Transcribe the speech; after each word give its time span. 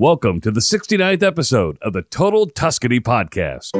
Welcome 0.00 0.40
to 0.40 0.50
the 0.50 0.60
69th 0.60 1.22
episode 1.22 1.76
of 1.82 1.92
the 1.92 2.00
Total 2.00 2.46
Tuscany 2.46 3.00
Podcast. 3.00 3.74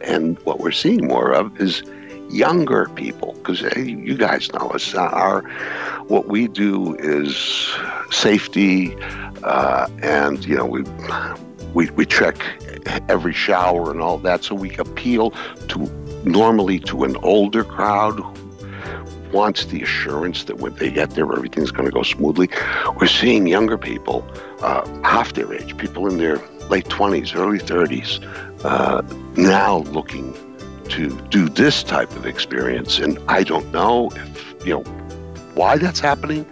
And 0.00 0.38
what 0.44 0.60
we're 0.60 0.70
seeing 0.70 1.06
more 1.06 1.30
of 1.30 1.60
is 1.60 1.82
younger 2.30 2.88
people, 2.94 3.34
because 3.34 3.60
hey, 3.60 3.84
you 3.84 4.16
guys 4.16 4.50
know 4.54 4.70
us. 4.70 4.94
Our 4.94 5.42
what 6.08 6.28
we 6.28 6.48
do 6.48 6.96
is 6.96 7.68
safety, 8.10 8.96
uh, 9.42 9.88
and 10.02 10.42
you 10.46 10.56
know 10.56 10.64
we 10.64 10.84
we 11.74 11.90
we 11.90 12.06
check 12.06 12.42
every 13.10 13.34
shower 13.34 13.90
and 13.90 14.00
all 14.00 14.16
that, 14.16 14.42
so 14.42 14.54
we 14.54 14.74
appeal 14.76 15.32
to 15.68 15.80
normally 16.24 16.78
to 16.78 17.04
an 17.04 17.16
older 17.16 17.62
crowd 17.62 18.18
wants 19.32 19.66
the 19.66 19.82
assurance 19.82 20.44
that 20.44 20.58
when 20.58 20.74
they 20.76 20.90
get 20.90 21.10
there 21.10 21.30
everything's 21.32 21.70
going 21.70 21.86
to 21.86 21.92
go 21.92 22.02
smoothly. 22.02 22.48
We're 23.00 23.06
seeing 23.06 23.46
younger 23.46 23.78
people, 23.78 24.26
uh, 24.60 24.86
half 25.02 25.32
their 25.32 25.52
age, 25.52 25.76
people 25.76 26.08
in 26.08 26.18
their 26.18 26.36
late 26.68 26.86
20s, 26.86 27.34
early 27.34 27.58
30s, 27.58 28.20
uh, 28.64 29.02
now 29.36 29.78
looking 29.78 30.34
to 30.90 31.16
do 31.28 31.48
this 31.48 31.82
type 31.82 32.10
of 32.12 32.26
experience. 32.26 32.98
And 32.98 33.18
I 33.28 33.42
don't 33.44 33.70
know 33.72 34.10
if, 34.14 34.66
you 34.66 34.74
know, 34.74 34.82
why 35.54 35.78
that's 35.78 36.00
happening, 36.00 36.46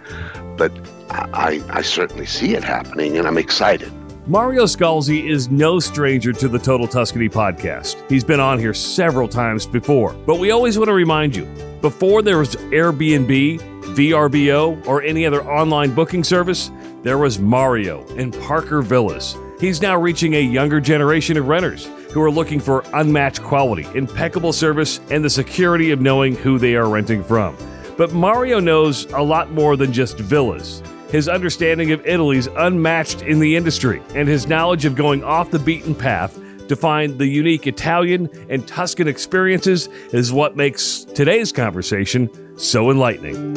but 0.57 0.71
I, 1.09 1.63
I 1.69 1.81
certainly 1.81 2.25
see 2.25 2.55
it 2.55 2.63
happening 2.63 3.17
and 3.17 3.27
I'm 3.27 3.37
excited. 3.37 3.91
Mario 4.27 4.65
Scalzi 4.65 5.27
is 5.27 5.49
no 5.49 5.79
stranger 5.79 6.31
to 6.31 6.47
the 6.47 6.59
Total 6.59 6.87
Tuscany 6.87 7.27
podcast. 7.27 8.07
He's 8.09 8.23
been 8.23 8.39
on 8.39 8.59
here 8.59 8.73
several 8.73 9.27
times 9.27 9.65
before, 9.65 10.13
but 10.25 10.39
we 10.39 10.51
always 10.51 10.77
want 10.77 10.89
to 10.89 10.93
remind 10.93 11.35
you 11.35 11.45
before 11.81 12.21
there 12.21 12.37
was 12.37 12.55
Airbnb, 12.55 13.59
VRBO, 13.95 14.85
or 14.87 15.01
any 15.01 15.25
other 15.25 15.43
online 15.43 15.93
booking 15.93 16.23
service, 16.23 16.71
there 17.01 17.17
was 17.17 17.39
Mario 17.39 18.07
and 18.17 18.33
Parker 18.41 18.81
Villas. 18.83 19.35
He's 19.59 19.81
now 19.81 19.97
reaching 19.97 20.35
a 20.35 20.41
younger 20.41 20.79
generation 20.79 21.37
of 21.37 21.47
renters 21.47 21.89
who 22.11 22.21
are 22.21 22.31
looking 22.31 22.59
for 22.59 22.83
unmatched 22.93 23.41
quality, 23.41 23.87
impeccable 23.95 24.53
service, 24.53 24.99
and 25.09 25.23
the 25.23 25.29
security 25.29 25.91
of 25.91 26.01
knowing 26.01 26.35
who 26.35 26.59
they 26.59 26.75
are 26.75 26.89
renting 26.89 27.23
from. 27.23 27.57
But 27.97 28.13
Mario 28.13 28.59
knows 28.59 29.05
a 29.13 29.21
lot 29.21 29.51
more 29.51 29.75
than 29.75 29.91
just 29.91 30.17
villas. 30.17 30.83
His 31.09 31.27
understanding 31.27 31.91
of 31.91 32.05
Italy 32.05 32.37
is 32.37 32.47
unmatched 32.57 33.23
in 33.23 33.39
the 33.39 33.55
industry, 33.55 34.01
and 34.15 34.27
his 34.27 34.47
knowledge 34.47 34.85
of 34.85 34.95
going 34.95 35.23
off 35.23 35.51
the 35.51 35.59
beaten 35.59 35.93
path 35.93 36.40
to 36.71 36.75
find 36.77 37.19
the 37.19 37.27
unique 37.27 37.67
Italian 37.67 38.29
and 38.49 38.65
Tuscan 38.65 39.05
experiences 39.05 39.89
is 40.13 40.31
what 40.31 40.55
makes 40.55 41.03
today's 41.03 41.51
conversation 41.51 42.29
so 42.57 42.89
enlightening. 42.89 43.53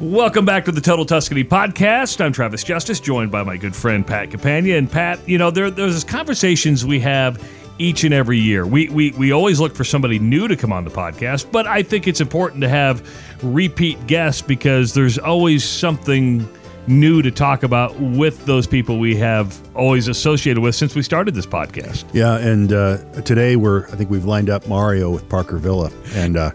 Welcome 0.00 0.44
back 0.44 0.64
to 0.64 0.72
the 0.72 0.80
Total 0.80 1.04
Tuscany 1.04 1.44
podcast. 1.44 2.20
I'm 2.20 2.32
Travis 2.32 2.64
Justice, 2.64 2.98
joined 2.98 3.30
by 3.30 3.44
my 3.44 3.56
good 3.56 3.76
friend 3.76 4.04
Pat 4.04 4.30
Campagna. 4.30 4.76
And 4.76 4.90
Pat, 4.90 5.20
you 5.28 5.38
know, 5.38 5.52
there, 5.52 5.70
there's 5.70 6.02
conversations 6.02 6.84
we 6.84 6.98
have 7.00 7.40
each 7.78 8.02
and 8.02 8.12
every 8.12 8.38
year. 8.38 8.66
We, 8.66 8.88
we 8.88 9.12
we 9.12 9.32
always 9.32 9.60
look 9.60 9.76
for 9.76 9.84
somebody 9.84 10.18
new 10.18 10.48
to 10.48 10.56
come 10.56 10.72
on 10.72 10.84
the 10.84 10.90
podcast, 10.90 11.52
but 11.52 11.68
I 11.68 11.84
think 11.84 12.08
it's 12.08 12.20
important 12.20 12.62
to 12.62 12.68
have 12.68 13.06
repeat 13.44 14.04
guests 14.08 14.42
because 14.42 14.94
there's 14.94 15.16
always 15.16 15.62
something 15.62 16.48
new 16.88 17.22
to 17.22 17.30
talk 17.30 17.62
about 17.62 17.98
with 18.00 18.44
those 18.46 18.66
people 18.66 18.98
we 18.98 19.16
have 19.16 19.60
always 19.74 20.08
associated 20.08 20.60
with 20.60 20.74
since 20.74 20.94
we 20.94 21.02
started 21.02 21.34
this 21.34 21.46
podcast. 21.46 22.04
Yeah, 22.12 22.38
and 22.38 22.72
uh, 22.72 22.98
today 23.22 23.56
we're 23.56 23.86
I 23.88 23.96
think 23.96 24.10
we've 24.10 24.24
lined 24.24 24.50
up 24.50 24.66
Mario 24.68 25.10
with 25.10 25.28
Parker 25.28 25.56
Villa, 25.56 25.90
and 26.14 26.36
uh, 26.36 26.50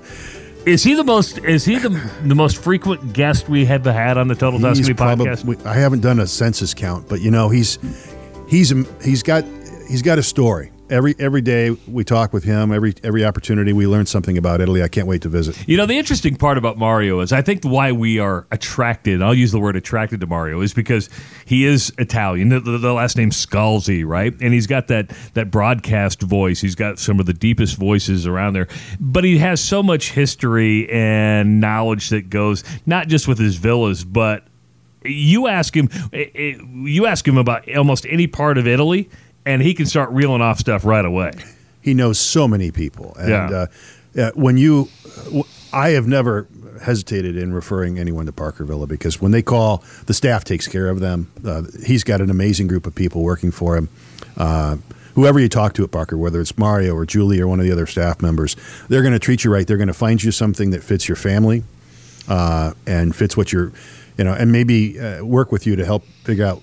is 0.66 0.84
he 0.84 0.94
the 0.94 1.04
most 1.04 1.40
is 1.40 1.66
he 1.66 1.78
the 1.78 1.90
the 2.24 2.36
most 2.36 2.58
frequent 2.58 3.14
guest 3.14 3.50
we 3.50 3.66
have 3.66 3.86
had 3.86 4.18
on 4.18 4.28
the 4.28 4.36
Total 4.36 4.60
Tuscany 4.60 4.94
podcast? 4.94 5.66
I 5.66 5.76
haven't 5.76 6.02
done 6.02 6.20
a 6.20 6.28
census 6.28 6.74
count, 6.74 7.10
but 7.10 7.22
you 7.22 7.32
know 7.32 7.50
he's 7.50 7.80
he's 8.48 8.74
he's 9.04 9.24
got 9.24 9.44
he's 9.88 10.02
got 10.02 10.20
a 10.20 10.24
story 10.24 10.71
every 10.92 11.16
every 11.18 11.42
day 11.42 11.72
we 11.88 12.04
talk 12.04 12.34
with 12.34 12.44
him. 12.44 12.72
Every 12.72 12.94
every 13.04 13.26
opportunity 13.26 13.74
we 13.74 13.88
learn 13.88 14.06
something 14.06 14.38
about 14.38 14.62
Italy. 14.62 14.84
I 14.84 14.88
can't 14.88 15.08
wait 15.08 15.22
to 15.24 15.30
visit. 15.30 15.68
You 15.68 15.78
know, 15.78 15.86
the 15.86 15.98
interesting 15.98 16.36
part 16.36 16.58
about 16.58 16.78
Mario 16.78 17.22
is 17.22 17.32
I 17.32 17.42
think 17.42 17.64
why 17.64 17.92
we 17.92 18.20
are 18.20 18.46
attracted. 18.52 19.22
I'll 19.22 19.34
use 19.34 19.52
the 19.52 19.60
word 19.60 19.76
attracted 19.76 20.20
to 20.20 20.28
Mario 20.28 20.62
is 20.62 20.74
because 20.74 21.10
he 21.46 21.66
is 21.66 21.92
Italian. 21.98 22.50
The, 22.50 22.60
the, 22.60 22.78
the 22.78 22.94
last 22.94 23.18
name 23.18 23.32
Scalzi, 23.32 24.06
right? 24.06 24.34
And 24.42 24.54
he's 24.54 24.68
got 24.68 24.88
that 24.90 25.10
that 25.34 25.50
broadcast 25.50 26.22
voice. 26.22 26.62
He's 26.62 26.76
got 26.76 27.00
some 27.00 27.20
of 27.20 27.26
the 27.26 27.34
deepest 27.34 27.78
voices 27.78 28.28
around 28.28 28.54
there. 28.54 28.68
But 29.00 29.24
he 29.24 29.38
has 29.40 29.64
so 29.64 29.82
much 29.82 30.12
history 30.12 30.90
and 30.92 31.62
knowledge 31.62 32.10
that 32.10 32.30
goes 32.30 32.64
not 32.86 33.08
just 33.08 33.28
with 33.28 33.40
his 33.40 33.56
villas, 33.56 34.04
but 34.04 34.46
you 35.04 35.48
ask 35.48 35.76
him 35.76 35.90
eh, 36.14 36.26
eh, 36.36 36.58
you 36.84 37.06
ask 37.08 37.28
him 37.28 37.38
about 37.38 37.68
almost 37.76 38.06
any 38.08 38.28
part 38.28 38.58
of 38.58 38.68
Italy 38.68 39.10
and 39.46 39.62
he 39.62 39.74
can 39.74 39.86
start 39.86 40.10
reeling 40.12 40.42
off 40.42 40.60
stuff 40.60 40.86
right 40.86 41.06
away. 41.06 41.34
He 41.82 41.94
knows 41.94 42.20
so 42.20 42.48
many 42.48 42.72
people, 42.72 43.16
and 43.18 43.30
yeah. 43.30 43.66
uh, 44.18 44.32
when 44.36 44.58
you, 44.58 44.90
I 45.74 45.90
have 45.90 46.08
never 46.08 46.48
hesitated 46.82 47.38
in 47.38 47.54
referring 47.54 47.98
anyone 47.98 48.26
to 48.26 48.32
Parker 48.32 48.66
Villa 48.66 48.88
because 48.88 49.22
when 49.22 49.32
they 49.32 49.42
call, 49.42 49.84
the 50.08 50.14
staff 50.14 50.44
takes 50.44 50.68
care 50.68 50.90
of 50.90 51.00
them. 51.00 51.32
Uh, 51.46 51.64
he's 51.86 52.04
got 52.04 52.22
an 52.22 52.30
amazing 52.30 52.68
group 52.68 52.86
of 52.86 52.96
people 52.96 53.22
working 53.24 53.52
for 53.52 53.78
him. 53.78 53.90
Uh, 54.38 54.78
whoever 55.16 55.40
you 55.40 55.50
talk 55.50 55.74
to 55.74 55.84
at 55.84 55.92
Parker, 55.92 56.18
whether 56.18 56.42
it's 56.42 56.58
Mario 56.58 56.94
or 56.94 57.06
Julie 57.06 57.40
or 57.40 57.48
one 57.48 57.60
of 57.60 57.66
the 57.66 57.72
other 57.72 57.86
staff 57.86 58.22
members, 58.22 58.56
they're 58.90 59.02
going 59.02 59.14
to 59.14 59.20
treat 59.20 59.44
you 59.44 59.52
right. 59.52 59.66
They're 59.66 59.78
going 59.78 59.88
to 59.88 59.94
find 59.94 60.22
you 60.22 60.32
something 60.32 60.72
that 60.72 60.84
fits 60.84 61.08
your 61.08 61.16
family 61.16 61.64
uh, 62.28 62.74
and 62.88 63.16
fits 63.16 63.38
what 63.38 63.52
you're, 63.52 63.72
you 64.18 64.24
know, 64.24 64.34
and 64.34 64.52
maybe 64.52 65.00
uh, 65.00 65.24
work 65.24 65.52
with 65.52 65.66
you 65.66 65.76
to 65.76 65.86
help 65.86 66.04
figure 66.24 66.46
out 66.46 66.62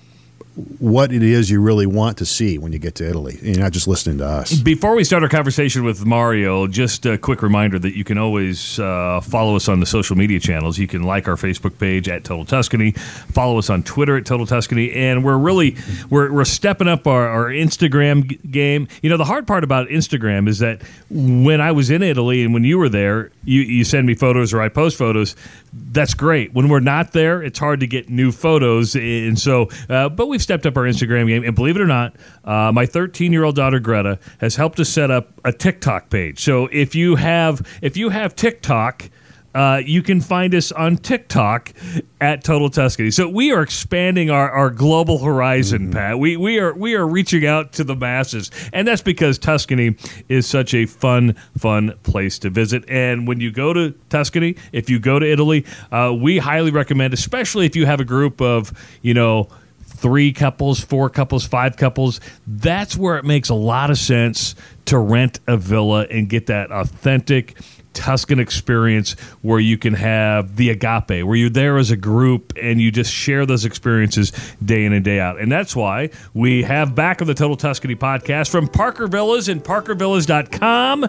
what 0.79 1.11
it 1.11 1.23
is 1.23 1.49
you 1.49 1.61
really 1.61 1.85
want 1.85 2.17
to 2.17 2.25
see 2.25 2.57
when 2.57 2.71
you 2.71 2.79
get 2.79 2.95
to 2.95 3.07
Italy. 3.07 3.37
You're 3.41 3.59
not 3.59 3.71
just 3.71 3.87
listening 3.87 4.17
to 4.19 4.25
us. 4.25 4.53
Before 4.53 4.95
we 4.95 5.03
start 5.03 5.23
our 5.23 5.29
conversation 5.29 5.83
with 5.83 6.05
Mario, 6.05 6.67
just 6.67 7.05
a 7.05 7.17
quick 7.17 7.41
reminder 7.41 7.79
that 7.79 7.95
you 7.95 8.03
can 8.03 8.17
always 8.17 8.79
uh, 8.79 9.21
follow 9.21 9.55
us 9.55 9.67
on 9.67 9.79
the 9.79 9.85
social 9.85 10.15
media 10.15 10.39
channels. 10.39 10.77
You 10.77 10.87
can 10.87 11.03
like 11.03 11.27
our 11.27 11.35
Facebook 11.35 11.79
page 11.79 12.09
at 12.09 12.23
Total 12.23 12.45
Tuscany, 12.45 12.91
follow 12.91 13.57
us 13.57 13.69
on 13.69 13.83
Twitter 13.83 14.17
at 14.17 14.25
Total 14.25 14.45
Tuscany, 14.45 14.91
and 14.93 15.23
we're 15.23 15.37
really 15.37 15.75
we're, 16.09 16.31
we're 16.31 16.45
stepping 16.45 16.87
up 16.87 17.07
our, 17.07 17.27
our 17.27 17.45
Instagram 17.45 18.27
g- 18.27 18.39
game. 18.49 18.87
You 19.01 19.09
know, 19.09 19.17
the 19.17 19.25
hard 19.25 19.47
part 19.47 19.63
about 19.63 19.87
Instagram 19.87 20.47
is 20.47 20.59
that 20.59 20.81
when 21.09 21.61
I 21.61 21.71
was 21.71 21.89
in 21.89 22.03
Italy 22.03 22.43
and 22.43 22.53
when 22.53 22.63
you 22.63 22.77
were 22.77 22.89
there, 22.89 23.31
you, 23.43 23.61
you 23.61 23.83
send 23.83 24.07
me 24.07 24.15
photos 24.15 24.53
or 24.53 24.61
I 24.61 24.69
post 24.69 24.97
photos 24.97 25.35
that's 25.73 26.13
great. 26.13 26.53
When 26.53 26.69
we're 26.69 26.79
not 26.79 27.11
there, 27.11 27.41
it's 27.41 27.59
hard 27.59 27.79
to 27.81 27.87
get 27.87 28.09
new 28.09 28.31
photos, 28.31 28.95
and 28.95 29.37
so. 29.37 29.69
Uh, 29.89 30.09
but 30.09 30.27
we've 30.27 30.41
stepped 30.41 30.65
up 30.65 30.77
our 30.77 30.83
Instagram 30.83 31.27
game, 31.27 31.43
and 31.43 31.55
believe 31.55 31.75
it 31.75 31.81
or 31.81 31.87
not, 31.87 32.15
uh, 32.43 32.71
my 32.71 32.85
13 32.85 33.31
year 33.31 33.43
old 33.43 33.55
daughter 33.55 33.79
Greta 33.79 34.19
has 34.39 34.55
helped 34.55 34.79
us 34.79 34.89
set 34.89 35.11
up 35.11 35.31
a 35.45 35.51
TikTok 35.51 36.09
page. 36.09 36.39
So 36.39 36.67
if 36.71 36.95
you 36.95 37.15
have 37.15 37.65
if 37.81 37.97
you 37.97 38.09
have 38.09 38.35
TikTok 38.35 39.09
uh, 39.53 39.81
you 39.83 40.03
can 40.03 40.21
find 40.21 40.53
us 40.53 40.71
on 40.71 40.97
TikTok 40.97 41.73
at 42.21 42.43
Total 42.43 42.69
Tuscany. 42.69 43.11
So 43.11 43.27
we 43.27 43.51
are 43.51 43.61
expanding 43.61 44.29
our, 44.29 44.49
our 44.51 44.69
global 44.69 45.19
horizon, 45.19 45.83
mm-hmm. 45.83 45.93
Pat. 45.93 46.19
We 46.19 46.37
we 46.37 46.59
are 46.59 46.73
we 46.73 46.95
are 46.95 47.07
reaching 47.07 47.45
out 47.45 47.73
to 47.73 47.83
the 47.83 47.95
masses, 47.95 48.51
and 48.73 48.87
that's 48.87 49.01
because 49.01 49.37
Tuscany 49.37 49.95
is 50.27 50.45
such 50.45 50.73
a 50.73 50.85
fun 50.85 51.35
fun 51.57 51.93
place 52.03 52.39
to 52.39 52.49
visit. 52.49 52.83
And 52.87 53.27
when 53.27 53.39
you 53.39 53.51
go 53.51 53.73
to 53.73 53.91
Tuscany, 54.09 54.55
if 54.71 54.89
you 54.89 54.99
go 54.99 55.19
to 55.19 55.29
Italy, 55.29 55.65
uh, 55.91 56.15
we 56.19 56.37
highly 56.37 56.71
recommend, 56.71 57.13
especially 57.13 57.65
if 57.65 57.75
you 57.75 57.85
have 57.85 57.99
a 57.99 58.05
group 58.05 58.41
of 58.41 58.71
you 59.01 59.13
know 59.13 59.49
three 59.81 60.31
couples, 60.31 60.79
four 60.79 61.09
couples, 61.09 61.45
five 61.45 61.75
couples. 61.75 62.21
That's 62.47 62.95
where 62.95 63.17
it 63.17 63.25
makes 63.25 63.49
a 63.49 63.55
lot 63.55 63.89
of 63.89 63.97
sense 63.97 64.55
to 64.85 64.97
rent 64.97 65.39
a 65.47 65.57
villa 65.57 66.07
and 66.09 66.29
get 66.29 66.47
that 66.47 66.71
authentic 66.71 67.57
Tuscan 67.99 68.39
experience 68.39 69.11
where 69.41 69.59
you 69.59 69.77
can 69.77 69.93
have 69.93 70.55
the 70.55 70.69
agape, 70.69 71.25
where 71.25 71.35
you're 71.35 71.49
there 71.49 71.77
as 71.77 71.91
a 71.91 71.97
group 71.97 72.53
and 72.55 72.79
you 72.79 72.91
just 72.91 73.11
share 73.11 73.45
those 73.45 73.65
experiences 73.65 74.31
day 74.63 74.85
in 74.85 74.93
and 74.93 75.03
day 75.03 75.19
out. 75.19 75.37
And 75.37 75.51
that's 75.51 75.75
why 75.75 76.09
we 76.33 76.63
have 76.63 76.95
back 76.95 77.21
on 77.21 77.27
the 77.27 77.33
Total 77.33 77.57
Tuscany 77.57 77.97
podcast 77.97 78.49
from 78.49 78.69
Parker 78.69 79.07
Villas 79.07 79.49
and 79.49 79.61
parkervillas.com. 79.61 81.07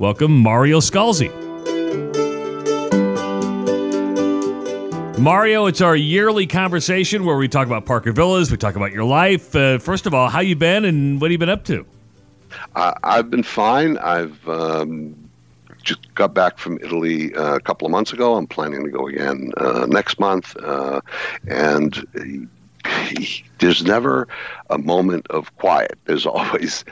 Welcome, 0.00 0.36
Mario 0.36 0.80
Scalzi. 0.80 1.30
Mario, 5.16 5.66
it's 5.66 5.80
our 5.80 5.94
yearly 5.94 6.48
conversation 6.48 7.24
where 7.24 7.36
we 7.36 7.46
talk 7.46 7.68
about 7.68 7.86
Parker 7.86 8.10
Villas, 8.10 8.50
we 8.50 8.56
talk 8.56 8.74
about 8.74 8.90
your 8.90 9.04
life. 9.04 9.54
Uh, 9.54 9.78
first 9.78 10.06
of 10.06 10.14
all, 10.14 10.28
how 10.28 10.40
you 10.40 10.56
been 10.56 10.84
and 10.84 11.20
what 11.20 11.26
have 11.26 11.32
you 11.32 11.38
been 11.38 11.48
up 11.48 11.64
to? 11.66 11.86
I've 12.74 13.30
been 13.30 13.44
fine. 13.44 13.96
I've 13.98 14.48
um, 14.48 15.21
just 15.82 16.14
got 16.14 16.34
back 16.34 16.58
from 16.58 16.78
Italy 16.78 17.34
uh, 17.34 17.56
a 17.56 17.60
couple 17.60 17.86
of 17.86 17.90
months 17.90 18.12
ago. 18.12 18.34
I'm 18.36 18.46
planning 18.46 18.84
to 18.84 18.90
go 18.90 19.06
again 19.06 19.52
uh, 19.56 19.86
next 19.88 20.18
month, 20.18 20.56
uh, 20.56 21.00
and 21.48 22.48
there's 23.58 23.84
never 23.84 24.26
a 24.70 24.78
moment 24.78 25.26
of 25.28 25.54
quiet. 25.56 25.98
There's 26.06 26.26
always 26.26 26.84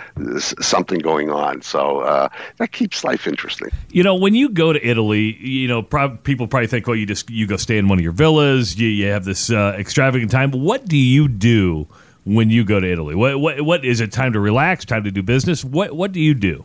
something 0.61 0.99
going 0.99 1.31
on. 1.31 1.63
So 1.63 2.01
uh, 2.01 2.29
that 2.59 2.73
keeps 2.73 3.05
life 3.05 3.27
interesting. 3.27 3.71
You 3.91 4.03
know, 4.03 4.15
when 4.15 4.35
you 4.35 4.49
go 4.49 4.73
to 4.73 4.87
Italy, 4.87 5.37
you 5.37 5.69
know, 5.69 5.83
people 5.83 6.47
probably 6.47 6.67
think, 6.67 6.87
well, 6.87 6.97
you 6.97 7.07
just 7.07 7.31
you 7.31 7.47
go 7.47 7.57
stay 7.57 7.79
in 7.79 7.89
one 7.89 7.99
of 7.99 8.03
your 8.03 8.13
villas, 8.13 8.79
you, 8.79 8.89
you 8.89 9.07
have 9.07 9.25
this 9.25 9.51
uh, 9.51 9.77
extravagant 9.79 10.31
time. 10.31 10.53
What 10.53 10.87
do 10.87 10.97
you 10.97 11.29
do 11.29 11.87
when 12.25 12.51
you 12.51 12.65
go 12.65 12.81
to 12.81 12.91
Italy? 12.91 13.15
What, 13.15 13.41
what 13.41 13.63
what 13.63 13.85
is 13.85 14.01
it? 14.01 14.13
Time 14.13 14.33
to 14.33 14.41
relax? 14.41 14.85
Time 14.85 15.05
to 15.05 15.11
do 15.11 15.23
business? 15.23 15.65
What 15.65 15.95
what 15.95 16.13
do 16.13 16.21
you 16.21 16.35
do? 16.35 16.65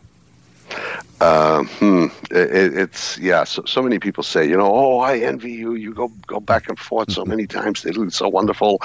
Uh, 1.20 1.64
hmm. 1.64 2.06
It, 2.30 2.76
it's 2.76 3.18
yeah. 3.18 3.44
So, 3.44 3.62
so 3.64 3.82
many 3.82 3.98
people 3.98 4.22
say, 4.22 4.46
you 4.48 4.56
know, 4.56 4.72
oh, 4.72 4.98
I 4.98 5.18
envy 5.18 5.52
you. 5.52 5.74
You 5.74 5.94
go 5.94 6.08
go 6.26 6.40
back 6.40 6.68
and 6.68 6.78
forth 6.78 7.10
so 7.10 7.24
many 7.24 7.46
times. 7.46 7.82
They 7.82 7.92
look 7.92 8.12
so 8.12 8.28
wonderful. 8.28 8.82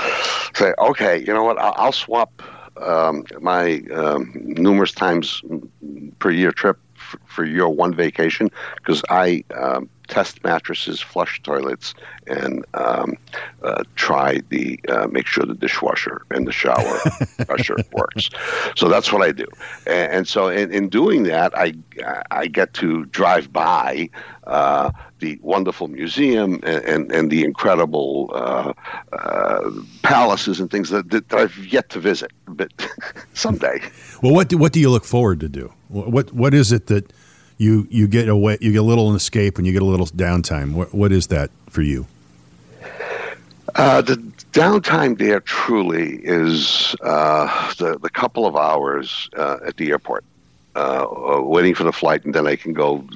Say, 0.56 0.74
okay, 0.80 1.20
you 1.20 1.34
know 1.34 1.44
what? 1.44 1.58
I'll, 1.60 1.74
I'll 1.76 1.92
swap 1.92 2.42
um, 2.78 3.26
my 3.42 3.82
um, 3.94 4.32
numerous 4.34 4.94
times 4.94 5.42
per 6.20 6.32
year 6.32 6.52
trip 6.52 6.78
for, 7.12 7.20
for 7.26 7.46
your 7.46 7.70
one 7.70 7.94
vacation 7.94 8.50
because 8.78 9.04
I 9.10 9.44
um, 9.56 9.90
test 10.08 10.44
mattresses, 10.44 11.00
flush 11.02 11.42
toilets, 11.42 11.94
and 12.28 12.66
um, 12.74 13.18
uh, 13.64 13.84
try 13.96 14.40
the 14.50 14.80
uh, 14.90 15.08
make 15.08 15.26
sure 15.26 15.46
the 15.46 15.56
dishwasher 15.56 16.22
and 16.30 16.48
the 16.48 16.52
shower 16.52 17.00
pressure 17.48 17.78
works. 17.92 18.30
So 18.76 18.90
that's 18.90 19.12
what 19.12 19.22
I 19.22 19.32
do, 19.32 19.48
and, 19.88 20.12
and 20.14 20.28
so 20.28 20.50
in, 20.50 20.72
in, 20.72 20.90
doing 20.90 21.24
that, 21.24 21.58
I 21.58 21.74
I 22.30 22.48
get 22.48 22.74
to 22.76 23.06
drive 23.06 23.52
by. 23.52 24.10
Uh, 24.46 24.92
the 25.20 25.40
wonderful 25.44 25.88
museum 25.88 26.56
and, 26.64 26.84
and, 26.84 27.12
and 27.12 27.32
the 27.32 27.44
incredible 27.44 28.32
uh, 28.34 28.74
uh, 29.14 29.70
palaces 30.02 30.60
and 30.60 30.72
things 30.72 30.90
that, 30.90 31.12
that, 31.12 31.32
I've 31.32 31.56
yet 31.68 31.90
to 31.90 32.00
visit, 32.00 32.32
but 32.56 32.72
someday. 33.34 33.82
Well, 34.22 34.34
what 34.34 34.50
do, 34.50 34.58
what 34.58 34.74
do 34.74 34.80
you 34.80 34.90
look 34.90 35.06
forward 35.06 35.40
to 35.42 35.50
do? 35.50 35.74
What 35.90 36.34
what 36.34 36.54
is 36.54 36.72
it 36.72 36.88
that 36.88 37.12
you 37.58 37.88
you 37.92 38.08
get 38.08 38.28
away, 38.28 38.58
you 38.60 38.72
get 38.72 38.80
a 38.80 38.84
little 38.84 39.14
escape, 39.16 39.58
and 39.58 39.68
you 39.68 39.74
get 39.74 39.82
a 39.82 39.86
little 39.86 40.08
downtime. 40.08 40.74
What 40.74 40.94
what 40.94 41.12
is 41.12 41.28
that 41.28 41.52
for 41.70 41.82
you? 41.82 42.08
Uh, 43.76 44.02
the 44.02 44.16
downtime 44.52 45.18
there 45.18 45.40
truly 45.40 46.16
is 46.24 46.96
uh, 47.02 47.74
the 47.76 48.00
the 48.00 48.10
couple 48.10 48.46
of 48.46 48.56
hours 48.56 49.30
uh, 49.38 49.58
at 49.66 49.78
the 49.78 49.92
airport, 49.92 50.26
uh, 50.76 51.06
waiting 51.10 51.76
for 51.76 51.84
the 51.84 51.94
flight, 51.94 52.26
and 52.26 52.34
then 52.34 52.48
I 52.48 52.56
can 52.56 52.74
go 52.74 53.08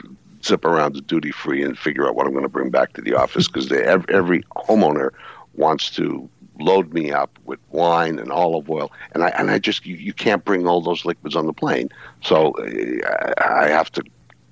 zip 0.43 0.63
around 0.63 0.93
the 0.93 1.01
duty 1.01 1.31
free 1.31 1.63
and 1.63 1.77
figure 1.77 2.07
out 2.07 2.15
what 2.15 2.27
I'm 2.27 2.31
going 2.31 2.43
to 2.43 2.49
bring 2.49 2.69
back 2.69 2.93
to 2.93 3.01
the 3.01 3.15
office 3.15 3.47
because 3.47 3.71
every, 3.71 4.13
every 4.13 4.43
homeowner 4.55 5.09
wants 5.55 5.89
to 5.91 6.29
load 6.59 6.93
me 6.93 7.11
up 7.11 7.37
with 7.45 7.59
wine 7.71 8.19
and 8.19 8.31
olive 8.31 8.69
oil, 8.69 8.91
and 9.13 9.23
I 9.23 9.29
and 9.29 9.51
I 9.51 9.59
just 9.59 9.85
you, 9.85 9.95
you 9.95 10.13
can't 10.13 10.43
bring 10.43 10.67
all 10.67 10.81
those 10.81 11.05
liquids 11.05 11.35
on 11.35 11.45
the 11.45 11.53
plane, 11.53 11.89
so 12.21 12.51
uh, 12.53 13.33
I 13.43 13.67
have 13.67 13.91
to 13.93 14.03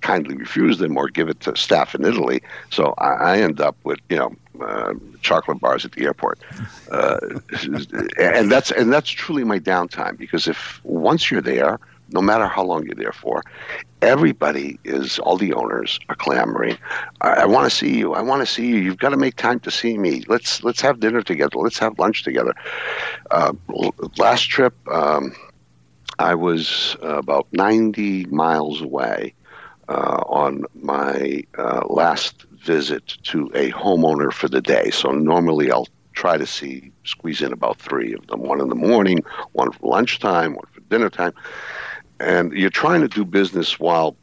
kindly 0.01 0.35
refuse 0.35 0.77
them 0.79 0.97
or 0.97 1.07
give 1.07 1.29
it 1.29 1.39
to 1.39 1.55
staff 1.55 1.95
in 1.95 2.03
Italy. 2.05 2.43
So 2.69 2.93
I, 2.97 3.13
I 3.13 3.37
end 3.39 3.61
up 3.61 3.77
with 3.83 3.99
you 4.09 4.17
know 4.17 4.35
uh, 4.61 4.93
chocolate 5.21 5.59
bars 5.59 5.85
at 5.85 5.93
the 5.93 6.03
airport, 6.03 6.39
uh, 6.91 7.17
and 8.19 8.51
that's 8.51 8.71
and 8.71 8.93
that's 8.93 9.09
truly 9.09 9.43
my 9.43 9.59
downtime 9.59 10.17
because 10.17 10.47
if 10.47 10.79
once 10.83 11.31
you're 11.31 11.41
there, 11.41 11.79
no 12.13 12.21
matter 12.21 12.47
how 12.47 12.63
long 12.63 12.85
you're 12.85 12.95
there 12.95 13.11
for, 13.11 13.43
everybody 14.01 14.79
is 14.83 15.19
all 15.19 15.37
the 15.37 15.53
owners 15.53 15.99
are 16.09 16.15
clamoring. 16.15 16.77
I, 17.21 17.29
I 17.29 17.45
want 17.45 17.69
to 17.69 17.75
see 17.75 17.97
you. 17.97 18.13
I 18.13 18.21
want 18.21 18.41
to 18.41 18.45
see 18.45 18.67
you. 18.67 18.75
You've 18.77 18.99
got 18.99 19.09
to 19.09 19.17
make 19.17 19.35
time 19.35 19.59
to 19.61 19.71
see 19.71 19.97
me. 19.97 20.23
Let's 20.27 20.63
let's 20.63 20.81
have 20.81 20.99
dinner 20.99 21.21
together. 21.21 21.57
Let's 21.57 21.79
have 21.79 21.99
lunch 21.99 22.23
together. 22.23 22.53
Uh, 23.31 23.53
last 24.17 24.49
trip. 24.49 24.75
Um, 24.87 25.33
I 26.19 26.35
was 26.35 26.95
about 27.01 27.47
90 27.51 28.25
miles 28.25 28.81
away 28.81 29.33
uh, 29.89 30.23
on 30.27 30.63
my 30.75 31.43
uh, 31.57 31.85
last 31.87 32.45
visit 32.51 33.17
to 33.23 33.51
a 33.55 33.71
homeowner 33.71 34.31
for 34.31 34.47
the 34.47 34.61
day. 34.61 34.91
So 34.91 35.11
normally 35.11 35.71
I'll 35.71 35.87
try 36.13 36.37
to 36.37 36.45
see 36.45 36.91
squeeze 37.03 37.41
in 37.41 37.51
about 37.51 37.77
three 37.79 38.13
of 38.13 38.25
them 38.27 38.41
one 38.41 38.61
in 38.61 38.69
the 38.69 38.75
morning 38.75 39.19
one 39.53 39.71
for 39.71 39.89
lunchtime 39.89 40.53
one 40.53 40.65
for 40.71 40.79
dinner 40.81 41.09
time 41.09 41.33
and 42.23 42.53
you're 42.53 42.69
trying 42.69 43.01
to 43.01 43.07
do 43.07 43.25
business 43.25 43.79
while 43.79 44.15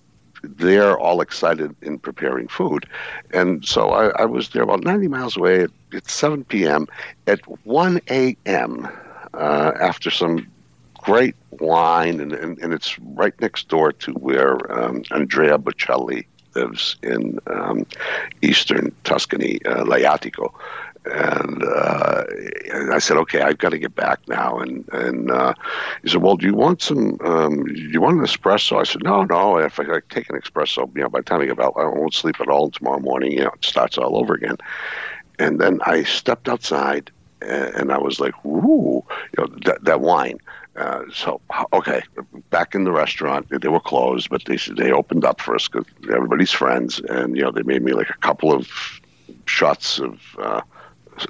they're 0.43 0.99
all 0.99 1.20
excited 1.20 1.75
in 1.82 1.99
preparing 1.99 2.49
food 2.49 2.87
and 3.32 3.64
so 3.64 3.91
i, 3.91 4.08
I 4.23 4.25
was 4.25 4.50
there 4.50 4.62
about 4.62 4.82
90 4.85 5.08
miles 5.08 5.37
away 5.37 5.62
at, 5.62 5.70
at 5.93 6.08
7 6.11 6.44
p.m 6.44 6.87
at 7.26 7.41
1 7.67 8.00
a.m 8.08 8.88
uh, 9.35 9.73
after 9.81 10.11
some 10.11 10.47
great 11.02 11.35
wine, 11.50 12.20
and, 12.20 12.32
and, 12.32 12.58
and 12.58 12.73
it's 12.73 12.99
right 12.99 13.38
next 13.41 13.69
door 13.69 13.93
to 13.93 14.12
where 14.12 14.70
um, 14.73 15.02
Andrea 15.11 15.58
Bocelli 15.58 16.26
lives 16.55 16.97
in 17.02 17.38
um, 17.47 17.87
eastern 18.43 18.94
Tuscany, 19.05 19.64
uh, 19.67 19.85
Laiatico. 19.85 20.52
And, 21.06 21.64
uh, 21.64 22.25
I 22.93 22.99
said, 22.99 23.17
okay, 23.19 23.41
I've 23.41 23.58
got 23.58 23.70
to 23.70 23.79
get 23.79 23.94
back 23.94 24.20
now. 24.29 24.58
And 24.58 24.87
and 24.93 25.31
uh, 25.31 25.55
he 26.02 26.08
said, 26.08 26.23
well, 26.23 26.37
do 26.37 26.47
you 26.47 26.55
want 26.55 26.82
some? 26.82 27.19
Um, 27.23 27.64
do 27.64 27.75
you 27.75 28.00
want 28.00 28.19
an 28.19 28.25
espresso? 28.25 28.79
I 28.79 28.85
said, 28.85 29.02
no, 29.02 29.25
no. 29.25 29.58
If 29.58 29.79
I 29.81 29.85
take 30.11 30.29
an 30.31 30.41
espresso, 30.41 30.94
you 30.94 31.02
know, 31.02 31.08
by 31.08 31.20
the 31.20 31.25
time 31.25 31.41
I 31.41 31.47
get 31.47 31.58
out, 31.58 31.75
I 31.76 31.85
won't 31.87 32.14
sleep 32.14 32.41
at 32.41 32.49
all. 32.49 32.70
tomorrow 32.70 33.00
morning, 33.00 33.32
you 33.32 33.44
know, 33.44 33.50
it 33.55 33.64
starts 33.64 33.97
all 33.97 34.17
over 34.17 34.35
again. 34.35 34.56
And 35.38 35.61
then 35.61 35.81
I 35.85 36.02
stepped 36.02 36.49
outside, 36.49 37.11
and, 37.41 37.75
and 37.75 37.93
I 37.93 37.99
was 37.99 38.20
like, 38.20 38.35
ooh, 38.44 39.02
you 39.37 39.38
know, 39.38 39.47
that, 39.64 39.85
that 39.85 40.00
wine. 40.00 40.38
Uh, 40.76 41.02
so 41.12 41.41
okay, 41.73 42.02
back 42.50 42.75
in 42.75 42.85
the 42.85 42.93
restaurant, 42.93 43.47
they 43.50 43.69
were 43.69 43.81
closed, 43.81 44.31
but 44.31 44.44
they 44.44 44.56
they 44.76 44.93
opened 44.93 45.25
up 45.25 45.41
for 45.41 45.55
us 45.55 45.69
because 45.69 45.85
everybody's 46.12 46.52
friends, 46.52 47.00
and 47.08 47.37
you 47.37 47.43
know 47.43 47.50
they 47.50 47.62
made 47.62 47.82
me 47.82 47.93
like 47.93 48.08
a 48.08 48.19
couple 48.19 48.52
of 48.52 48.69
shots 49.47 49.99
of 49.99 50.20
uh, 50.38 50.61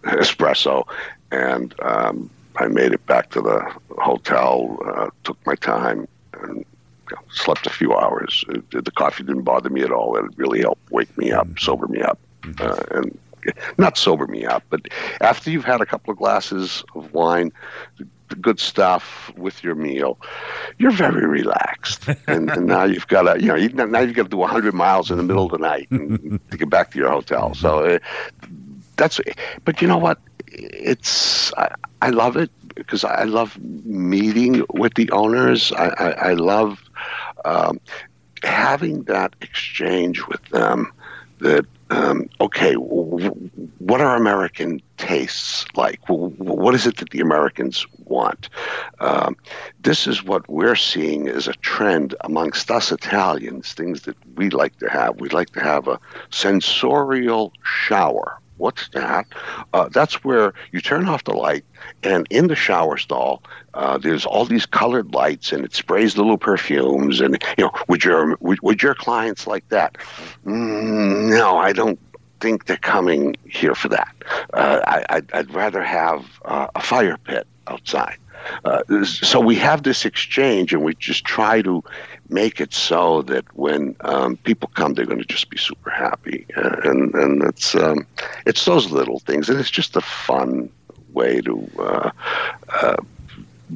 espresso, 0.05 0.85
and 1.31 1.75
um, 1.83 2.31
I 2.57 2.69
made 2.69 2.93
it 2.93 3.05
back 3.07 3.31
to 3.31 3.41
the 3.41 3.75
hotel. 3.99 4.79
Uh, 4.85 5.11
took 5.25 5.39
my 5.47 5.55
time 5.55 6.09
and 6.35 6.59
you 6.59 7.17
know, 7.17 7.23
slept 7.31 7.67
a 7.67 7.71
few 7.71 7.95
hours. 7.95 8.45
It, 8.49 8.85
the 8.85 8.91
coffee 8.91 9.25
didn't 9.25 9.43
bother 9.43 9.71
me 9.71 9.83
at 9.83 9.93
all. 9.93 10.17
It 10.17 10.25
really 10.37 10.61
helped 10.61 10.91
wake 10.91 11.17
me 11.17 11.33
up, 11.33 11.47
mm-hmm. 11.47 11.59
sober 11.59 11.87
me 11.89 12.03
up, 12.03 12.19
mm-hmm. 12.43 12.95
uh, 12.95 12.99
and 12.99 13.19
not 13.79 13.97
sober 13.97 14.27
me 14.27 14.45
up, 14.45 14.63
but 14.71 14.89
after 15.21 15.51
you've 15.51 15.65
had 15.65 15.81
a 15.81 15.87
couple 15.87 16.13
of 16.13 16.19
glasses 16.19 16.85
of 16.95 17.13
wine, 17.13 17.53
the 17.97 18.37
good 18.37 18.61
stuff 18.61 19.33
with 19.37 19.63
your 19.65 19.75
meal, 19.75 20.19
you're 20.79 20.91
very 20.91 21.27
relaxed. 21.27 22.09
and, 22.27 22.51
and, 22.51 22.67
now 22.67 22.85
you've 22.85 23.09
got 23.09 23.23
to, 23.23 23.41
you 23.43 23.49
know, 23.49 23.85
now 23.87 24.01
you've 24.01 24.15
got 24.15 24.25
to 24.25 24.29
do 24.29 24.37
100 24.37 24.75
miles 24.75 25.11
in 25.11 25.17
the 25.17 25.23
middle 25.23 25.45
of 25.45 25.51
the 25.51 25.59
night 25.59 25.91
and, 25.91 26.41
to 26.51 26.57
get 26.57 26.71
back 26.71 26.91
to 26.93 26.99
your 26.99 27.11
hotel. 27.11 27.55
So 27.55 27.81
uh, 27.81 27.99
that's, 29.01 29.21
but 29.65 29.81
you 29.81 29.89
know 29.89 29.99
what? 29.99 30.19
It's, 30.47 31.53
I, 31.55 31.75
I 32.03 32.11
love 32.11 32.37
it 32.37 32.51
because 32.75 33.03
I 33.03 33.25
love 33.25 33.59
meeting 33.59 34.65
with 34.75 34.95
the 34.95 35.11
owners. 35.11 35.73
I, 35.73 35.89
I, 35.89 36.11
I 36.11 36.33
love 36.35 36.79
um, 37.45 37.81
having 38.43 39.05
that 39.05 39.35
exchange 39.41 40.27
with 40.29 40.45
them 40.51 40.93
that 41.39 41.65
um, 41.91 42.29
okay, 42.41 42.75
what 42.75 44.01
are 44.01 44.15
American 44.15 44.81
tastes 44.97 45.65
like? 45.75 45.99
What 46.09 46.75
is 46.75 46.87
it 46.87 46.99
that 46.99 47.11
the 47.11 47.21
Americans 47.21 47.85
want? 48.05 48.49
Um, 49.01 49.37
this 49.81 50.07
is 50.07 50.23
what 50.23 50.49
we're 50.49 50.77
seeing 50.77 51.27
as 51.27 51.49
a 51.49 51.55
trend 51.55 52.15
amongst 52.21 52.71
us 52.71 52.93
Italians, 52.93 53.73
things 53.73 54.03
that 54.03 54.17
we 54.37 54.51
like 54.51 54.79
to 54.79 54.89
have. 54.89 55.21
We'd 55.21 55.33
like 55.33 55.51
to 55.51 55.61
have 55.61 55.89
a 55.89 55.99
sensorial 56.31 57.53
shower 57.65 58.39
What's 58.61 58.89
that? 58.91 59.27
Uh, 59.73 59.89
that's 59.89 60.23
where 60.23 60.53
you 60.71 60.81
turn 60.81 61.09
off 61.09 61.25
the 61.25 61.33
light, 61.33 61.65
and 62.03 62.27
in 62.29 62.49
the 62.49 62.55
shower 62.55 62.99
stall, 62.99 63.43
uh, 63.73 63.97
there's 63.97 64.27
all 64.27 64.45
these 64.45 64.67
colored 64.67 65.15
lights, 65.15 65.51
and 65.51 65.65
it 65.65 65.75
sprays 65.75 66.19
little 66.19 66.37
perfumes. 66.37 67.21
And 67.21 67.43
you 67.57 67.65
know, 67.65 67.73
would 67.89 68.05
your 68.05 68.37
would, 68.41 68.61
would 68.61 68.83
your 68.83 68.95
clients 68.95 69.47
like 69.47 69.67
that? 69.71 69.97
Mm, 70.45 71.31
no, 71.31 71.57
I 71.57 71.73
don't 71.73 71.99
think 72.41 72.67
they're 72.67 72.77
coming 72.77 73.35
here 73.49 73.75
for 73.75 73.89
that. 73.89 74.15
Uh, 74.53 74.81
I, 75.09 75.23
would 75.35 75.55
rather 75.55 75.83
have 75.83 76.25
uh, 76.45 76.69
a 76.75 76.81
fire 76.83 77.17
pit 77.25 77.47
outside. 77.67 78.19
Uh, 78.65 79.05
so 79.05 79.41
we 79.41 79.57
have 79.57 79.83
this 79.83 80.05
exchange, 80.05 80.73
and 80.73 80.83
we 80.83 80.95
just 80.95 81.25
try 81.25 81.63
to 81.63 81.83
make 82.29 82.61
it 82.61 82.73
so 82.73 83.23
that 83.23 83.45
when 83.57 83.97
um, 84.01 84.37
people 84.39 84.71
come, 84.75 84.95
they're 84.95 85.07
going 85.07 85.19
to 85.19 85.25
just 85.25 85.51
be 85.51 85.59
super 85.59 85.91
happy, 85.91 86.47
and 86.57 87.15
and 87.15 87.43
it's 87.43 87.75
um, 87.75 88.07
it's 88.47 88.65
those 88.65 88.91
little 88.91 89.19
things, 89.21 89.49
and 89.49 89.59
it's 89.59 89.71
just 89.71 89.97
a 89.97 90.01
fun 90.01 90.71
way 91.13 91.41
to 91.41 91.71
uh, 91.79 92.11
uh, 92.69 92.97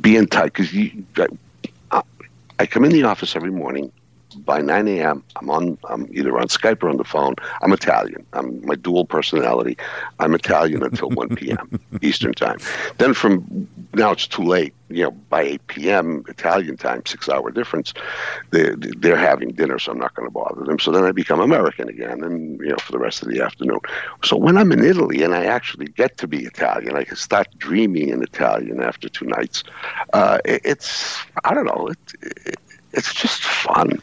be 0.00 0.16
in 0.16 0.26
touch. 0.26 0.52
Because 0.52 1.28
I, 1.90 2.02
I 2.58 2.66
come 2.66 2.84
in 2.84 2.92
the 2.92 3.04
office 3.04 3.36
every 3.36 3.50
morning, 3.50 3.92
by 4.34 4.60
9 4.60 4.88
a.m. 4.88 5.22
I'm 5.36 5.50
on. 5.50 5.78
I'm 5.88 6.08
either 6.12 6.38
on 6.38 6.48
Skype 6.48 6.82
or 6.82 6.88
on 6.88 6.96
the 6.96 7.04
phone. 7.04 7.34
I'm 7.62 7.72
Italian. 7.72 8.26
I'm 8.32 8.64
my 8.66 8.74
dual 8.74 9.04
personality. 9.04 9.76
I'm 10.18 10.34
Italian 10.34 10.82
until 10.82 11.10
1 11.10 11.28
p.m. 11.36 11.80
Eastern 12.02 12.32
time. 12.32 12.58
Then 12.98 13.14
from 13.14 13.68
now 13.94 14.12
it's 14.12 14.26
too 14.26 14.42
late. 14.42 14.74
You 14.90 15.04
know, 15.04 15.10
by 15.10 15.42
8 15.42 15.66
p.m. 15.66 16.24
Italian 16.28 16.76
time, 16.76 17.02
six 17.06 17.28
hour 17.28 17.50
difference, 17.50 17.94
they, 18.50 18.74
they're 18.98 19.16
having 19.16 19.50
dinner, 19.50 19.78
so 19.78 19.90
I'm 19.90 19.98
not 19.98 20.14
going 20.14 20.28
to 20.28 20.32
bother 20.32 20.62
them. 20.62 20.78
So 20.78 20.92
then 20.92 21.04
I 21.04 21.10
become 21.10 21.40
American 21.40 21.88
again, 21.88 22.22
and 22.22 22.60
you 22.60 22.68
know, 22.68 22.76
for 22.76 22.92
the 22.92 22.98
rest 22.98 23.22
of 23.22 23.28
the 23.28 23.40
afternoon. 23.40 23.80
So 24.22 24.36
when 24.36 24.56
I'm 24.56 24.70
in 24.72 24.84
Italy 24.84 25.22
and 25.22 25.34
I 25.34 25.46
actually 25.46 25.86
get 25.86 26.18
to 26.18 26.28
be 26.28 26.44
Italian, 26.44 26.96
I 26.96 27.04
can 27.04 27.16
start 27.16 27.48
dreaming 27.58 28.10
in 28.10 28.22
Italian 28.22 28.82
after 28.82 29.08
two 29.08 29.26
nights. 29.26 29.64
Uh, 30.12 30.38
it, 30.44 30.60
it's 30.64 31.18
I 31.44 31.54
don't 31.54 31.66
know. 31.66 31.88
It, 31.88 31.98
it, 32.46 32.56
it's 32.92 33.12
just 33.12 33.42
fun. 33.42 34.00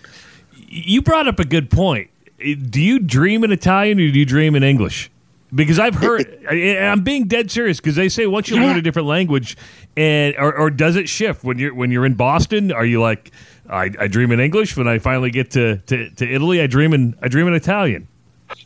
You 0.72 1.02
brought 1.02 1.28
up 1.28 1.38
a 1.40 1.46
good 1.46 1.70
point. 1.70 2.10
Do 2.40 2.82
you 2.82 3.00
dream 3.00 3.44
in 3.44 3.52
Italian 3.52 4.00
or 4.00 4.10
do 4.10 4.18
you 4.18 4.26
dream 4.26 4.56
in 4.56 4.64
English? 4.64 5.12
Because 5.54 5.80
I've 5.80 5.96
heard, 5.96 6.46
I'm 6.50 7.04
being 7.04 7.28
dead 7.28 7.52
serious. 7.52 7.82
Because 7.82 7.98
they 7.98 8.08
say 8.08 8.26
once 8.26 8.50
you 8.50 8.56
learn 8.56 8.78
a 8.78 8.82
different 8.82 9.10
language, 9.10 9.58
and 9.98 10.34
or, 10.38 10.56
or, 10.58 10.70
does 10.70 10.96
it 10.96 11.10
shift 11.10 11.44
when 11.44 11.60
you're 11.60 11.74
when 11.74 11.92
you're 11.92 12.06
in 12.06 12.14
Boston? 12.14 12.72
Are 12.72 12.86
you 12.86 13.02
like, 13.02 13.32
I, 13.70 13.92
I 14.00 14.08
dream 14.08 14.32
in 14.32 14.40
English 14.40 14.78
when 14.78 14.88
I 14.88 14.98
finally 14.98 15.30
get 15.30 15.52
to, 15.52 15.78
to, 15.78 16.10
to 16.10 16.34
Italy? 16.34 16.62
I 16.62 16.68
dream 16.68 16.94
in 16.94 17.16
I 17.22 17.28
dream 17.28 17.48
in 17.48 17.54
Italian. 17.54 18.08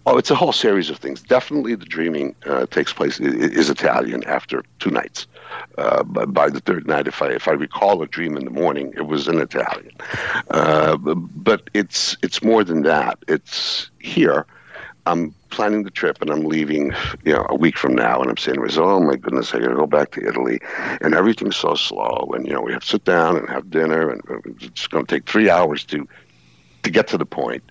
Oh, 0.05 0.17
it's 0.17 0.29
a 0.29 0.35
whole 0.35 0.51
series 0.51 0.91
of 0.91 0.97
things. 0.97 1.21
Definitely, 1.23 1.73
the 1.73 1.85
dreaming 1.85 2.35
uh, 2.45 2.67
takes 2.67 2.93
place 2.93 3.19
is 3.19 3.69
Italian 3.69 4.23
after 4.25 4.63
two 4.79 4.91
nights. 4.91 5.25
Uh, 5.77 6.03
by 6.03 6.49
the 6.49 6.59
third 6.61 6.87
night, 6.87 7.07
if 7.07 7.21
I 7.21 7.29
if 7.31 7.47
I 7.47 7.51
recall 7.51 8.01
a 8.01 8.07
dream 8.07 8.37
in 8.37 8.45
the 8.45 8.51
morning, 8.51 8.93
it 8.95 9.07
was 9.07 9.27
in 9.27 9.39
Italian. 9.39 9.91
Uh, 10.49 10.97
but 10.97 11.69
it's 11.73 12.15
it's 12.21 12.41
more 12.41 12.63
than 12.63 12.83
that. 12.83 13.19
It's 13.27 13.89
here. 13.99 14.45
I'm 15.07 15.35
planning 15.49 15.83
the 15.83 15.91
trip 15.91 16.19
and 16.21 16.31
I'm 16.31 16.45
leaving, 16.45 16.91
you 17.23 17.33
know, 17.33 17.45
a 17.49 17.55
week 17.55 17.77
from 17.77 17.93
now, 17.93 18.21
and 18.21 18.29
I'm 18.29 18.37
saying 18.37 18.55
to 18.55 18.61
myself, 18.61 18.87
"Oh 18.87 18.99
my 18.99 19.15
goodness, 19.15 19.53
I 19.53 19.59
got 19.59 19.69
to 19.69 19.75
go 19.75 19.85
back 19.85 20.11
to 20.11 20.27
Italy," 20.27 20.59
and 21.01 21.13
everything's 21.13 21.57
so 21.57 21.75
slow, 21.75 22.31
and 22.33 22.47
you 22.47 22.53
know, 22.53 22.61
we 22.61 22.73
have 22.73 22.81
to 22.81 22.87
sit 22.87 23.05
down 23.05 23.37
and 23.37 23.47
have 23.49 23.69
dinner, 23.69 24.09
and 24.09 24.21
it's 24.61 24.87
going 24.87 25.05
to 25.05 25.15
take 25.15 25.29
three 25.29 25.49
hours 25.49 25.83
to 25.85 26.07
to 26.83 26.89
get 26.89 27.07
to 27.07 27.17
the 27.17 27.25
point. 27.25 27.63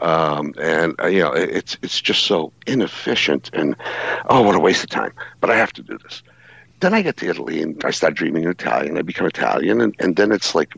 Um, 0.00 0.54
and 0.60 0.94
uh, 1.00 1.06
you 1.06 1.20
know, 1.20 1.32
it's 1.32 1.76
it's 1.82 2.00
just 2.00 2.24
so 2.24 2.52
inefficient, 2.66 3.50
and 3.52 3.74
oh, 4.28 4.42
what 4.42 4.54
a 4.54 4.60
waste 4.60 4.84
of 4.84 4.90
time. 4.90 5.12
But 5.40 5.50
I 5.50 5.56
have 5.56 5.72
to 5.74 5.82
do 5.82 5.98
this. 5.98 6.22
Then 6.80 6.94
I 6.94 7.02
get 7.02 7.16
to 7.18 7.28
Italy 7.28 7.60
and 7.62 7.82
I 7.84 7.90
start 7.90 8.14
dreaming 8.14 8.44
in 8.44 8.50
Italian. 8.50 8.98
I 8.98 9.02
become 9.02 9.26
Italian, 9.26 9.80
and, 9.80 9.94
and 9.98 10.16
then 10.16 10.30
it's 10.30 10.54
like 10.54 10.74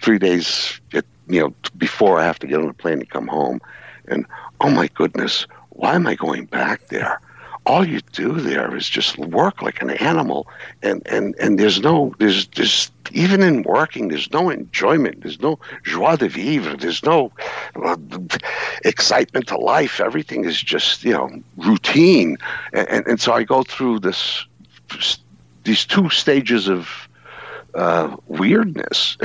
three 0.00 0.18
days, 0.18 0.80
you 0.92 1.02
know, 1.40 1.54
before 1.76 2.18
I 2.18 2.24
have 2.24 2.38
to 2.40 2.46
get 2.46 2.60
on 2.60 2.68
a 2.68 2.74
plane 2.74 3.00
and 3.00 3.10
come 3.10 3.26
home. 3.26 3.60
And 4.08 4.26
oh 4.60 4.70
my 4.70 4.88
goodness, 4.88 5.46
why 5.70 5.94
am 5.94 6.06
I 6.06 6.14
going 6.14 6.46
back 6.46 6.88
there? 6.88 7.20
All 7.66 7.86
you 7.86 8.00
do 8.12 8.32
there 8.32 8.74
is 8.74 8.88
just 8.88 9.18
work 9.18 9.60
like 9.60 9.82
an 9.82 9.90
animal, 9.90 10.48
and 10.82 11.06
and 11.06 11.34
and 11.38 11.58
there's 11.58 11.80
no 11.80 12.14
there's 12.18 12.46
there's 12.48 12.90
even 13.12 13.42
in 13.42 13.62
working 13.64 14.08
there's 14.08 14.32
no 14.32 14.48
enjoyment, 14.48 15.22
there's 15.22 15.40
no 15.40 15.58
joie 15.84 16.16
de 16.16 16.28
vivre, 16.28 16.76
there's 16.76 17.04
no 17.04 17.30
uh, 17.84 17.96
excitement 18.84 19.46
to 19.48 19.58
life. 19.58 20.00
Everything 20.00 20.44
is 20.44 20.60
just 20.60 21.04
you 21.04 21.12
know 21.12 21.30
routine, 21.58 22.38
and 22.72 22.88
and, 22.88 23.06
and 23.06 23.20
so 23.20 23.32
I 23.34 23.44
go 23.44 23.62
through 23.62 24.00
this 24.00 24.46
these 25.70 25.84
two 25.84 26.10
stages 26.10 26.66
of 26.66 27.08
uh, 27.76 28.16
weirdness 28.26 29.16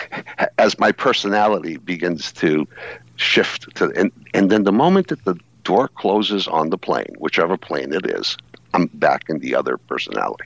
as 0.58 0.78
my 0.78 0.92
personality 0.92 1.76
begins 1.76 2.30
to 2.30 2.68
shift 3.16 3.74
to 3.74 3.90
and, 3.96 4.12
and 4.32 4.48
then 4.48 4.62
the 4.62 4.70
moment 4.70 5.08
that 5.08 5.24
the 5.24 5.34
door 5.64 5.88
closes 5.88 6.46
on 6.46 6.70
the 6.70 6.78
plane 6.78 7.12
whichever 7.18 7.56
plane 7.56 7.92
it 7.92 8.06
is 8.06 8.36
i'm 8.74 8.86
back 8.94 9.24
in 9.28 9.40
the 9.40 9.56
other 9.56 9.76
personality 9.76 10.44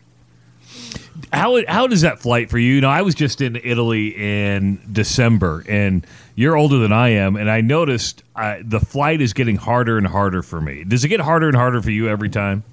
how 1.34 1.60
how 1.68 1.86
does 1.86 2.00
that 2.00 2.18
flight 2.18 2.48
for 2.48 2.58
you? 2.58 2.74
You 2.74 2.80
know, 2.80 2.88
I 2.88 3.02
was 3.02 3.14
just 3.14 3.42
in 3.42 3.56
Italy 3.56 4.08
in 4.16 4.80
December, 4.90 5.62
and 5.68 6.06
you're 6.34 6.56
older 6.56 6.78
than 6.78 6.92
I 6.92 7.10
am, 7.10 7.36
and 7.36 7.50
I 7.50 7.60
noticed 7.60 8.22
uh, 8.34 8.56
the 8.62 8.80
flight 8.80 9.20
is 9.20 9.34
getting 9.34 9.56
harder 9.56 9.98
and 9.98 10.06
harder 10.06 10.42
for 10.42 10.60
me. 10.60 10.84
Does 10.84 11.04
it 11.04 11.08
get 11.08 11.20
harder 11.20 11.48
and 11.48 11.56
harder 11.56 11.82
for 11.82 11.90
you 11.90 12.08
every 12.08 12.30
time? 12.30 12.64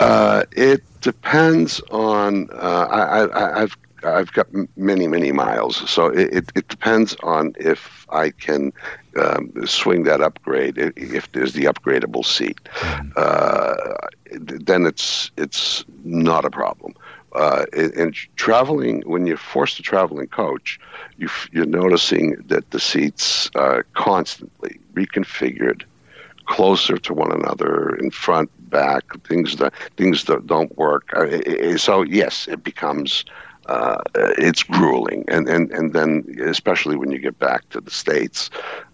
Uh, 0.00 0.44
it 0.52 0.82
depends 1.00 1.80
on. 1.90 2.48
Uh, 2.52 3.28
I, 3.32 3.60
have 3.60 3.76
I've 4.04 4.32
got 4.32 4.46
many 4.76 5.08
many 5.08 5.32
miles, 5.32 5.88
so 5.90 6.06
it, 6.06 6.32
it, 6.32 6.52
it 6.54 6.68
depends 6.68 7.16
on 7.22 7.54
if 7.58 8.06
I 8.10 8.30
can 8.30 8.72
um, 9.18 9.52
swing 9.66 10.04
that 10.04 10.20
upgrade. 10.20 10.78
If 10.96 11.32
there's 11.32 11.54
the 11.54 11.64
upgradable 11.64 12.24
seat, 12.24 12.58
mm-hmm. 12.64 13.10
uh, 13.16 14.08
then 14.32 14.86
it's 14.86 15.30
it's 15.36 15.84
not 16.04 16.44
a 16.44 16.50
problem. 16.50 16.94
Uh, 17.32 17.66
and 17.74 18.14
traveling, 18.36 19.02
when 19.02 19.26
you're 19.26 19.36
forced 19.36 19.76
to 19.76 19.82
travel 19.82 20.18
in 20.20 20.26
coach, 20.26 20.80
you, 21.18 21.28
are 21.56 21.66
noticing 21.66 22.36
that 22.46 22.70
the 22.70 22.80
seats 22.80 23.50
are 23.54 23.84
constantly 23.92 24.80
reconfigured 24.94 25.82
closer 26.46 26.96
to 26.96 27.12
one 27.12 27.32
another 27.32 27.94
in 27.96 28.10
front 28.10 28.50
back 28.70 29.04
things 29.24 29.56
that 29.56 29.72
things 29.96 30.24
that 30.24 30.46
don't 30.46 30.76
work. 30.76 31.10
Uh, 31.14 31.76
so 31.76 32.02
yes 32.02 32.48
it 32.48 32.62
becomes 32.62 33.24
uh, 33.66 34.00
it's 34.14 34.62
grueling. 34.62 35.24
And, 35.28 35.48
and 35.48 35.70
and 35.72 35.92
then 35.92 36.24
especially 36.44 36.96
when 36.96 37.10
you 37.10 37.18
get 37.18 37.38
back 37.38 37.68
to 37.70 37.80
the 37.80 37.90
states 37.90 38.50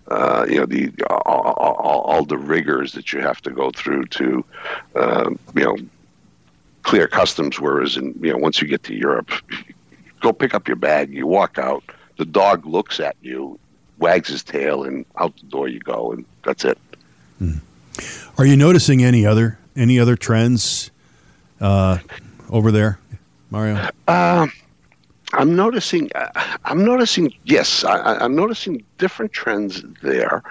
uh, 0.08 0.46
you 0.48 0.56
know 0.56 0.66
the 0.66 0.92
all, 1.08 1.54
all, 1.56 2.00
all, 2.02 2.24
the 2.24 2.36
rigors 2.36 2.92
that 2.92 3.12
you 3.12 3.20
have 3.20 3.40
to 3.42 3.50
go 3.50 3.70
through 3.70 4.04
to 4.06 4.44
uh, 4.96 5.30
you 5.54 5.64
know 5.64 5.76
clear 6.82 7.06
customs 7.06 7.60
whereas 7.60 7.96
in 7.96 8.18
you 8.20 8.32
know 8.32 8.38
once 8.38 8.60
you 8.60 8.66
get 8.66 8.82
to 8.82 8.94
Europe 8.94 9.30
go 10.20 10.32
pick 10.32 10.54
up 10.54 10.66
your 10.66 10.76
bag 10.76 11.12
you 11.12 11.26
walk 11.26 11.56
out 11.56 11.84
the 12.16 12.24
dog 12.24 12.66
looks 12.66 13.00
at 13.00 13.16
you 13.22 13.58
wags 13.98 14.28
his 14.28 14.42
tail 14.42 14.82
and 14.82 15.06
out 15.18 15.34
the 15.36 15.46
door 15.46 15.68
you 15.68 15.80
go 15.80 16.12
and 16.12 16.24
that's 16.44 16.64
it. 16.64 16.78
Hmm. 17.38 17.58
Are 18.36 18.44
you 18.44 18.56
noticing 18.56 19.04
any 19.04 19.24
other 19.24 19.58
any 19.76 19.98
other 19.98 20.16
trends 20.16 20.90
uh, 21.60 21.98
over 22.50 22.72
there, 22.72 22.98
Mario? 23.50 23.88
Uh, 24.08 24.46
I'm 25.32 25.56
noticing. 25.56 26.10
Uh, 26.14 26.30
I'm 26.64 26.84
noticing. 26.84 27.32
Yes, 27.44 27.84
I, 27.84 28.24
am 28.24 28.34
noticing 28.34 28.84
different 28.98 29.32
trends 29.32 29.82
there. 30.02 30.42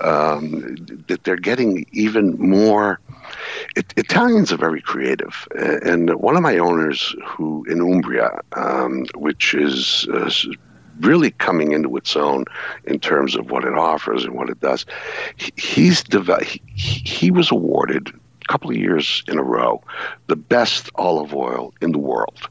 Um, 0.00 0.76
that 1.08 1.24
they're 1.24 1.36
getting 1.36 1.86
even 1.92 2.36
more. 2.38 3.00
It, 3.74 3.92
Italians 3.96 4.52
are 4.52 4.58
very 4.58 4.82
creative, 4.82 5.48
and 5.54 6.14
one 6.16 6.36
of 6.36 6.42
my 6.42 6.58
owners, 6.58 7.14
who 7.26 7.64
in 7.68 7.80
Umbria, 7.80 8.40
um, 8.52 9.06
which 9.14 9.54
is 9.54 10.06
uh, 10.12 10.30
really 11.00 11.30
coming 11.32 11.72
into 11.72 11.96
its 11.96 12.16
own 12.16 12.44
in 12.84 13.00
terms 13.00 13.36
of 13.36 13.50
what 13.50 13.64
it 13.64 13.74
offers 13.74 14.24
and 14.24 14.34
what 14.34 14.50
it 14.50 14.60
does. 14.60 14.84
He's 15.56 16.04
he, 16.44 16.60
he 16.74 17.30
was 17.30 17.50
awarded 17.50 18.12
couple 18.46 18.70
of 18.70 18.76
years 18.76 19.22
in 19.28 19.38
a 19.38 19.42
row 19.42 19.82
the 20.26 20.36
best 20.36 20.90
olive 20.96 21.34
oil 21.34 21.72
in 21.80 21.92
the 21.92 21.98
world. 21.98 22.48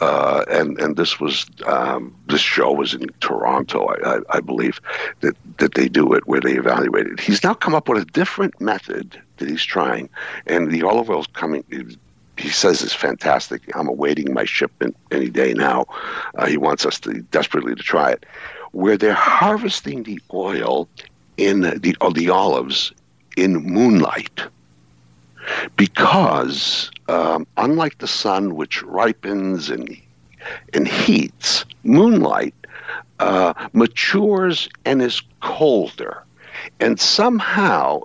Uh, 0.00 0.44
and 0.50 0.80
and 0.80 0.96
this 0.96 1.20
was 1.20 1.46
um, 1.66 2.14
this 2.26 2.40
show 2.40 2.72
was 2.72 2.94
in 2.94 3.06
Toronto, 3.20 3.86
I, 3.86 4.16
I, 4.16 4.20
I, 4.30 4.40
believe 4.40 4.80
that 5.20 5.36
that 5.58 5.74
they 5.74 5.88
do 5.88 6.12
it 6.14 6.26
where 6.26 6.40
they 6.40 6.54
evaluate 6.54 7.06
it. 7.06 7.20
He's 7.20 7.44
now 7.44 7.54
come 7.54 7.74
up 7.74 7.88
with 7.88 8.02
a 8.02 8.04
different 8.06 8.60
method 8.60 9.20
that 9.36 9.48
he's 9.48 9.62
trying, 9.62 10.08
and 10.46 10.72
the 10.72 10.82
olive 10.82 11.08
oil 11.08 11.20
is 11.20 11.28
coming 11.28 11.62
he 12.36 12.48
says 12.48 12.82
is 12.82 12.92
fantastic. 12.92 13.62
I'm 13.76 13.88
awaiting 13.88 14.32
my 14.32 14.44
shipment 14.44 14.96
any 15.10 15.28
day 15.28 15.54
now. 15.54 15.86
Uh, 16.34 16.46
he 16.46 16.56
wants 16.56 16.84
us 16.84 16.98
to 17.00 17.22
desperately 17.30 17.74
to 17.74 17.82
try 17.82 18.12
it. 18.12 18.26
Where 18.72 18.96
they're 18.96 19.14
harvesting 19.14 20.02
the 20.02 20.20
oil 20.32 20.88
in 21.36 21.60
the 21.60 21.96
the 22.14 22.30
olives 22.30 22.92
in 23.36 23.62
moonlight, 23.64 24.40
because 25.76 26.90
um, 27.08 27.46
unlike 27.56 27.98
the 27.98 28.06
sun, 28.06 28.54
which 28.54 28.82
ripens 28.82 29.70
and 29.70 29.96
and 30.74 30.88
heats, 30.88 31.64
moonlight 31.84 32.54
uh, 33.20 33.54
matures 33.72 34.68
and 34.84 35.00
is 35.00 35.22
colder, 35.40 36.24
and 36.80 36.98
somehow 36.98 38.02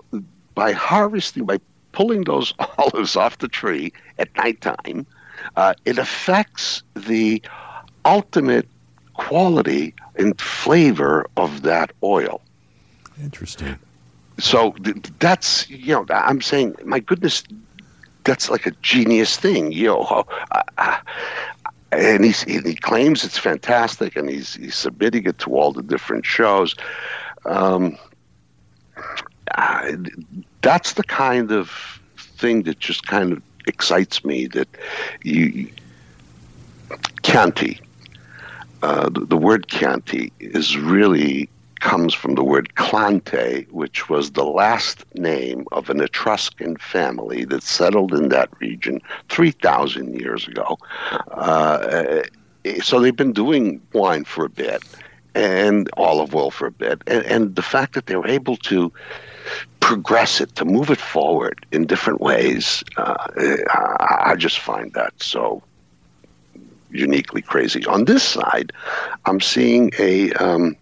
by 0.54 0.72
harvesting 0.72 1.46
by 1.46 1.60
pulling 1.92 2.24
those 2.26 2.54
olives 2.78 3.16
off 3.16 3.40
the 3.40 3.48
tree 3.48 3.92
at 4.20 4.30
nighttime, 4.38 5.06
uh, 5.56 5.74
it 5.86 5.98
affects 5.98 6.84
the 6.96 7.42
ultimate 8.06 8.68
quality 9.16 9.94
and 10.16 10.40
flavor 10.40 11.26
of 11.38 11.64
that 11.64 11.92
oil. 12.04 12.42
Interesting. 13.22 13.80
So 14.40 14.72
th- 14.84 14.98
that's 15.20 15.70
you 15.70 15.94
know 15.94 16.06
I'm 16.10 16.42
saying 16.42 16.76
my 16.86 17.00
goodness, 17.00 17.44
that's 18.24 18.50
like 18.50 18.66
a 18.66 18.72
genius 18.82 19.38
thing. 19.38 19.72
You 19.72 19.88
know, 19.88 20.26
uh, 20.78 20.98
and 21.92 22.24
he's, 22.24 22.44
he 22.44 22.76
claims 22.76 23.24
it's 23.24 23.38
fantastic, 23.38 24.16
and 24.16 24.30
he's 24.30 24.56
he's 24.56 24.76
submitting 24.76 25.26
it 25.26 25.40
to 25.40 25.56
all 25.56 25.72
the 25.72 25.84
different 25.84 26.26
shows. 26.26 26.76
Um, 27.46 27.98
uh, 29.56 29.94
that's 30.62 30.94
the 30.94 31.04
kind 31.04 31.52
of 31.52 32.00
thing 32.18 32.64
that 32.64 32.80
just 32.80 33.08
kind 33.08 33.32
of 33.32 33.42
excites 33.66 34.26
me. 34.26 34.48
That 34.48 34.68
you 35.24 35.70
Chianti, 37.24 37.80
uh, 38.84 39.10
the, 39.10 39.22
the, 39.22 39.38
word 39.38 39.68
Chianti 39.68 40.32
is 40.40 40.78
really 40.78 41.50
comes 41.88 42.14
from 42.14 42.36
the 42.36 42.44
word 42.44 42.76
Clantè, 42.76 43.66
which 43.72 44.10
was 44.10 44.32
the 44.32 44.44
last 44.44 45.06
name 45.16 45.66
of 45.72 45.90
an 45.90 46.02
Etruscan 46.02 46.76
family 46.76 47.46
that 47.46 47.64
settled 47.64 48.14
in 48.14 48.28
that 48.28 48.50
region 48.60 49.00
3,000 49.30 50.20
years 50.20 50.50
ago. 50.50 50.78
Uh, 51.32 52.24
so 52.82 53.00
they've 53.00 53.16
been 53.16 53.32
doing 53.32 53.82
wine 53.94 54.26
for 54.26 54.44
a 54.44 54.50
bit 54.50 54.84
and 55.34 55.90
olive 55.96 56.36
oil 56.36 56.52
for 56.52 56.68
a 56.68 56.72
bit. 56.72 57.02
And, 57.08 57.24
and 57.26 57.56
the 57.56 57.62
fact 57.62 57.94
that 57.94 58.08
they 58.08 58.18
were 58.18 58.28
able 58.28 58.58
to 58.58 58.92
progress 59.80 60.42
it, 60.42 60.56
to 60.56 60.66
move 60.66 60.90
it 60.90 61.00
forward 61.00 61.66
in 61.72 61.86
different 61.86 62.20
ways, 62.20 62.84
uh, 62.98 63.16
I 64.28 64.36
just 64.38 64.60
find 64.60 64.92
that 64.92 65.14
so 65.24 65.64
uniquely 66.92 67.42
crazy. 67.42 67.86
On 67.86 68.04
this 68.04 68.24
side, 68.24 68.74
I'm 69.24 69.40
seeing 69.40 69.92
a 69.98 70.34
um, 70.34 70.76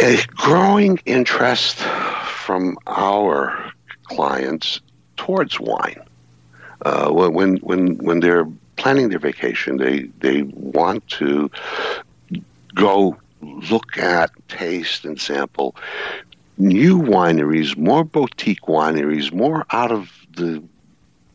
a 0.00 0.18
growing 0.28 0.98
interest 1.04 1.76
from 1.76 2.78
our 2.86 3.72
clients 4.04 4.80
towards 5.16 5.60
wine. 5.60 6.02
Uh, 6.84 7.10
when 7.10 7.58
when 7.58 7.96
when 7.98 8.20
they're 8.20 8.46
planning 8.76 9.10
their 9.10 9.18
vacation, 9.18 9.76
they 9.76 10.10
they 10.20 10.42
want 10.42 11.06
to 11.08 11.50
go 12.74 13.16
look 13.42 13.98
at, 13.98 14.30
taste, 14.48 15.04
and 15.04 15.20
sample 15.20 15.76
new 16.60 16.98
wineries, 16.98 17.76
more 17.76 18.04
boutique 18.04 18.62
wineries, 18.62 19.32
more 19.32 19.64
out 19.70 19.90
of 19.90 20.10
the 20.36 20.62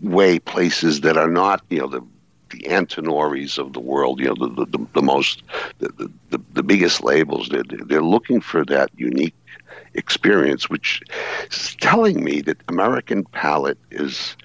way 0.01 0.37
places 0.39 1.01
that 1.01 1.17
are 1.17 1.29
not 1.29 1.63
you 1.69 1.79
know 1.79 1.87
the 1.87 2.01
the 2.49 2.63
Antinoris 2.63 3.57
of 3.57 3.73
the 3.73 3.79
world, 3.79 4.19
you 4.19 4.27
know, 4.27 4.35
the, 4.35 4.65
the, 4.65 4.85
the 4.93 5.01
most, 5.01 5.43
the, 5.79 6.11
the, 6.29 6.39
the 6.53 6.63
biggest 6.63 7.03
labels. 7.03 7.49
They're, 7.49 7.63
they're 7.63 8.03
looking 8.03 8.41
for 8.41 8.65
that 8.65 8.89
unique 8.97 9.35
experience, 9.93 10.69
which 10.69 11.01
is 11.49 11.75
telling 11.79 12.23
me 12.23 12.41
that 12.41 12.57
American 12.67 13.23
palate 13.25 13.77
is 13.91 14.35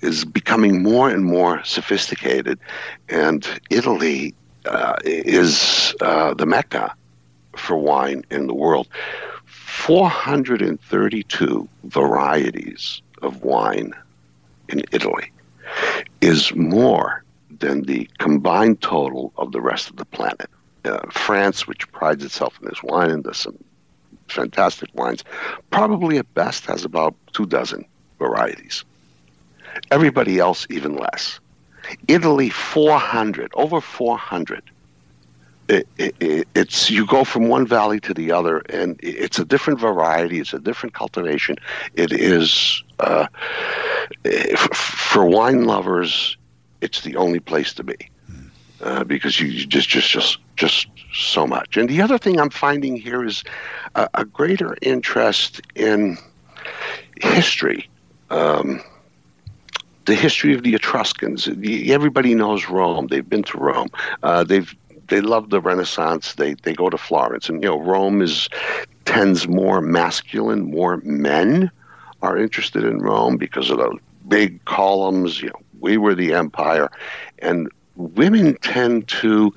is 0.00 0.24
becoming 0.24 0.82
more 0.82 1.08
and 1.08 1.24
more 1.24 1.62
sophisticated, 1.64 2.58
and 3.08 3.48
Italy 3.70 4.34
uh, 4.66 4.96
is 5.04 5.94
uh, 6.02 6.34
the 6.34 6.44
mecca 6.44 6.94
for 7.56 7.76
wine 7.76 8.22
in 8.30 8.46
the 8.46 8.54
world. 8.54 8.86
432 9.46 11.68
varieties 11.84 13.00
of 13.22 13.42
wine 13.42 13.94
in 14.68 14.82
Italy 14.92 15.32
is 16.20 16.54
more 16.54 17.23
than 17.64 17.82
the 17.82 18.08
combined 18.18 18.82
total 18.82 19.32
of 19.38 19.52
the 19.52 19.60
rest 19.60 19.88
of 19.88 19.96
the 19.96 20.04
planet. 20.04 20.50
Uh, 20.84 20.98
France, 21.10 21.66
which 21.66 21.90
prides 21.92 22.22
itself 22.22 22.58
in 22.60 22.68
its 22.68 22.82
wine 22.82 23.10
and 23.10 23.24
does 23.24 23.38
some 23.38 23.56
fantastic 24.28 24.90
wines, 24.94 25.24
probably 25.70 26.18
at 26.18 26.34
best 26.34 26.66
has 26.66 26.84
about 26.84 27.14
two 27.32 27.46
dozen 27.46 27.86
varieties. 28.18 28.84
Everybody 29.90 30.38
else, 30.38 30.66
even 30.68 30.96
less. 30.96 31.40
Italy, 32.06 32.50
400, 32.50 33.50
over 33.54 33.80
400. 33.80 34.62
It, 35.68 35.88
it, 35.96 36.46
it's 36.54 36.90
you 36.90 37.06
go 37.06 37.24
from 37.24 37.48
one 37.48 37.66
valley 37.66 37.98
to 38.00 38.12
the 38.12 38.30
other, 38.30 38.58
and 38.68 39.00
it's 39.02 39.38
a 39.38 39.44
different 39.46 39.80
variety. 39.80 40.38
It's 40.38 40.52
a 40.52 40.58
different 40.58 40.94
cultivation. 40.94 41.56
It 41.94 42.12
is 42.12 42.84
uh, 42.98 43.26
for 44.74 45.24
wine 45.24 45.64
lovers 45.64 46.36
it's 46.84 47.00
the 47.00 47.16
only 47.16 47.40
place 47.40 47.72
to 47.74 47.82
be 47.82 48.10
uh, 48.82 49.02
because 49.04 49.40
you 49.40 49.66
just 49.66 49.88
just 49.88 50.08
just 50.08 50.38
just 50.56 50.88
so 51.12 51.46
much. 51.46 51.76
And 51.76 51.88
the 51.88 52.02
other 52.02 52.18
thing 52.18 52.38
I'm 52.38 52.50
finding 52.50 52.96
here 52.96 53.24
is 53.24 53.42
a, 53.94 54.08
a 54.14 54.24
greater 54.24 54.76
interest 54.82 55.62
in 55.74 56.18
history. 57.20 57.88
Um, 58.30 58.82
the 60.04 60.14
history 60.14 60.54
of 60.54 60.62
the 60.62 60.74
Etruscans. 60.74 61.48
Everybody 61.48 62.34
knows 62.34 62.68
Rome. 62.68 63.06
They've 63.06 63.28
been 63.28 63.44
to 63.44 63.58
Rome. 63.58 63.88
Uh, 64.22 64.44
they've 64.44 64.74
they 65.08 65.20
love 65.20 65.50
the 65.50 65.60
Renaissance. 65.60 66.34
They 66.34 66.54
they 66.62 66.74
go 66.74 66.90
to 66.90 66.98
Florence, 66.98 67.48
and 67.48 67.62
you 67.62 67.70
know 67.70 67.80
Rome 67.80 68.20
is 68.20 68.48
tends 69.06 69.48
more 69.48 69.80
masculine. 69.80 70.70
More 70.70 70.98
men 71.04 71.70
are 72.22 72.36
interested 72.36 72.84
in 72.84 72.98
Rome 72.98 73.36
because 73.36 73.70
of 73.70 73.78
the 73.78 73.98
big 74.28 74.64
columns. 74.66 75.40
You 75.40 75.48
know, 75.48 75.60
we 75.84 75.98
were 75.98 76.14
the 76.14 76.32
empire. 76.32 76.90
And 77.40 77.68
women 77.94 78.56
tend 78.62 79.06
to 79.22 79.54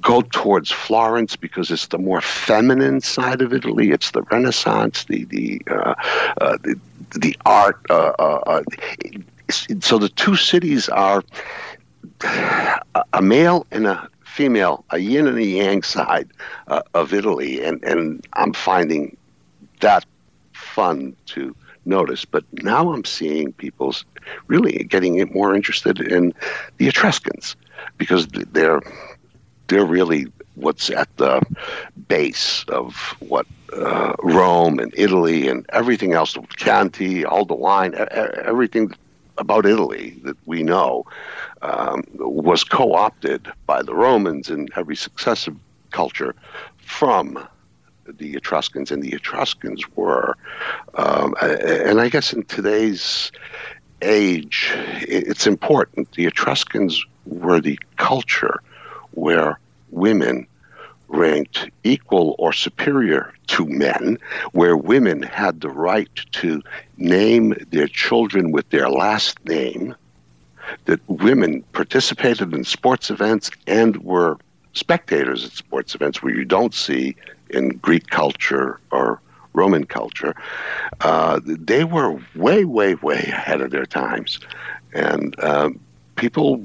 go 0.00 0.22
towards 0.22 0.70
Florence 0.70 1.34
because 1.34 1.70
it's 1.70 1.88
the 1.88 1.98
more 1.98 2.20
feminine 2.20 3.00
side 3.00 3.42
of 3.42 3.52
Italy. 3.52 3.90
It's 3.90 4.12
the 4.12 4.22
Renaissance, 4.22 5.04
the 5.04 5.24
the 5.24 5.60
uh, 5.68 5.94
uh, 6.40 6.56
the, 6.62 6.78
the, 7.18 7.36
art. 7.44 7.78
Uh, 7.90 8.12
uh, 8.18 8.40
uh 8.46 8.62
so 9.80 9.98
the 9.98 10.10
two 10.10 10.36
cities 10.36 10.88
are 10.88 11.24
a 13.12 13.22
male 13.22 13.66
and 13.72 13.86
a 13.86 14.08
female, 14.24 14.84
a 14.90 14.98
yin 14.98 15.26
and 15.26 15.38
a 15.38 15.44
yang 15.44 15.82
side 15.82 16.28
uh, 16.68 16.82
of 16.94 17.12
Italy, 17.12 17.64
and 17.64 17.82
and 17.82 18.24
I'm 18.34 18.52
finding 18.52 19.16
that 19.80 20.04
fun 20.52 21.16
to 21.26 21.56
notice. 21.88 22.24
But 22.24 22.44
now 22.62 22.92
I'm 22.92 23.04
seeing 23.04 23.52
people 23.52 23.94
really 24.46 24.84
getting 24.84 25.32
more 25.32 25.54
interested 25.54 26.00
in 26.00 26.34
the 26.76 26.88
Etruscans 26.88 27.56
because 27.96 28.26
they're 28.28 28.82
they're 29.68 29.84
really 29.84 30.26
what's 30.54 30.90
at 30.90 31.08
the 31.16 31.40
base 32.08 32.64
of 32.68 32.94
what 33.20 33.46
uh, 33.76 34.14
Rome 34.22 34.78
and 34.78 34.92
Italy 34.96 35.48
and 35.48 35.64
everything 35.70 36.14
else, 36.14 36.36
Chianti, 36.56 37.24
all 37.24 37.44
the 37.44 37.54
wine, 37.54 37.94
everything 37.94 38.92
about 39.36 39.66
Italy 39.66 40.18
that 40.24 40.36
we 40.46 40.62
know 40.62 41.04
um, 41.62 42.02
was 42.14 42.64
co-opted 42.64 43.50
by 43.66 43.82
the 43.82 43.94
Romans 43.94 44.50
in 44.50 44.68
every 44.74 44.96
successive 44.96 45.56
culture 45.90 46.34
from 46.78 47.46
the 48.16 48.34
Etruscans, 48.34 48.90
and 48.90 49.02
the 49.02 49.12
Etruscans 49.12 49.84
were, 49.96 50.36
um, 50.94 51.34
and 51.40 52.00
I 52.00 52.08
guess 52.08 52.32
in 52.32 52.44
today's 52.44 53.30
age, 54.02 54.72
it's 55.02 55.46
important. 55.46 56.12
The 56.12 56.26
Etruscans 56.26 57.04
were 57.26 57.60
the 57.60 57.78
culture 57.96 58.62
where 59.12 59.58
women 59.90 60.46
ranked 61.08 61.70
equal 61.84 62.36
or 62.38 62.52
superior 62.52 63.32
to 63.48 63.66
men, 63.66 64.18
where 64.52 64.76
women 64.76 65.22
had 65.22 65.60
the 65.60 65.70
right 65.70 66.14
to 66.32 66.62
name 66.98 67.54
their 67.70 67.88
children 67.88 68.52
with 68.52 68.68
their 68.70 68.90
last 68.90 69.42
name, 69.46 69.94
that 70.84 71.00
women 71.08 71.62
participated 71.72 72.52
in 72.52 72.62
sports 72.62 73.10
events 73.10 73.50
and 73.66 73.96
were 74.04 74.36
spectators 74.74 75.44
at 75.44 75.52
sports 75.52 75.94
events 75.94 76.22
where 76.22 76.34
you 76.34 76.44
don't 76.44 76.74
see 76.74 77.16
in 77.50 77.70
Greek 77.78 78.08
culture 78.08 78.80
or 78.90 79.20
Roman 79.52 79.84
culture, 79.84 80.34
uh, 81.00 81.40
they 81.44 81.84
were 81.84 82.20
way, 82.34 82.64
way, 82.64 82.94
way 82.96 83.18
ahead 83.18 83.60
of 83.60 83.70
their 83.70 83.86
times. 83.86 84.38
And 84.92 85.38
um, 85.42 85.80
people, 86.16 86.62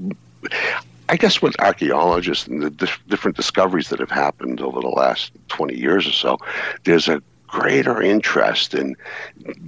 I 1.10 1.18
guess, 1.18 1.42
with 1.42 1.60
archaeologists 1.60 2.48
and 2.48 2.62
the 2.62 2.92
different 3.08 3.38
discoveries 3.38 3.90
that 3.90 4.00
have 4.00 4.12
happened 4.12 4.62
over 4.62 4.80
the 4.80 4.90
last 4.90 5.32
20 5.50 5.76
years 5.76 6.08
or 6.08 6.12
so, 6.12 6.38
there's 6.84 7.08
a 7.08 7.22
greater 7.48 8.02
interest 8.02 8.74
in 8.74 8.96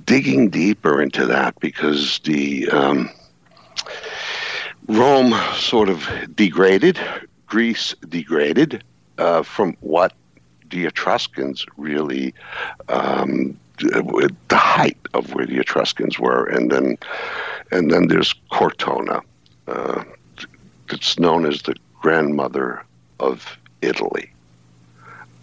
digging 0.06 0.49
deeper 0.49 1.01
into 1.01 1.25
that 1.25 1.60
because 1.60 2.19
the 2.23 2.67
um, 2.69 3.10
Rome 4.88 5.34
sort 5.56 5.89
of 5.89 6.08
degraded, 6.36 6.99
Greece 7.45 7.93
degraded 8.10 8.84
uh, 9.17 9.43
from 9.43 9.78
what 9.82 10.13
the 10.69 10.86
Etruscans 10.86 11.65
really 11.78 12.34
um, 12.89 13.58
the 13.78 14.34
height 14.51 14.97
of 15.13 15.34
where 15.34 15.45
the 15.45 15.60
Etruscans 15.60 16.19
were, 16.19 16.45
and 16.45 16.71
then 16.71 16.97
and 17.71 17.91
then 17.91 18.08
there's 18.08 18.34
Cortona, 18.51 19.21
uh, 19.67 20.04
that's 20.89 21.19
known 21.19 21.45
as 21.45 21.63
the 21.63 21.75
grandmother 21.99 22.84
of 23.19 23.58
Italy. 23.82 24.32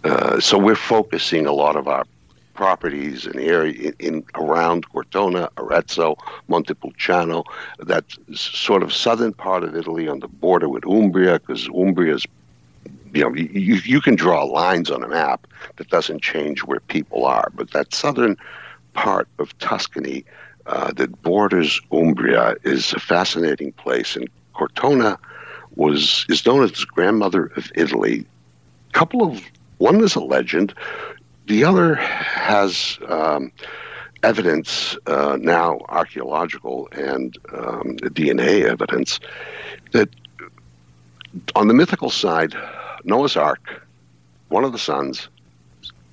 Uh, 0.03 0.39
so 0.39 0.57
we're 0.57 0.75
focusing 0.75 1.45
a 1.45 1.53
lot 1.53 1.75
of 1.75 1.87
our 1.87 2.05
properties 2.53 3.25
in 3.25 3.39
area 3.39 3.73
in, 3.73 3.95
in 3.99 4.25
around 4.35 4.87
Cortona, 4.89 5.49
Arezzo, 5.57 6.15
Montepulciano, 6.47 7.43
that 7.79 8.05
sort 8.33 8.83
of 8.83 8.93
southern 8.93 9.33
part 9.33 9.63
of 9.63 9.75
Italy 9.75 10.07
on 10.07 10.19
the 10.19 10.27
border 10.27 10.69
with 10.69 10.85
Umbria, 10.85 11.39
because 11.39 11.67
Umbria's 11.69 12.25
you 13.13 13.23
know, 13.23 13.33
you, 13.35 13.75
you 13.75 14.01
can 14.01 14.15
draw 14.15 14.43
lines 14.43 14.89
on 14.89 15.03
a 15.03 15.07
map 15.07 15.47
that 15.77 15.89
doesn't 15.89 16.21
change 16.21 16.63
where 16.63 16.79
people 16.81 17.25
are, 17.25 17.51
but 17.53 17.71
that 17.71 17.93
southern 17.93 18.37
part 18.93 19.27
of 19.39 19.57
Tuscany 19.59 20.25
uh, 20.65 20.91
that 20.93 21.21
borders 21.21 21.81
Umbria 21.91 22.55
is 22.63 22.93
a 22.93 22.99
fascinating 22.99 23.71
place. 23.73 24.15
And 24.15 24.29
Cortona 24.53 25.19
was 25.75 26.25
is 26.29 26.45
known 26.45 26.63
as 26.63 26.71
the 26.71 26.85
grandmother 26.85 27.47
of 27.55 27.71
Italy. 27.75 28.25
Couple 28.93 29.23
of 29.23 29.41
one 29.79 30.01
is 30.03 30.15
a 30.15 30.19
legend, 30.19 30.73
the 31.47 31.63
other 31.63 31.95
has 31.95 32.99
um, 33.07 33.51
evidence 34.21 34.95
uh, 35.07 35.37
now, 35.41 35.79
archaeological 35.89 36.87
and 36.93 37.37
um, 37.51 37.97
DNA 37.97 38.63
evidence, 38.63 39.19
that 39.91 40.09
on 41.55 41.67
the 41.67 41.73
mythical 41.73 42.09
side, 42.09 42.55
Noah's 43.03 43.35
Ark, 43.35 43.85
one 44.49 44.63
of 44.63 44.71
the 44.71 44.79
sons, 44.79 45.27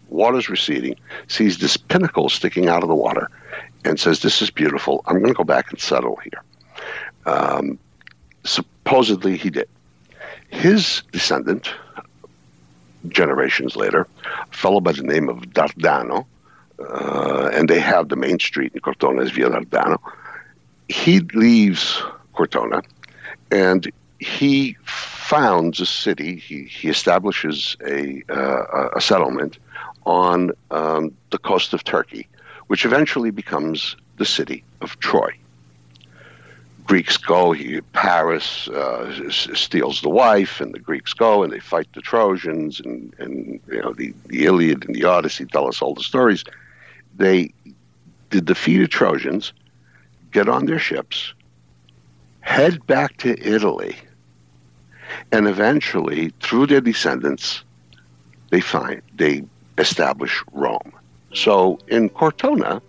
water's 0.09 0.49
receding, 0.49 0.97
sees 1.29 1.59
this 1.59 1.77
pinnacle 1.77 2.29
sticking 2.29 2.69
out 2.69 2.83
of 2.83 2.89
the 2.89 2.95
water, 2.95 3.31
and 3.85 3.99
says, 3.99 4.21
"This 4.21 4.43
is 4.43 4.51
beautiful. 4.51 5.03
I'm 5.07 5.19
going 5.19 5.33
to 5.33 5.35
go 5.35 5.45
back 5.45 5.71
and 5.71 5.81
settle 5.81 6.17
here." 6.17 6.43
Um, 7.27 7.79
supposedly, 8.45 9.37
he 9.37 9.51
did. 9.51 9.69
His 10.49 11.03
descendant, 11.13 11.73
generations 13.09 13.77
later, 13.77 14.07
a 14.25 14.55
fellow 14.55 14.81
by 14.81 14.93
the 14.93 15.03
name 15.03 15.29
of 15.29 15.39
Dardano, 15.51 16.27
uh, 16.81 17.51
and 17.53 17.69
they 17.69 17.79
have 17.79 18.09
the 18.09 18.17
main 18.17 18.39
street 18.39 18.73
in 18.75 18.81
Cortona 18.81 19.23
is 19.23 19.31
Via 19.31 19.49
Dardano. 19.51 19.99
He 20.89 21.21
leaves 21.21 22.03
Cortona, 22.33 22.83
and 23.51 23.91
he 24.19 24.77
founds 25.31 25.79
a 25.79 25.87
city. 25.87 26.35
He, 26.35 26.65
he 26.65 26.89
establishes 26.89 27.77
a, 27.87 28.21
uh, 28.29 28.89
a 28.97 29.01
settlement 29.01 29.61
on 30.05 30.51
um, 30.73 31.17
the 31.31 31.39
coast 31.39 31.73
of 31.73 31.85
Turkey, 31.85 32.27
which 32.67 32.85
eventually 32.85 33.31
becomes 33.31 33.95
the 34.17 34.25
city 34.25 34.65
of 34.81 34.99
Troy. 34.99 35.33
Greeks 36.83 37.17
go. 37.17 37.53
He, 37.53 37.81
Paris 37.93 38.67
uh, 38.71 39.31
steals 39.31 40.01
the 40.01 40.09
wife, 40.09 40.61
and 40.61 40.75
the 40.75 40.81
Greeks 40.81 41.13
go 41.13 41.45
and 41.45 41.53
they 41.53 41.61
fight 41.61 41.87
the 41.95 42.01
Trojans, 42.01 42.81
and, 42.81 43.15
and 43.21 43.61
you 43.69 43.81
know 43.81 43.93
the, 43.93 44.13
the 44.27 44.47
Iliad 44.47 44.85
and 44.85 44.97
the 44.97 45.05
Odyssey 45.05 45.47
tell 45.47 45.69
us 45.69 45.81
all 45.81 45.95
the 45.95 46.03
stories. 46.03 46.43
They 47.17 47.43
defeat 47.45 47.77
the 48.31 48.41
defeated 48.41 48.91
Trojans 48.91 49.53
get 50.33 50.49
on 50.49 50.67
their 50.67 50.81
ships, 50.81 51.35
head 52.41 52.85
back 52.89 53.17
to 53.19 53.39
Italy, 53.41 53.95
and 55.33 55.47
eventually, 55.47 56.33
through 56.41 56.67
their 56.67 56.81
descendants, 56.81 57.63
they 58.51 58.61
find 58.61 59.03
they 59.17 59.45
establish 59.79 60.43
Rome. 60.53 60.93
So 61.33 61.79
in 61.89 62.09
Cortona, 62.09 62.83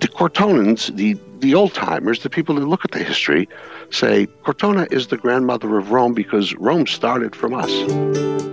the 0.00 0.08
Cortonans, 0.08 0.94
the, 0.94 1.16
the 1.40 1.54
old 1.54 1.74
timers, 1.74 2.22
the 2.22 2.30
people 2.30 2.54
that 2.54 2.66
look 2.66 2.84
at 2.84 2.92
the 2.92 3.02
history, 3.02 3.48
say 3.90 4.26
Cortona 4.44 4.86
is 4.90 5.08
the 5.08 5.16
grandmother 5.16 5.78
of 5.78 5.90
Rome 5.90 6.14
because 6.14 6.54
Rome 6.54 6.86
started 6.86 7.36
from 7.36 7.54
us. 7.54 7.72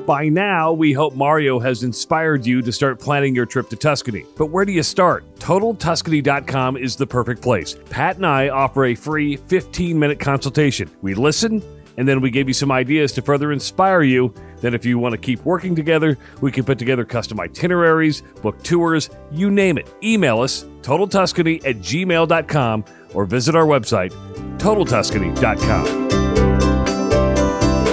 By 0.06 0.30
now, 0.30 0.72
we 0.72 0.94
hope 0.94 1.16
Mario 1.16 1.58
has 1.60 1.82
inspired 1.82 2.46
you 2.46 2.62
to 2.62 2.72
start 2.72 3.00
planning 3.00 3.34
your 3.34 3.48
trip 3.48 3.70
to 3.70 3.76
Tuscany. 3.76 4.24
But 4.38 4.48
where 4.48 4.64
do 4.64 4.72
you 4.72 4.84
start? 4.84 5.24
TotalTuscany.com 5.40 6.78
is 6.78 6.96
the 6.96 7.08
perfect 7.08 7.42
place. 7.42 7.76
Pat 7.90 8.18
and 8.18 8.26
I 8.26 8.50
offer 8.50 8.86
a 8.86 8.96
free 8.96 9.36
15 9.36 9.98
minute 9.98 10.20
consultation. 10.20 10.92
We 11.02 11.16
listen 11.16 11.64
and 11.98 12.08
then 12.08 12.22
we 12.22 12.30
gave 12.30 12.48
you 12.48 12.54
some 12.54 12.72
ideas 12.72 13.12
to 13.14 13.22
further 13.22 13.52
inspire 13.52 14.04
you. 14.04 14.34
Then, 14.62 14.74
if 14.74 14.86
you 14.86 15.00
want 15.00 15.14
to 15.14 15.18
keep 15.18 15.44
working 15.46 15.76
together, 15.76 16.18
we 16.42 16.52
can 16.52 16.64
put 16.64 16.80
together 16.80 17.06
custom 17.06 17.40
itineraries, 17.40 18.22
book 18.42 18.62
tours, 18.64 19.10
you 19.32 19.52
name 19.52 19.78
it. 19.78 19.94
Email 20.04 20.42
us, 20.42 20.64
totaltuscany 20.82 21.66
at 21.66 21.78
gmail.com, 21.78 22.86
or 23.14 23.26
visit 23.26 23.56
our 23.56 23.66
website, 23.66 24.12
totaltuscany.com. 24.58 26.06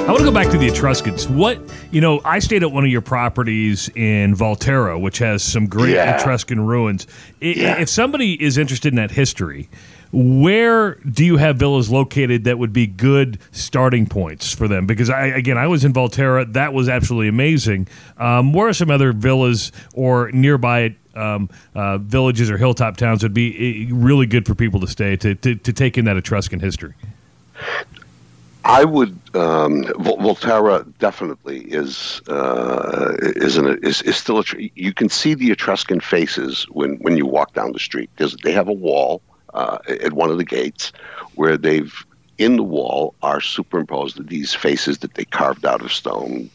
I 0.02 0.06
want 0.06 0.18
to 0.18 0.24
go 0.24 0.32
back 0.32 0.50
to 0.50 0.58
the 0.58 0.66
Etruscans. 0.66 1.28
What, 1.28 1.60
you 1.92 2.00
know, 2.00 2.20
I 2.24 2.40
stayed 2.40 2.64
at 2.64 2.72
one 2.72 2.84
of 2.84 2.90
your 2.90 3.00
properties 3.00 3.88
in 3.94 4.34
Volterra, 4.34 5.00
which 5.00 5.18
has 5.18 5.44
some 5.44 5.68
great 5.68 5.94
yeah. 5.94 6.18
Etruscan 6.18 6.66
ruins. 6.66 7.06
Yeah. 7.40 7.78
If 7.78 7.88
somebody 7.88 8.34
is 8.42 8.58
interested 8.58 8.92
in 8.92 8.96
that 8.96 9.12
history, 9.12 9.70
where 10.12 10.94
do 10.96 11.24
you 11.24 11.38
have 11.38 11.56
villas 11.56 11.90
located 11.90 12.44
that 12.44 12.58
would 12.58 12.72
be 12.72 12.86
good 12.86 13.38
starting 13.50 14.06
points 14.06 14.52
for 14.52 14.68
them? 14.68 14.86
Because 14.86 15.08
I, 15.08 15.26
again, 15.26 15.56
I 15.56 15.66
was 15.66 15.84
in 15.84 15.92
Volterra. 15.92 16.50
That 16.52 16.74
was 16.74 16.88
absolutely 16.88 17.28
amazing. 17.28 17.88
Um, 18.18 18.52
where 18.52 18.68
are 18.68 18.74
some 18.74 18.90
other 18.90 19.12
villas 19.12 19.72
or 19.94 20.30
nearby 20.32 20.94
um, 21.14 21.48
uh, 21.74 21.98
villages 21.98 22.50
or 22.50 22.58
hilltop 22.58 22.98
towns 22.98 23.22
would 23.22 23.34
be 23.34 23.86
eh, 23.86 23.90
really 23.90 24.26
good 24.26 24.46
for 24.46 24.54
people 24.54 24.80
to 24.80 24.86
stay 24.86 25.16
to, 25.16 25.34
to, 25.36 25.54
to 25.54 25.72
take 25.72 25.96
in 25.96 26.04
that 26.04 26.16
Etruscan 26.16 26.60
history? 26.60 26.94
I 28.64 28.84
would 28.84 29.18
um, 29.34 29.82
Volterra 29.82 30.86
definitely 30.98 31.62
is 31.62 32.22
uh, 32.28 33.16
is, 33.20 33.56
an, 33.56 33.78
is 33.82 34.02
is 34.02 34.16
still 34.16 34.38
a, 34.38 34.44
you 34.76 34.92
can 34.92 35.08
see 35.08 35.34
the 35.34 35.50
Etruscan 35.50 36.00
faces 36.00 36.64
when 36.70 36.96
when 36.98 37.16
you 37.16 37.26
walk 37.26 37.54
down 37.54 37.72
the 37.72 37.80
street 37.80 38.08
because 38.14 38.36
they 38.44 38.52
have 38.52 38.68
a 38.68 38.72
wall 38.72 39.20
uh, 39.54 39.78
at 39.88 40.12
one 40.12 40.30
of 40.30 40.38
the 40.38 40.44
gates 40.44 40.92
where 41.34 41.56
they've 41.56 42.04
in 42.38 42.56
the 42.56 42.62
wall 42.62 43.14
are 43.22 43.40
superimposed 43.40 44.28
these 44.28 44.54
faces 44.54 44.98
that 44.98 45.14
they 45.14 45.24
carved 45.24 45.64
out 45.64 45.82
of 45.82 45.92
stone 45.92 46.50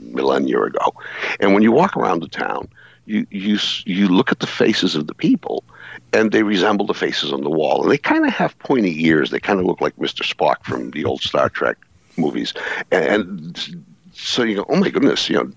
millennia 0.00 0.60
ago. 0.62 0.94
And 1.40 1.54
when 1.54 1.62
you 1.62 1.70
walk 1.70 1.96
around 1.96 2.20
the 2.20 2.28
town, 2.28 2.68
you 3.06 3.26
you 3.30 3.58
you 3.84 4.08
look 4.08 4.32
at 4.32 4.40
the 4.40 4.46
faces 4.46 4.94
of 4.94 5.06
the 5.06 5.14
people, 5.14 5.64
and 6.12 6.32
they 6.32 6.42
resemble 6.42 6.86
the 6.86 6.94
faces 6.94 7.32
on 7.32 7.42
the 7.42 7.50
wall. 7.50 7.82
And 7.82 7.90
they 7.90 7.98
kind 7.98 8.26
of 8.26 8.32
have 8.32 8.58
pointy 8.58 9.04
ears. 9.04 9.30
They 9.30 9.40
kind 9.40 9.60
of 9.60 9.66
look 9.66 9.80
like 9.80 9.96
Mr. 9.96 10.22
Spock 10.22 10.64
from 10.64 10.90
the 10.90 11.04
old 11.04 11.22
Star 11.22 11.48
Trek 11.48 11.76
movies. 12.16 12.52
And, 12.90 13.84
so 14.12 14.42
you 14.42 14.56
go, 14.56 14.66
oh 14.68 14.76
my 14.76 14.90
goodness, 14.90 15.30
you 15.30 15.36
know, 15.36 15.52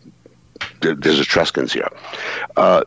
there, 0.82 0.94
there's 0.94 1.20
Etruscans 1.20 1.74
here. 1.74 1.90
Uh, 2.56 2.84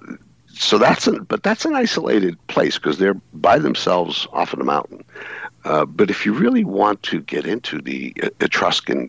so 0.57 0.79
that's 0.79 1.07
an, 1.07 1.25
but 1.25 1.43
that's 1.43 1.64
an 1.64 1.75
isolated 1.75 2.38
place 2.47 2.79
because 2.79 2.99
they're 2.99 3.21
by 3.35 3.59
themselves 3.59 4.27
off 4.33 4.53
of 4.53 4.59
the 4.59 4.64
mountain. 4.64 5.05
Uh, 5.64 5.85
but 5.85 6.11
if 6.11 6.27
you 6.27 6.33
really 6.33 6.64
want 6.64 7.03
to 7.05 7.21
get 7.21 7.47
into 7.47 7.81
the 7.81 8.14
Etruscan 8.40 9.09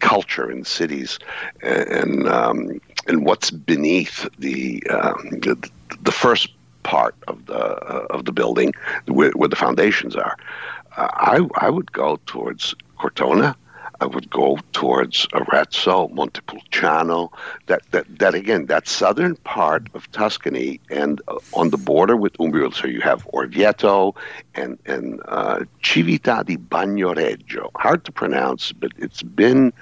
culture 0.00 0.50
in 0.50 0.64
cities 0.64 1.18
and 1.62 2.28
um, 2.28 2.80
and 3.06 3.24
what's 3.24 3.50
beneath 3.50 4.28
the, 4.38 4.82
um, 4.90 5.30
the, 5.30 5.70
the 6.02 6.12
first 6.12 6.50
part 6.82 7.14
of 7.28 7.46
the 7.46 7.54
uh, 7.54 8.06
of 8.10 8.24
the 8.24 8.32
building 8.32 8.72
where, 9.06 9.30
where 9.32 9.48
the 9.48 9.56
foundations 9.56 10.16
are, 10.16 10.36
uh, 10.96 11.08
I 11.12 11.46
I 11.56 11.70
would 11.70 11.92
go 11.92 12.18
towards 12.26 12.74
Cortona 12.98 13.56
I 14.00 14.06
would 14.06 14.30
go 14.30 14.58
towards 14.72 15.26
Arezzo, 15.34 16.08
Montepulciano. 16.08 17.30
That, 17.66 17.82
that, 17.90 18.18
that 18.18 18.34
again, 18.34 18.66
that 18.66 18.88
southern 18.88 19.36
part 19.36 19.88
of 19.94 20.10
Tuscany 20.12 20.80
and 20.90 21.20
uh, 21.28 21.36
on 21.52 21.70
the 21.70 21.76
border 21.76 22.16
with 22.16 22.34
Umbria. 22.40 22.72
So 22.72 22.86
you 22.86 23.02
have 23.02 23.26
Orvieto 23.26 24.16
and, 24.54 24.78
and 24.86 25.20
uh, 25.28 25.60
Civita 25.82 26.44
di 26.44 26.56
Bagnoregio. 26.56 27.70
Hard 27.76 28.04
to 28.06 28.12
pronounce, 28.12 28.72
but 28.72 28.92
it's 28.96 29.22
been 29.22 29.72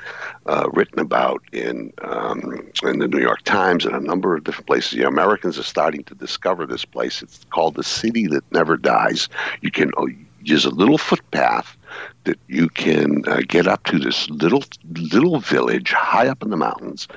uh, 0.46 0.68
written 0.72 0.98
about 0.98 1.42
in, 1.52 1.92
um, 2.02 2.68
in 2.82 2.98
the 2.98 3.08
New 3.08 3.20
York 3.20 3.42
Times 3.42 3.86
and 3.86 3.94
a 3.94 4.00
number 4.00 4.34
of 4.34 4.42
different 4.42 4.66
places. 4.66 4.98
Americans 4.98 5.58
are 5.58 5.62
starting 5.62 6.02
to 6.04 6.14
discover 6.14 6.66
this 6.66 6.84
place. 6.84 7.22
It's 7.22 7.44
called 7.50 7.76
the 7.76 7.84
city 7.84 8.26
that 8.26 8.50
never 8.52 8.76
dies. 8.76 9.28
You 9.60 9.70
can 9.70 9.92
uh, 9.96 10.06
use 10.42 10.64
a 10.64 10.70
little 10.70 10.98
footpath 10.98 11.77
that 12.24 12.38
you 12.48 12.68
can 12.68 13.22
uh, 13.26 13.40
get 13.46 13.66
up 13.66 13.84
to 13.84 13.98
this 13.98 14.28
little 14.30 14.64
little 15.12 15.40
village 15.40 15.92
high 15.92 16.28
up 16.28 16.42
in 16.42 16.50
the 16.50 16.56
mountains, 16.56 17.08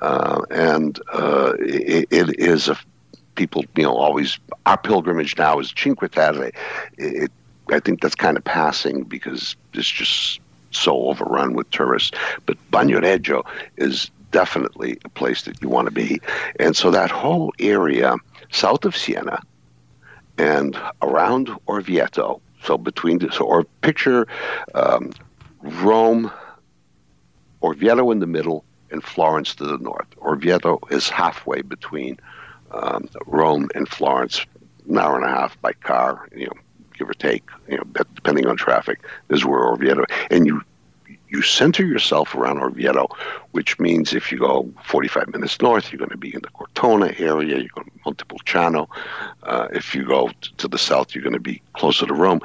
uh, 0.00 0.42
and 0.50 1.00
uh, 1.12 1.52
it, 1.58 2.08
it 2.10 2.38
is 2.38 2.68
a 2.68 2.78
people 3.34 3.64
you 3.76 3.82
know 3.82 3.96
always 3.96 4.38
our 4.64 4.78
pilgrimage 4.78 5.36
now 5.36 5.58
is 5.58 5.72
Cinque 5.76 6.10
Terre. 6.10 6.50
It, 6.98 7.30
I 7.70 7.80
think 7.80 8.00
that's 8.00 8.14
kind 8.14 8.36
of 8.36 8.44
passing 8.44 9.02
because 9.02 9.56
it's 9.74 9.90
just 9.90 10.40
so 10.70 11.08
overrun 11.08 11.54
with 11.54 11.70
tourists. 11.70 12.16
But 12.46 12.56
Bagnoregio 12.70 13.44
is 13.76 14.10
definitely 14.30 14.98
a 15.04 15.08
place 15.08 15.42
that 15.42 15.60
you 15.62 15.68
want 15.68 15.86
to 15.86 15.92
be, 15.92 16.20
and 16.58 16.76
so 16.76 16.90
that 16.90 17.10
whole 17.10 17.52
area 17.58 18.16
south 18.50 18.84
of 18.84 18.96
Siena 18.96 19.40
and 20.38 20.78
around 21.02 21.48
Orvieto 21.66 22.40
so 22.62 22.78
between 22.78 23.18
the, 23.18 23.30
so 23.32 23.44
or 23.44 23.64
picture 23.82 24.26
um, 24.74 25.12
Rome, 25.62 26.30
Orvieto 27.62 28.12
in 28.12 28.20
the 28.20 28.26
middle, 28.26 28.64
and 28.90 29.02
Florence 29.02 29.54
to 29.56 29.64
the 29.64 29.78
north. 29.78 30.08
Orvieto 30.16 30.78
is 30.90 31.08
halfway 31.08 31.62
between 31.62 32.18
um, 32.70 33.08
Rome 33.26 33.68
and 33.74 33.88
Florence, 33.88 34.44
an 34.88 34.98
hour 34.98 35.16
and 35.16 35.24
a 35.24 35.28
half 35.28 35.60
by 35.60 35.72
car, 35.72 36.28
you 36.34 36.46
know, 36.46 36.52
give 36.96 37.08
or 37.10 37.14
take, 37.14 37.44
you 37.68 37.76
know, 37.76 37.84
depending 38.14 38.46
on 38.46 38.56
traffic, 38.56 39.00
is 39.28 39.44
where 39.44 39.60
Orvieto. 39.60 40.04
And 40.30 40.46
you 40.46 40.62
you 41.28 41.42
center 41.42 41.84
yourself 41.84 42.34
around 42.34 42.58
Orvieto, 42.58 43.08
which 43.52 43.78
means 43.78 44.12
if 44.12 44.30
you 44.30 44.38
go 44.38 44.70
45 44.84 45.28
minutes 45.28 45.60
north, 45.60 45.92
you're 45.92 45.98
going 45.98 46.10
to 46.10 46.16
be 46.16 46.34
in 46.34 46.40
the 46.42 46.50
Cortona 46.50 47.12
area, 47.18 47.58
you're 47.58 47.68
going 47.74 47.86
to 47.86 48.00
Montepulciano. 48.04 48.88
Uh, 49.42 49.68
if 49.72 49.94
you 49.94 50.04
go 50.04 50.30
to 50.58 50.68
the 50.68 50.78
south, 50.78 51.14
you're 51.14 51.24
going 51.24 51.32
to 51.32 51.40
be 51.40 51.60
closer 51.74 52.06
to 52.06 52.14
Rome. 52.14 52.40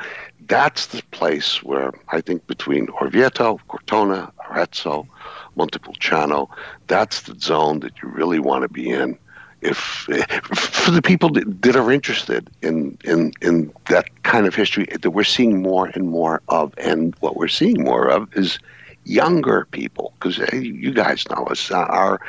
That's 0.48 0.88
the 0.88 1.04
place 1.12 1.63
where 1.63 1.94
I 2.10 2.22
think 2.22 2.46
between 2.48 2.88
Orvieto, 2.88 3.60
Cortona, 3.67 4.32
Arezzo, 4.50 5.08
Montepulciano, 5.56 6.50
that's 6.88 7.22
the 7.22 7.36
zone 7.39 7.80
that 7.82 8.02
you 8.02 8.10
really 8.10 8.39
want 8.39 8.63
to 8.63 8.70
be 8.70 8.89
in 8.89 9.17
if 9.62 9.78
for 9.78 10.91
the 10.91 11.02
people 11.02 11.30
that, 11.30 11.76
are 11.76 11.91
interested 11.91 12.50
in, 12.62 12.97
in 13.04 13.32
in 13.41 13.74
that 13.89 14.10
kind 14.24 14.47
of 14.47 14.56
history 14.56 14.88
that 15.02 15.12
we're 15.12 15.24
seeing 15.24 15.62
more 15.62 15.88
and 15.88 16.10
more 16.10 16.41
of, 16.50 16.74
and 16.78 17.15
what 17.19 17.36
we're 17.36 17.47
seeing 17.47 17.84
more 17.84 18.08
of 18.08 18.36
is 18.36 18.60
younger 19.06 19.65
people 19.71 20.13
because 20.19 20.38
hey, 20.38 20.60
you 20.60 20.91
guys 20.93 21.28
know 21.30 21.45
us. 21.45 21.71
Our 21.71 22.19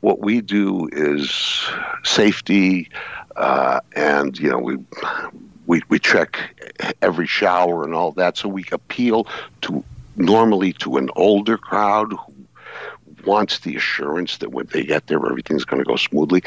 what 0.00 0.20
we 0.20 0.40
do 0.40 0.88
is 0.92 1.68
safety, 2.04 2.88
uh, 3.36 3.80
and 3.94 4.38
you 4.38 4.50
know 4.50 4.58
we. 4.58 4.78
We, 5.66 5.82
we 5.90 5.98
check 5.98 6.38
every 7.02 7.26
shower 7.26 7.84
and 7.84 7.92
all 7.92 8.12
that, 8.12 8.38
so 8.38 8.48
we 8.48 8.64
appeal 8.72 9.26
to 9.60 9.84
normally 10.16 10.72
to 10.74 10.96
an 10.96 11.10
older 11.14 11.58
crowd 11.58 12.14
wants 13.26 13.60
the 13.60 13.76
assurance 13.76 14.38
that 14.38 14.52
when 14.52 14.66
they 14.72 14.84
get 14.84 15.06
there, 15.06 15.24
everything's 15.24 15.64
going 15.64 15.82
to 15.82 15.88
go 15.88 15.96
smoothly. 15.96 16.42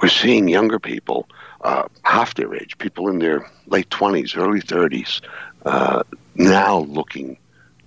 We're 0.00 0.08
seeing 0.08 0.48
younger 0.48 0.78
people, 0.78 1.28
uh, 1.62 1.84
half 2.02 2.34
their 2.34 2.54
age, 2.54 2.78
people 2.78 3.08
in 3.08 3.18
their 3.18 3.50
late 3.66 3.90
20s, 3.90 4.36
early 4.36 4.60
30s, 4.60 5.20
uh, 5.64 6.02
now 6.34 6.78
looking 6.80 7.38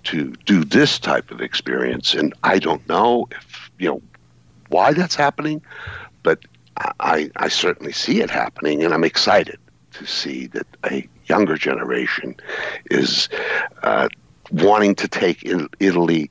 to 0.04 0.32
do 0.46 0.64
this 0.64 0.98
type 0.98 1.30
of 1.30 1.40
experience. 1.40 2.14
And 2.14 2.34
I 2.42 2.58
don't 2.58 2.86
know 2.88 3.28
if, 3.30 3.70
you 3.78 3.88
know, 3.88 4.02
why 4.68 4.92
that's 4.92 5.14
happening, 5.14 5.62
but 6.22 6.40
I, 7.00 7.30
I 7.36 7.48
certainly 7.48 7.92
see 7.92 8.20
it 8.20 8.30
happening, 8.30 8.82
and 8.82 8.94
I'm 8.94 9.04
excited 9.04 9.58
to 9.92 10.06
see 10.06 10.46
that 10.48 10.66
a 10.84 11.06
younger 11.26 11.56
generation 11.56 12.36
is 12.90 13.28
uh, 13.82 14.08
wanting 14.50 14.94
to 14.96 15.08
take 15.08 15.44
Italy 15.80 16.30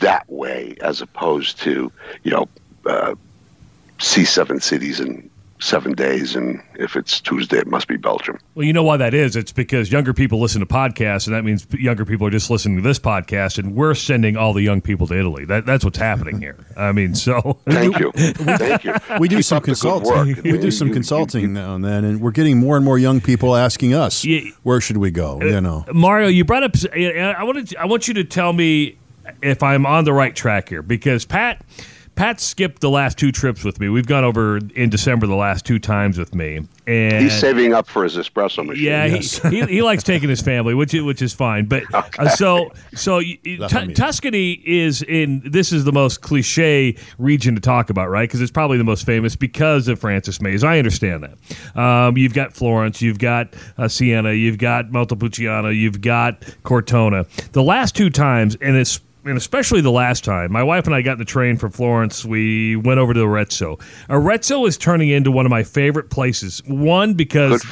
that 0.00 0.28
way 0.30 0.76
as 0.80 1.00
opposed 1.00 1.58
to 1.60 1.90
you 2.22 2.30
know 2.30 2.48
uh, 2.86 3.14
see 3.98 4.24
seven 4.24 4.60
cities 4.60 5.00
in 5.00 5.28
seven 5.60 5.92
days 5.92 6.36
and 6.36 6.62
if 6.76 6.94
it's 6.94 7.20
tuesday 7.20 7.58
it 7.58 7.66
must 7.66 7.88
be 7.88 7.96
belgium. 7.96 8.38
Well 8.54 8.64
you 8.64 8.72
know 8.72 8.84
why 8.84 8.96
that 8.98 9.12
is? 9.12 9.34
It's 9.34 9.50
because 9.50 9.90
younger 9.90 10.14
people 10.14 10.40
listen 10.40 10.60
to 10.60 10.66
podcasts 10.66 11.26
and 11.26 11.34
that 11.34 11.44
means 11.44 11.66
younger 11.72 12.04
people 12.04 12.28
are 12.28 12.30
just 12.30 12.48
listening 12.48 12.76
to 12.76 12.82
this 12.82 13.00
podcast 13.00 13.58
and 13.58 13.74
we're 13.74 13.94
sending 13.94 14.36
all 14.36 14.52
the 14.52 14.62
young 14.62 14.80
people 14.80 15.08
to 15.08 15.18
italy. 15.18 15.44
That, 15.46 15.66
that's 15.66 15.84
what's 15.84 15.98
happening 15.98 16.40
here. 16.40 16.64
I 16.76 16.92
mean 16.92 17.16
so. 17.16 17.58
Thank 17.68 17.98
you. 17.98 18.12
Thank 18.14 18.84
you. 18.84 18.94
We 19.18 19.26
do 19.26 19.36
Keep 19.36 19.46
some 19.46 19.62
consulting. 19.62 20.40
we 20.44 20.58
do 20.58 20.70
some 20.70 20.92
consulting 20.92 21.42
you, 21.42 21.48
you, 21.48 21.54
now 21.54 21.74
and 21.74 21.84
then 21.84 22.04
and 22.04 22.20
we're 22.20 22.30
getting 22.30 22.58
more 22.58 22.76
and 22.76 22.84
more 22.84 22.98
young 22.98 23.20
people 23.20 23.56
asking 23.56 23.94
us 23.94 24.24
where 24.62 24.80
should 24.80 24.98
we 24.98 25.10
go? 25.10 25.40
You 25.42 25.60
know. 25.60 25.84
Mario 25.92 26.28
you 26.28 26.44
brought 26.44 26.62
up 26.62 26.76
i 26.94 27.42
wanted 27.42 27.74
i 27.74 27.86
want 27.86 28.06
you 28.06 28.14
to 28.14 28.22
tell 28.22 28.52
me 28.52 28.97
if 29.42 29.62
I'm 29.62 29.86
on 29.86 30.04
the 30.04 30.12
right 30.12 30.34
track 30.34 30.68
here 30.68 30.82
because 30.82 31.24
Pat 31.24 31.64
Pat 32.18 32.40
skipped 32.40 32.80
the 32.80 32.90
last 32.90 33.16
two 33.16 33.30
trips 33.30 33.62
with 33.62 33.78
me. 33.78 33.88
We've 33.88 34.04
gone 34.04 34.24
over 34.24 34.56
in 34.74 34.90
December 34.90 35.28
the 35.28 35.36
last 35.36 35.64
two 35.64 35.78
times 35.78 36.18
with 36.18 36.34
me, 36.34 36.66
and 36.84 37.22
he's 37.22 37.38
saving 37.38 37.72
up 37.72 37.86
for 37.86 38.02
his 38.02 38.16
espresso 38.16 38.66
machine. 38.66 38.84
Yeah, 38.84 39.04
yes. 39.04 39.40
he, 39.40 39.60
he, 39.60 39.66
he, 39.66 39.82
likes 39.82 40.02
taking 40.02 40.28
his 40.28 40.40
family, 40.40 40.74
which 40.74 40.92
which 40.94 41.22
is 41.22 41.32
fine. 41.32 41.66
But 41.66 41.84
okay. 41.94 42.24
uh, 42.24 42.28
so 42.30 42.72
so 42.92 43.20
t- 43.20 43.94
Tuscany 43.94 44.60
is 44.66 45.02
in 45.02 45.42
this 45.44 45.70
is 45.70 45.84
the 45.84 45.92
most 45.92 46.20
cliche 46.20 46.96
region 47.18 47.54
to 47.54 47.60
talk 47.60 47.88
about, 47.88 48.10
right? 48.10 48.28
Because 48.28 48.40
it's 48.40 48.50
probably 48.50 48.78
the 48.78 48.84
most 48.84 49.06
famous 49.06 49.36
because 49.36 49.86
of 49.86 50.00
Frances 50.00 50.42
Mayes. 50.42 50.64
I 50.64 50.78
understand 50.78 51.22
that. 51.22 51.80
Um, 51.80 52.16
you've 52.16 52.34
got 52.34 52.52
Florence, 52.52 53.00
you've 53.00 53.20
got 53.20 53.54
uh, 53.76 53.86
Siena, 53.86 54.32
you've 54.32 54.58
got 54.58 54.90
Montepulciano, 54.90 55.68
you've 55.68 56.00
got 56.00 56.42
Cortona. 56.64 57.26
The 57.52 57.62
last 57.62 57.94
two 57.94 58.10
times, 58.10 58.56
and 58.60 58.76
it's 58.76 58.98
and 59.24 59.36
especially 59.36 59.80
the 59.80 59.90
last 59.90 60.24
time, 60.24 60.52
my 60.52 60.62
wife 60.62 60.86
and 60.86 60.94
I 60.94 61.02
got 61.02 61.12
in 61.12 61.18
the 61.18 61.24
train 61.24 61.56
from 61.56 61.70
Florence. 61.70 62.24
We 62.24 62.76
went 62.76 62.98
over 62.98 63.12
to 63.14 63.20
Arezzo. 63.22 63.78
Arezzo 64.08 64.64
is 64.66 64.78
turning 64.78 65.08
into 65.08 65.30
one 65.30 65.46
of 65.46 65.50
my 65.50 65.62
favorite 65.62 66.10
places. 66.10 66.62
One 66.66 67.14
because 67.14 67.64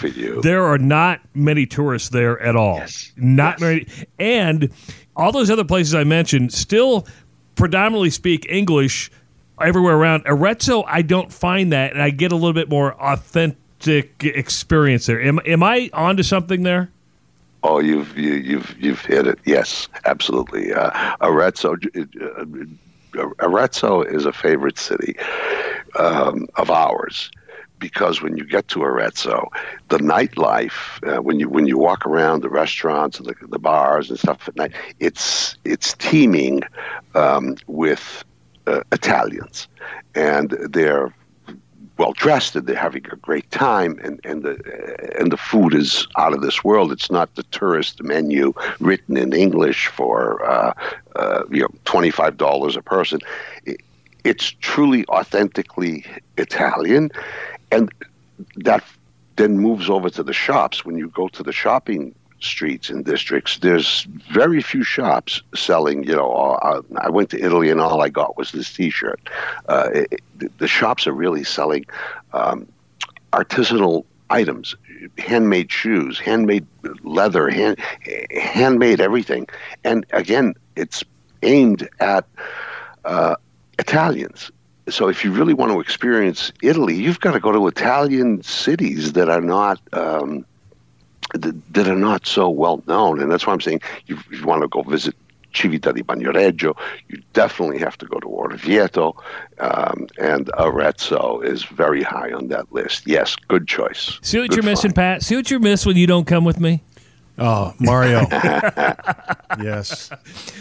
there 0.42 0.64
are 0.64 0.78
not 0.78 1.20
many 1.34 1.66
tourists 1.66 2.08
there 2.10 2.40
at 2.40 2.56
all. 2.56 2.78
Yes. 2.78 3.12
Not 3.16 3.60
yes. 3.60 3.60
many, 3.60 3.86
and 4.18 4.70
all 5.16 5.32
those 5.32 5.50
other 5.50 5.64
places 5.64 5.94
I 5.94 6.04
mentioned 6.04 6.52
still 6.52 7.06
predominantly 7.54 8.10
speak 8.10 8.46
English 8.48 9.10
everywhere 9.60 9.96
around. 9.96 10.24
Arezzo, 10.26 10.82
I 10.82 11.02
don't 11.02 11.32
find 11.32 11.72
that, 11.72 11.92
and 11.92 12.02
I 12.02 12.10
get 12.10 12.32
a 12.32 12.34
little 12.34 12.52
bit 12.52 12.68
more 12.68 12.94
authentic 13.02 14.22
experience 14.22 15.06
there. 15.06 15.20
Am, 15.20 15.40
am 15.46 15.62
I 15.62 15.90
onto 15.92 16.22
something 16.22 16.62
there? 16.62 16.90
Oh, 17.68 17.80
you've 17.80 18.16
you, 18.16 18.34
you've 18.34 18.76
you've 18.78 19.04
hit 19.04 19.26
it. 19.26 19.40
Yes, 19.44 19.88
absolutely. 20.04 20.72
Uh, 20.72 21.16
Arezzo, 21.20 21.74
uh, 21.74 23.26
Arezzo 23.40 24.02
is 24.02 24.24
a 24.24 24.32
favorite 24.32 24.78
city 24.78 25.16
um, 25.98 26.46
of 26.54 26.70
ours 26.70 27.28
because 27.80 28.22
when 28.22 28.36
you 28.36 28.44
get 28.46 28.68
to 28.68 28.84
Arezzo, 28.84 29.48
the 29.88 29.98
nightlife, 29.98 31.02
uh, 31.08 31.20
when 31.20 31.40
you 31.40 31.48
when 31.48 31.66
you 31.66 31.76
walk 31.76 32.06
around 32.06 32.42
the 32.42 32.48
restaurants 32.48 33.18
and 33.18 33.26
the, 33.26 33.34
the 33.48 33.58
bars 33.58 34.10
and 34.10 34.18
stuff 34.18 34.46
at 34.46 34.54
night, 34.54 34.72
it's 35.00 35.56
it's 35.64 35.94
teeming 35.94 36.62
um, 37.16 37.56
with 37.66 38.22
uh, 38.68 38.82
Italians, 38.92 39.66
and 40.14 40.50
they're 40.70 41.12
well 41.98 42.12
dressed 42.12 42.54
and 42.56 42.66
they're 42.66 42.76
having 42.76 43.06
a 43.10 43.16
great 43.16 43.50
time 43.50 43.98
and, 44.02 44.20
and 44.24 44.42
the 44.42 44.56
and 45.18 45.32
the 45.32 45.36
food 45.36 45.74
is 45.74 46.06
out 46.16 46.32
of 46.32 46.42
this 46.42 46.62
world. 46.62 46.92
It's 46.92 47.10
not 47.10 47.34
the 47.34 47.42
tourist 47.44 48.02
menu 48.02 48.52
written 48.80 49.16
in 49.16 49.32
English 49.32 49.86
for 49.88 50.44
uh, 50.44 50.74
uh, 51.16 51.42
you 51.50 51.62
know 51.62 51.70
twenty 51.84 52.10
five 52.10 52.36
dollars 52.36 52.76
a 52.76 52.82
person. 52.82 53.20
It, 53.64 53.80
it's 54.24 54.50
truly 54.60 55.06
authentically 55.06 56.04
Italian, 56.36 57.10
and 57.70 57.92
that 58.56 58.84
then 59.36 59.58
moves 59.58 59.88
over 59.88 60.10
to 60.10 60.22
the 60.22 60.32
shops. 60.32 60.84
When 60.84 60.98
you 60.98 61.08
go 61.08 61.28
to 61.28 61.42
the 61.42 61.52
shopping 61.52 62.14
streets 62.40 62.90
and 62.90 63.04
districts, 63.04 63.58
there's 63.58 64.06
very 64.32 64.62
few 64.62 64.82
shops 64.82 65.42
selling. 65.54 66.04
You 66.04 66.16
know, 66.16 66.32
uh, 66.32 66.82
I 66.96 67.10
went 67.10 67.30
to 67.30 67.42
Italy 67.42 67.70
and 67.70 67.80
all 67.80 68.02
I 68.02 68.08
got 68.08 68.36
was 68.36 68.52
this 68.52 68.72
T-shirt. 68.72 69.20
Uh, 69.68 70.04
the 70.58 70.68
shops 70.68 71.06
are 71.06 71.12
really 71.12 71.44
selling 71.44 71.86
um, 72.32 72.68
artisanal 73.32 74.04
items, 74.30 74.74
handmade 75.18 75.70
shoes, 75.70 76.18
handmade 76.18 76.66
leather, 77.02 77.48
hand, 77.48 77.78
handmade 78.30 79.00
everything, 79.00 79.46
and 79.84 80.04
again, 80.12 80.54
it's 80.74 81.04
aimed 81.42 81.88
at 82.00 82.26
uh, 83.04 83.36
Italians. 83.78 84.50
So 84.88 85.08
if 85.08 85.24
you 85.24 85.32
really 85.32 85.54
want 85.54 85.72
to 85.72 85.80
experience 85.80 86.52
Italy, 86.62 86.94
you've 86.94 87.20
got 87.20 87.32
to 87.32 87.40
go 87.40 87.52
to 87.52 87.66
Italian 87.66 88.42
cities 88.42 89.12
that 89.14 89.28
are 89.28 89.40
not. 89.40 89.80
Um, 89.92 90.44
that 91.36 91.88
are 91.88 91.96
not 91.96 92.26
so 92.26 92.48
well 92.48 92.82
known. 92.86 93.20
And 93.20 93.30
that's 93.30 93.46
why 93.46 93.52
I'm 93.52 93.60
saying 93.60 93.80
if 94.08 94.30
you 94.30 94.44
want 94.44 94.62
to 94.62 94.68
go 94.68 94.82
visit 94.82 95.14
Civita 95.56 95.94
di 95.94 96.02
Bagnoregio, 96.02 96.76
you 97.08 97.22
definitely 97.32 97.78
have 97.78 97.96
to 97.98 98.06
go 98.06 98.20
to 98.20 98.26
Orvieto, 98.26 99.16
um, 99.58 100.06
and 100.18 100.50
Arezzo 100.58 101.40
is 101.40 101.64
very 101.64 102.02
high 102.02 102.30
on 102.30 102.48
that 102.48 102.70
list. 102.72 103.06
Yes, 103.06 103.36
good 103.48 103.66
choice. 103.66 104.18
See 104.22 104.38
what 104.38 104.50
good 104.50 104.56
you're 104.56 104.62
find. 104.62 104.72
missing, 104.72 104.92
Pat? 104.92 105.22
See 105.22 105.34
what 105.34 105.50
you 105.50 105.58
miss 105.58 105.86
when 105.86 105.96
you 105.96 106.06
don't 106.06 106.26
come 106.26 106.44
with 106.44 106.60
me? 106.60 106.82
Oh, 107.38 107.74
Mario. 107.78 108.26
yes. 109.60 110.10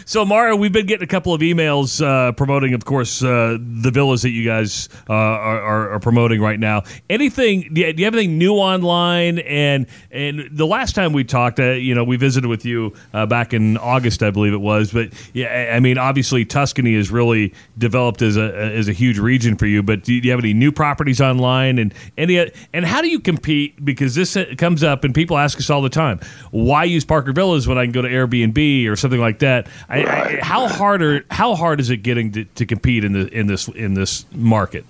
So, 0.04 0.26
Mario, 0.26 0.56
we've 0.56 0.72
been 0.72 0.86
getting 0.86 1.04
a 1.04 1.08
couple 1.08 1.32
of 1.32 1.40
emails 1.40 2.04
uh, 2.04 2.32
promoting, 2.32 2.74
of 2.74 2.84
course, 2.84 3.22
uh, 3.22 3.56
the 3.58 3.90
villas 3.90 4.22
that 4.22 4.30
you 4.30 4.44
guys 4.44 4.90
uh, 5.08 5.14
are, 5.14 5.92
are, 5.92 6.00
promoting 6.00 6.40
right 6.40 6.60
now. 6.60 6.82
Anything? 7.08 7.70
Do 7.72 7.80
you, 7.80 8.04
have 8.04 8.14
anything 8.14 8.36
new 8.36 8.54
online? 8.54 9.38
And 9.38 9.86
and 10.10 10.48
the 10.52 10.66
last 10.66 10.94
time 10.94 11.14
we 11.14 11.24
talked, 11.24 11.58
uh, 11.60 11.70
you 11.70 11.94
know, 11.94 12.04
we 12.04 12.18
visited 12.18 12.46
with 12.46 12.66
you 12.66 12.92
uh, 13.14 13.24
back 13.24 13.54
in 13.54 13.78
August, 13.78 14.22
I 14.22 14.30
believe 14.30 14.52
it 14.52 14.60
was. 14.60 14.92
But 14.92 15.14
yeah, 15.32 15.72
I 15.74 15.80
mean, 15.80 15.96
obviously, 15.96 16.44
Tuscany 16.44 16.94
has 16.96 17.10
really 17.10 17.54
developed 17.78 18.20
as 18.20 18.36
a 18.36 18.54
as 18.54 18.86
a 18.88 18.92
huge 18.92 19.18
region 19.18 19.56
for 19.56 19.66
you. 19.66 19.82
But 19.82 20.04
do 20.04 20.12
you 20.12 20.30
have 20.30 20.40
any 20.40 20.52
new 20.52 20.72
properties 20.72 21.22
online? 21.22 21.78
And 21.78 21.94
any 22.18 22.50
and 22.74 22.84
how 22.84 23.00
do 23.00 23.08
you 23.08 23.18
compete? 23.18 23.82
Because 23.82 24.14
this 24.14 24.36
comes 24.58 24.84
up, 24.84 25.04
and 25.04 25.14
people 25.14 25.38
ask 25.38 25.58
us 25.58 25.70
all 25.70 25.80
the 25.80 25.88
time 25.88 26.20
why 26.66 26.84
use 26.84 27.04
Parker 27.04 27.32
Villas 27.32 27.68
when 27.68 27.78
I 27.78 27.84
can 27.84 27.92
go 27.92 28.02
to 28.02 28.08
Airbnb 28.08 28.88
or 28.88 28.96
something 28.96 29.20
like 29.20 29.38
that? 29.38 29.68
I, 29.88 30.04
I, 30.04 30.38
how 30.42 30.66
hard 30.66 31.02
are, 31.02 31.24
how 31.30 31.54
hard 31.54 31.78
is 31.78 31.90
it 31.90 31.98
getting 31.98 32.32
to, 32.32 32.44
to 32.44 32.66
compete 32.66 33.04
in 33.04 33.12
the 33.12 33.28
in 33.28 33.46
this 33.46 33.68
in 33.68 33.94
this 33.94 34.26
market? 34.32 34.84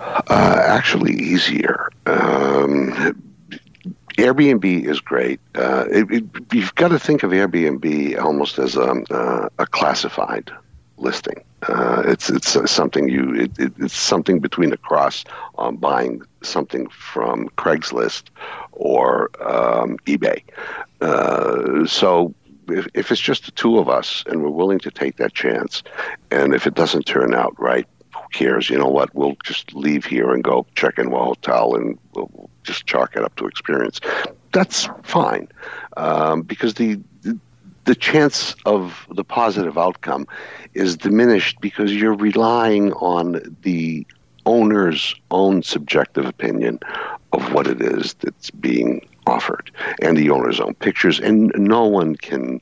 Uh, 0.00 0.62
actually, 0.66 1.14
easier. 1.14 1.90
Um, 2.06 3.22
Airbnb 4.18 4.84
is 4.84 5.00
great. 5.00 5.40
Uh, 5.54 5.86
it, 5.90 6.10
it, 6.10 6.24
you've 6.52 6.74
got 6.74 6.88
to 6.88 6.98
think 6.98 7.22
of 7.22 7.30
Airbnb 7.30 8.20
almost 8.20 8.58
as 8.58 8.76
a, 8.76 8.90
uh, 9.10 9.48
a 9.58 9.66
classified 9.66 10.50
listing. 10.98 11.42
Uh, 11.68 12.02
it's 12.06 12.28
it's 12.28 12.70
something 12.70 13.08
you 13.08 13.34
it, 13.34 13.58
it, 13.58 13.72
it's 13.78 13.96
something 13.96 14.40
between 14.40 14.72
a 14.72 14.76
cross 14.76 15.24
on 15.56 15.76
buying 15.76 16.22
something 16.42 16.88
from 16.88 17.48
Craigslist 17.50 18.24
or 18.72 19.30
um, 19.40 19.96
eBay. 20.06 20.42
Uh, 21.00 21.86
so 21.86 22.34
if, 22.68 22.86
if 22.94 23.12
it's 23.12 23.20
just 23.20 23.44
the 23.44 23.52
two 23.52 23.78
of 23.78 23.88
us 23.88 24.24
and 24.26 24.42
we're 24.42 24.50
willing 24.50 24.78
to 24.80 24.90
take 24.90 25.16
that 25.16 25.34
chance, 25.34 25.82
and 26.30 26.54
if 26.54 26.66
it 26.66 26.74
doesn't 26.74 27.04
turn 27.04 27.34
out 27.34 27.58
right, 27.60 27.86
who 28.14 28.20
cares? 28.32 28.68
You 28.68 28.78
know 28.78 28.88
what? 28.88 29.14
We'll 29.14 29.36
just 29.44 29.72
leave 29.74 30.04
here 30.04 30.32
and 30.32 30.42
go 30.42 30.66
check 30.74 30.98
in 30.98 31.06
a 31.06 31.10
hotel 31.10 31.74
and 31.74 31.98
we'll 32.14 32.50
just 32.62 32.86
chalk 32.86 33.16
it 33.16 33.22
up 33.22 33.36
to 33.36 33.46
experience. 33.46 34.00
That's 34.52 34.88
fine 35.02 35.48
um, 35.96 36.42
because 36.42 36.74
the, 36.74 37.00
the 37.84 37.94
chance 37.94 38.54
of 38.64 39.06
the 39.10 39.24
positive 39.24 39.76
outcome 39.76 40.26
is 40.74 40.96
diminished 40.96 41.60
because 41.60 41.92
you're 41.92 42.14
relying 42.14 42.92
on 42.94 43.40
the 43.62 44.06
owner's 44.46 45.14
own 45.30 45.62
subjective 45.62 46.26
opinion 46.26 46.78
of 47.32 47.52
what 47.52 47.66
it 47.66 47.80
is 47.80 48.14
that's 48.14 48.50
being 48.50 49.06
offered 49.26 49.70
and 50.00 50.16
the 50.16 50.30
owner's 50.30 50.60
own 50.60 50.74
pictures. 50.74 51.20
And 51.20 51.52
no 51.56 51.84
one 51.84 52.16
can 52.16 52.60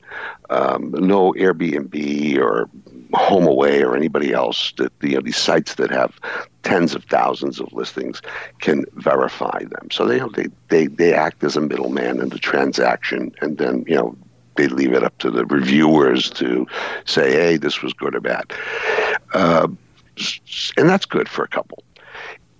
um, 0.49 0.91
no 0.91 1.33
airbnb 1.33 2.37
or 2.37 2.69
HomeAway 3.13 3.81
or 3.81 3.95
anybody 3.95 4.33
else 4.33 4.73
that 4.77 4.91
you 5.01 5.15
know 5.15 5.21
these 5.21 5.37
sites 5.37 5.75
that 5.75 5.91
have 5.91 6.19
tens 6.63 6.93
of 6.93 7.03
thousands 7.05 7.59
of 7.59 7.71
listings 7.73 8.21
can 8.59 8.85
verify 8.93 9.59
them. 9.59 9.89
So 9.91 10.05
they 10.05 10.19
they 10.35 10.47
they, 10.69 10.87
they 10.87 11.13
act 11.13 11.43
as 11.43 11.57
a 11.57 11.61
middleman 11.61 12.21
in 12.21 12.29
the 12.29 12.39
transaction 12.39 13.33
and 13.41 13.57
then 13.57 13.83
you 13.87 13.95
know 13.95 14.15
they 14.55 14.67
leave 14.67 14.93
it 14.93 15.03
up 15.03 15.17
to 15.19 15.31
the 15.31 15.45
reviewers 15.45 16.29
to 16.31 16.67
say, 17.05 17.31
hey, 17.31 17.57
this 17.57 17.81
was 17.81 17.93
good 17.93 18.15
or 18.15 18.19
bad. 18.19 18.51
Uh, 19.33 19.67
and 20.77 20.89
that's 20.89 21.05
good 21.05 21.29
for 21.29 21.43
a 21.43 21.47
couple. 21.47 21.83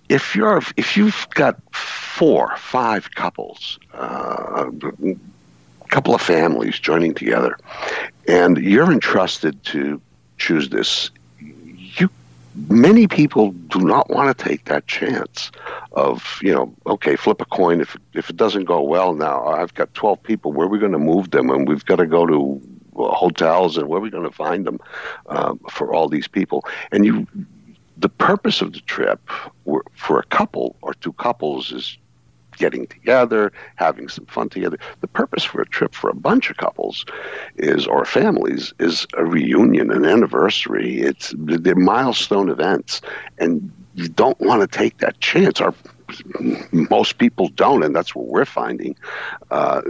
If 0.09 0.35
you're 0.35 0.61
if 0.75 0.97
you've 0.97 1.27
got 1.35 1.57
four, 1.73 2.55
five 2.57 3.11
couples, 3.15 3.79
uh, 3.93 4.69
a 5.05 5.87
couple 5.87 6.13
of 6.13 6.21
families 6.21 6.79
joining 6.79 7.13
together, 7.13 7.57
and 8.27 8.57
you're 8.57 8.91
entrusted 8.91 9.63
to 9.65 10.01
choose 10.37 10.69
this 10.69 11.11
you 11.97 12.09
many 12.67 13.07
people 13.07 13.51
do 13.51 13.79
not 13.79 14.09
want 14.09 14.37
to 14.37 14.43
take 14.43 14.65
that 14.65 14.87
chance 14.87 15.51
of 15.93 16.39
you 16.41 16.53
know 16.53 16.73
okay 16.85 17.15
flip 17.15 17.41
a 17.41 17.45
coin 17.45 17.81
if 17.81 17.97
if 18.13 18.29
it 18.29 18.37
doesn't 18.37 18.65
go 18.65 18.81
well 18.81 19.13
now 19.13 19.45
i've 19.47 19.73
got 19.73 19.93
12 19.93 20.23
people 20.23 20.53
where 20.53 20.65
are 20.65 20.69
we 20.69 20.79
going 20.79 20.91
to 20.91 20.99
move 20.99 21.31
them 21.31 21.49
and 21.49 21.67
we've 21.67 21.85
got 21.85 21.97
to 21.97 22.05
go 22.05 22.25
to 22.25 22.61
hotels 22.95 23.77
and 23.77 23.87
where 23.87 23.99
are 23.99 24.01
we 24.01 24.09
going 24.09 24.23
to 24.23 24.35
find 24.35 24.65
them 24.65 24.79
um, 25.27 25.59
for 25.69 25.93
all 25.93 26.07
these 26.07 26.27
people 26.27 26.65
and 26.91 27.05
you 27.05 27.27
the 27.97 28.09
purpose 28.09 28.61
of 28.61 28.73
the 28.73 28.79
trip 28.81 29.19
for 29.93 30.19
a 30.19 30.25
couple 30.25 30.75
or 30.81 30.93
two 30.95 31.13
couples 31.13 31.71
is 31.71 31.97
getting 32.57 32.85
together, 32.87 33.51
having 33.75 34.07
some 34.07 34.25
fun 34.25 34.49
together. 34.49 34.77
The 35.01 35.07
purpose 35.07 35.43
for 35.43 35.61
a 35.61 35.65
trip 35.65 35.93
for 35.93 36.09
a 36.09 36.15
bunch 36.15 36.49
of 36.49 36.57
couples 36.57 37.05
is, 37.57 37.87
or 37.87 38.05
families, 38.05 38.73
is 38.79 39.07
a 39.17 39.25
reunion, 39.25 39.91
an 39.91 40.05
anniversary. 40.05 41.01
It's 41.01 41.33
the 41.37 41.75
milestone 41.75 42.49
events, 42.49 43.01
and 43.39 43.71
you 43.95 44.07
don't 44.07 44.39
want 44.39 44.61
to 44.61 44.67
take 44.77 44.97
that 44.99 45.19
chance. 45.19 45.61
Or 45.61 45.73
most 46.71 47.17
people 47.17 47.49
don't, 47.49 47.83
and 47.83 47.95
that's 47.95 48.15
what 48.15 48.27
we're 48.27 48.45
finding. 48.45 48.95
Uh, 49.49 49.81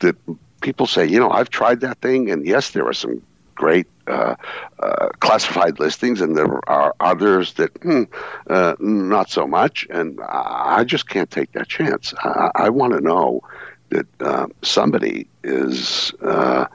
that 0.00 0.16
people 0.60 0.86
say, 0.86 1.06
you 1.06 1.18
know, 1.20 1.30
I've 1.30 1.50
tried 1.50 1.80
that 1.80 1.98
thing, 1.98 2.30
and 2.30 2.46
yes, 2.46 2.70
there 2.70 2.86
are 2.86 2.92
some 2.92 3.22
great 3.54 3.86
uh, 4.06 4.36
uh, 4.80 5.08
classified 5.20 5.78
listings, 5.78 6.20
and 6.20 6.36
there 6.36 6.60
are 6.70 6.94
others 7.00 7.54
that 7.54 7.70
hmm, 7.82 8.04
uh, 8.48 8.74
not 8.78 9.30
so 9.30 9.46
much. 9.46 9.86
And 9.90 10.20
I 10.28 10.84
just 10.84 11.08
can't 11.08 11.30
take 11.30 11.52
that 11.52 11.68
chance. 11.68 12.14
I, 12.22 12.50
I 12.54 12.68
want 12.70 12.94
to 12.94 13.00
know 13.00 13.42
that 13.90 14.06
uh, 14.20 14.46
somebody 14.62 15.28
is 15.42 16.12
uh, 16.22 16.66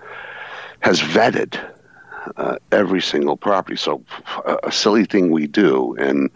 has 0.81 0.99
vetted 0.99 1.59
uh, 2.37 2.57
every 2.71 3.01
single 3.01 3.37
property. 3.37 3.75
So 3.75 4.03
a 4.63 4.71
silly 4.71 5.05
thing 5.05 5.31
we 5.31 5.47
do, 5.47 5.95
and 5.95 6.29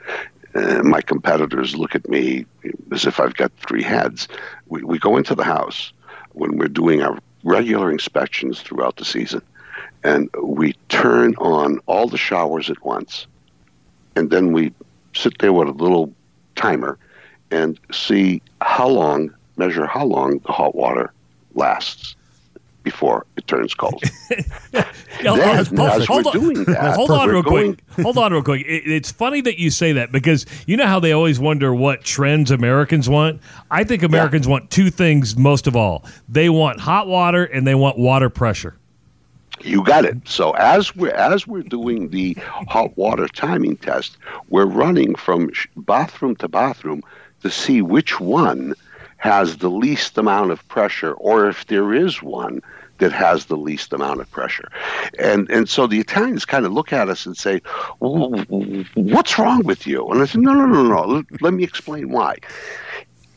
my 0.86 1.02
competitors 1.02 1.76
look 1.76 1.96
at 1.96 2.08
me 2.10 2.46
as 2.92 3.06
if 3.06 3.20
I've 3.20 3.36
got 3.36 3.52
three 3.68 3.84
heads. 3.84 4.28
We, 4.68 4.84
we 4.84 5.00
go 5.00 5.18
into 5.18 5.36
the 5.36 5.44
house 5.44 5.94
when 6.34 6.58
we're 6.58 6.68
doing 6.68 7.02
our 7.02 7.18
regular 7.44 7.92
inspections 7.92 8.62
throughout 8.62 8.98
the 8.98 9.06
season 9.06 9.42
and 10.04 10.30
we 10.42 10.74
turn 10.90 11.36
on 11.36 11.80
all 11.86 12.08
the 12.08 12.18
showers 12.18 12.70
at 12.70 12.84
once, 12.84 13.28
and 14.16 14.30
then 14.30 14.52
we 14.52 14.74
sit 15.14 15.38
there 15.40 15.54
with 15.54 15.68
a 15.68 15.72
little 15.72 16.14
timer 16.56 16.98
and 17.52 17.80
see 17.92 18.42
how 18.62 18.88
long, 18.88 19.34
measure 19.56 19.86
how 19.86 20.06
long 20.06 20.40
the 20.40 20.52
hot 20.52 20.76
water 20.76 21.12
lasts 21.56 22.16
before 22.88 23.26
it 23.36 23.46
turns 23.48 23.74
cold. 23.74 24.02
then, 24.30 24.86
hold, 25.26 25.40
on, 25.42 25.58
that, 25.58 26.94
hold 26.96 27.12
on 27.12 27.28
real 27.30 27.44
going, 27.44 27.76
quick. 27.76 27.90
hold 28.06 28.18
on 28.18 28.32
real 28.32 28.42
quick. 28.42 28.66
It, 28.66 28.90
it's 28.90 29.12
funny 29.12 29.42
that 29.42 29.60
you 29.60 29.72
say 29.72 29.92
that 29.92 30.10
because 30.10 30.46
you 30.66 30.78
know 30.78 30.88
how 30.88 31.02
they 31.02 31.12
always 31.12 31.38
wonder 31.38 31.74
what 31.74 32.06
trends 32.06 32.50
Americans 32.50 33.10
want. 33.10 33.42
I 33.70 33.84
think 33.84 34.04
Americans 34.04 34.46
yeah. 34.46 34.52
want 34.54 34.72
two 34.72 34.90
things 34.90 35.36
most 35.36 35.68
of 35.68 35.76
all. 35.76 36.06
They 36.30 36.48
want 36.48 36.80
hot 36.80 37.08
water 37.08 37.44
and 37.44 37.68
they 37.68 37.76
want 37.76 37.98
water 37.98 38.30
pressure. 38.30 38.78
You 39.60 39.84
got 39.84 40.06
it. 40.06 40.26
So 40.26 40.52
as 40.52 40.96
we're 40.96 41.12
as 41.12 41.46
we're 41.46 41.64
doing 41.64 42.10
the 42.10 42.38
hot 42.70 42.96
water 42.96 43.28
timing 43.28 43.76
test, 43.76 44.16
we're 44.48 44.66
running 44.66 45.16
from 45.16 45.52
bathroom 45.76 46.38
to 46.38 46.48
bathroom 46.48 47.04
to 47.42 47.52
see 47.52 47.82
which 47.82 48.22
one 48.22 48.76
has 49.18 49.58
the 49.58 49.70
least 49.70 50.18
amount 50.18 50.52
of 50.52 50.66
pressure, 50.70 51.14
or 51.14 51.50
if 51.50 51.66
there 51.68 51.94
is 51.94 52.22
one 52.24 52.62
that 53.00 53.12
has 53.12 53.46
the 53.46 53.58
least 53.58 53.94
amount 53.94 54.22
of 54.22 54.30
pressure. 54.32 54.70
And 55.20 55.50
and 55.50 55.70
so 55.70 55.88
the 55.88 56.00
Italians 56.00 56.46
kind 56.46 56.66
of 56.66 56.72
look 56.74 56.94
at 56.94 57.10
us 57.10 57.26
and 57.26 57.38
say, 57.38 57.62
well, 58.00 58.30
"What's 58.96 59.38
wrong 59.38 59.64
with 59.64 59.88
you?" 59.88 60.08
And 60.10 60.22
I 60.22 60.26
said, 60.26 60.42
"No, 60.42 60.54
no, 60.54 60.66
no, 60.66 60.84
no. 60.84 61.24
Let 61.42 61.54
me 61.54 61.64
explain 61.64 62.10
why." 62.10 62.38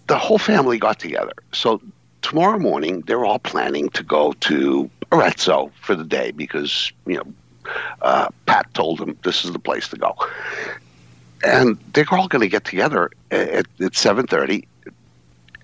The 0.06 0.18
whole 0.18 0.38
family 0.38 0.78
got 0.78 0.98
together. 0.98 1.32
So 1.52 1.80
tomorrow 2.22 2.58
morning, 2.58 3.02
they're 3.06 3.24
all 3.24 3.38
planning 3.38 3.88
to 3.90 4.02
go 4.02 4.32
to 4.32 4.90
Arezzo 5.12 5.70
for 5.80 5.94
the 5.94 6.04
day 6.04 6.30
because 6.30 6.92
you 7.06 7.16
know 7.16 7.74
uh, 8.02 8.28
Pat 8.46 8.72
told 8.74 8.98
them 8.98 9.18
this 9.24 9.44
is 9.44 9.52
the 9.52 9.58
place 9.58 9.88
to 9.88 9.96
go, 9.96 10.14
and 11.44 11.78
they're 11.92 12.06
all 12.12 12.28
going 12.28 12.42
to 12.42 12.48
get 12.48 12.64
together 12.64 13.10
at, 13.30 13.66
at 13.80 13.94
seven 13.94 14.26
thirty, 14.26 14.66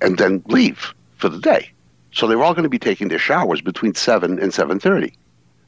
and 0.00 0.18
then 0.18 0.42
leave 0.46 0.94
for 1.16 1.28
the 1.28 1.38
day. 1.38 1.70
So 2.16 2.26
they're 2.26 2.42
all 2.42 2.54
going 2.54 2.64
to 2.64 2.70
be 2.70 2.78
taking 2.78 3.08
their 3.08 3.18
showers 3.18 3.60
between 3.60 3.94
seven 3.94 4.38
and 4.38 4.52
seven 4.52 4.80
thirty. 4.80 5.12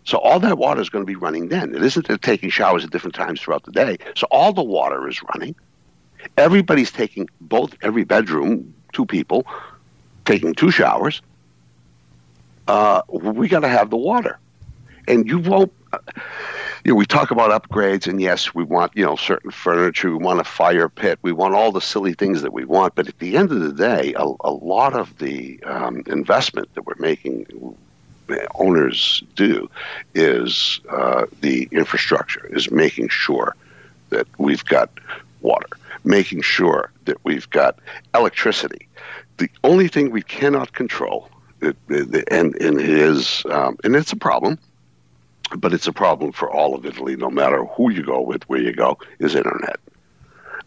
So 0.04 0.18
all 0.18 0.40
that 0.40 0.58
water 0.58 0.80
is 0.80 0.88
going 0.88 1.04
to 1.04 1.06
be 1.06 1.16
running 1.16 1.48
then. 1.48 1.74
It 1.74 1.82
isn't 1.82 2.08
they're 2.08 2.16
taking 2.16 2.50
showers 2.50 2.84
at 2.84 2.90
different 2.90 3.14
times 3.14 3.40
throughout 3.40 3.64
the 3.64 3.72
day. 3.72 3.98
So 4.16 4.26
all 4.30 4.52
the 4.52 4.62
water 4.62 5.06
is 5.08 5.22
running. 5.34 5.54
Everybody's 6.36 6.90
taking 6.90 7.28
both 7.40 7.76
every 7.82 8.04
bedroom, 8.04 8.74
two 8.92 9.04
people, 9.04 9.46
taking 10.24 10.54
two 10.54 10.70
showers 10.70 11.20
uh, 12.68 13.02
we 13.08 13.48
got 13.48 13.60
to 13.60 13.68
have 13.68 13.90
the 13.90 13.96
water. 13.96 14.38
And 15.08 15.26
you 15.26 15.38
won't. 15.38 15.72
Uh, 15.92 15.98
you 16.88 16.94
know, 16.94 16.96
we 16.96 17.04
talk 17.04 17.30
about 17.30 17.50
upgrades, 17.50 18.06
and 18.06 18.18
yes, 18.18 18.54
we 18.54 18.64
want 18.64 18.92
you 18.96 19.04
know 19.04 19.14
certain 19.14 19.50
furniture. 19.50 20.10
We 20.10 20.24
want 20.24 20.40
a 20.40 20.44
fire 20.44 20.88
pit. 20.88 21.18
We 21.20 21.32
want 21.32 21.52
all 21.52 21.70
the 21.70 21.82
silly 21.82 22.14
things 22.14 22.40
that 22.40 22.54
we 22.54 22.64
want. 22.64 22.94
But 22.94 23.08
at 23.08 23.18
the 23.18 23.36
end 23.36 23.52
of 23.52 23.60
the 23.60 23.74
day, 23.74 24.14
a, 24.14 24.24
a 24.40 24.50
lot 24.50 24.94
of 24.94 25.18
the 25.18 25.62
um, 25.64 26.02
investment 26.06 26.74
that 26.74 26.86
we're 26.86 26.94
making 26.98 27.76
uh, 28.30 28.36
owners 28.54 29.22
do 29.34 29.68
is 30.14 30.80
uh, 30.88 31.26
the 31.42 31.68
infrastructure, 31.72 32.46
is 32.46 32.70
making 32.70 33.10
sure 33.10 33.54
that 34.08 34.26
we've 34.38 34.64
got 34.64 34.88
water, 35.42 35.68
making 36.04 36.40
sure 36.40 36.90
that 37.04 37.22
we've 37.22 37.50
got 37.50 37.78
electricity. 38.14 38.88
The 39.36 39.50
only 39.62 39.88
thing 39.88 40.10
we 40.10 40.22
cannot 40.22 40.72
control 40.72 41.28
it, 41.60 41.76
it, 41.90 42.24
and 42.30 42.54
and 42.62 42.80
it 42.80 42.88
is 42.88 43.44
um, 43.50 43.76
and 43.84 43.94
it's 43.94 44.12
a 44.12 44.16
problem, 44.16 44.58
but 45.56 45.72
it's 45.72 45.86
a 45.86 45.92
problem 45.92 46.32
for 46.32 46.50
all 46.50 46.74
of 46.74 46.84
Italy, 46.84 47.16
no 47.16 47.30
matter 47.30 47.64
who 47.64 47.90
you 47.90 48.02
go 48.02 48.20
with, 48.20 48.48
where 48.48 48.60
you 48.60 48.72
go, 48.72 48.98
is 49.18 49.34
internet. 49.34 49.78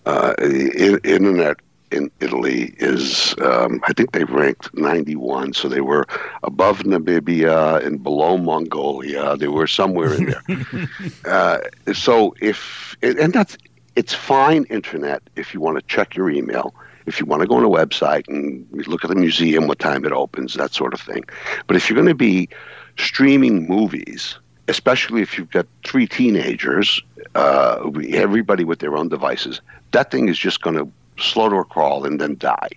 Uh, 0.05 0.33
in, 0.39 0.99
internet 1.03 1.57
in 1.91 2.09
Italy 2.19 2.73
is, 2.77 3.35
um, 3.41 3.81
I 3.83 3.93
think 3.93 4.13
they 4.13 4.23
ranked 4.23 4.73
91, 4.73 5.53
so 5.53 5.67
they 5.67 5.81
were 5.81 6.07
above 6.43 6.79
Namibia 6.79 7.85
and 7.85 8.01
below 8.01 8.37
Mongolia. 8.37 9.35
They 9.37 9.49
were 9.49 9.67
somewhere 9.67 10.13
in 10.13 10.25
there. 10.25 10.89
uh, 11.25 11.59
so 11.93 12.33
if, 12.41 12.95
and 13.01 13.33
that's 13.33 13.57
it's 13.95 14.13
fine 14.13 14.63
internet 14.65 15.21
if 15.35 15.53
you 15.53 15.59
want 15.59 15.77
to 15.77 15.85
check 15.85 16.15
your 16.15 16.29
email, 16.29 16.73
if 17.05 17.19
you 17.19 17.25
want 17.25 17.41
to 17.41 17.47
go 17.47 17.55
on 17.55 17.65
a 17.65 17.69
website 17.69 18.27
and 18.27 18.65
look 18.87 19.03
at 19.03 19.09
the 19.09 19.15
museum, 19.15 19.67
what 19.67 19.79
time 19.79 20.05
it 20.05 20.11
opens, 20.11 20.53
that 20.53 20.73
sort 20.73 20.93
of 20.93 21.01
thing. 21.01 21.23
But 21.67 21.75
if 21.75 21.89
you're 21.89 21.95
going 21.95 22.07
to 22.07 22.15
be 22.15 22.47
streaming 22.97 23.67
movies, 23.67 24.37
especially 24.67 25.21
if 25.21 25.37
you've 25.37 25.51
got 25.51 25.65
three 25.85 26.07
teenagers, 26.07 27.01
uh, 27.35 27.89
everybody 28.09 28.63
with 28.63 28.79
their 28.79 28.95
own 28.95 29.09
devices, 29.09 29.61
that 29.91 30.11
thing 30.11 30.29
is 30.29 30.37
just 30.37 30.61
going 30.61 30.75
to 30.75 30.89
slow 31.21 31.49
to 31.49 31.57
a 31.57 31.65
crawl 31.65 32.05
and 32.05 32.19
then 32.19 32.37
die. 32.37 32.69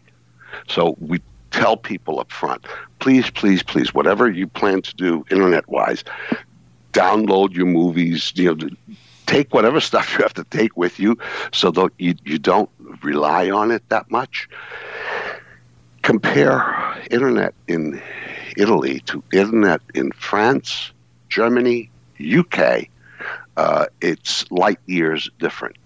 So 0.69 0.97
we 1.01 1.21
tell 1.51 1.77
people 1.77 2.19
up 2.21 2.33
front, 2.33 2.67
please, 2.99 3.31
please, 3.31 3.63
please, 3.63 3.95
whatever 3.95 4.31
you 4.31 4.47
plan 4.47 4.83
to 4.83 4.95
do 4.97 5.25
internet 5.31 5.69
wise, 5.69 6.05
download 6.93 7.55
your 7.55 7.67
movies, 7.67 8.33
you 8.35 8.55
know, 8.55 8.69
take 9.27 9.55
whatever 9.55 9.81
stuff 9.81 10.15
you 10.17 10.23
have 10.23 10.35
to 10.35 10.45
take 10.45 10.77
with 10.77 10.99
you 10.99 11.17
so 11.53 11.71
that 11.71 11.91
you, 11.99 12.15
you 12.25 12.39
don't 12.39 12.71
rely 13.03 13.51
on 13.51 13.71
it 13.71 13.89
that 13.89 14.11
much. 14.11 14.49
Compare 16.03 17.03
internet 17.11 17.55
in 17.69 18.01
Italy 18.57 19.01
to 19.07 19.23
internet 19.33 19.81
in 19.95 20.13
France, 20.13 20.93
Germany, 21.35 21.91
UK. 22.21 22.87
Uh, 23.57 23.87
it's 24.01 24.51
light 24.53 24.79
years 24.87 25.29
different. 25.41 25.77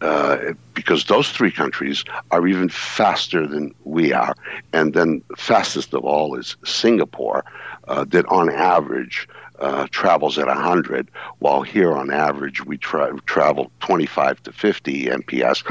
Uh, 0.00 0.52
because 0.74 1.04
those 1.04 1.30
three 1.30 1.50
countries 1.50 2.04
are 2.30 2.46
even 2.46 2.68
faster 2.68 3.46
than 3.46 3.74
we 3.84 4.12
are. 4.12 4.34
And 4.72 4.92
then 4.92 5.22
fastest 5.36 5.94
of 5.94 6.04
all 6.04 6.34
is 6.34 6.56
Singapore, 6.64 7.44
uh, 7.88 8.04
that 8.08 8.26
on 8.26 8.50
average 8.50 9.28
uh, 9.60 9.86
travels 9.90 10.36
at 10.38 10.46
100, 10.46 11.08
while 11.38 11.62
here 11.62 11.92
on 11.92 12.10
average 12.10 12.64
we 12.64 12.76
tra- 12.76 13.18
travel 13.26 13.70
25 13.80 14.42
to 14.42 14.52
50 14.52 15.06
MPS, 15.06 15.62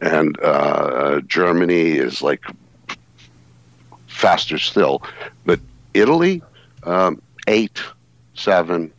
and 0.00 0.38
uh, 0.40 1.20
Germany 1.22 1.92
is 1.92 2.22
like 2.22 2.44
faster 4.06 4.58
still, 4.58 5.02
but 5.44 5.58
Italy, 5.94 6.42
um, 6.84 7.20
eight, 7.46 7.82
seven, 8.40 8.92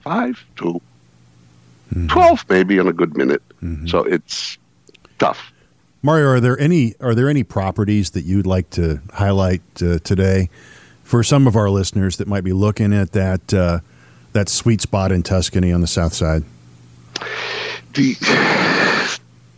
five, 0.00 0.44
two, 0.56 0.80
mm-hmm. 1.92 2.06
12 2.08 2.44
maybe 2.48 2.78
in 2.78 2.86
a 2.86 2.92
good 2.92 3.16
minute. 3.16 3.42
Mm-hmm. 3.62 3.86
So 3.86 4.04
it's 4.04 4.58
tough. 5.18 5.52
Mario, 6.02 6.28
are 6.28 6.40
there 6.40 6.58
any 6.58 6.94
are 7.00 7.14
there 7.14 7.28
any 7.28 7.42
properties 7.42 8.10
that 8.12 8.22
you'd 8.22 8.46
like 8.46 8.70
to 8.70 9.00
highlight 9.12 9.62
uh, 9.82 9.98
today? 9.98 10.48
for 11.10 11.24
some 11.24 11.48
of 11.48 11.56
our 11.56 11.68
listeners 11.68 12.18
that 12.18 12.28
might 12.28 12.44
be 12.44 12.52
looking 12.52 12.92
at 12.92 13.10
that 13.10 13.52
uh, 13.52 13.80
that 14.32 14.48
sweet 14.48 14.80
spot 14.80 15.10
in 15.10 15.24
Tuscany 15.24 15.72
on 15.72 15.80
the 15.80 15.88
south 15.88 16.14
side? 16.14 16.44
The 17.94 18.14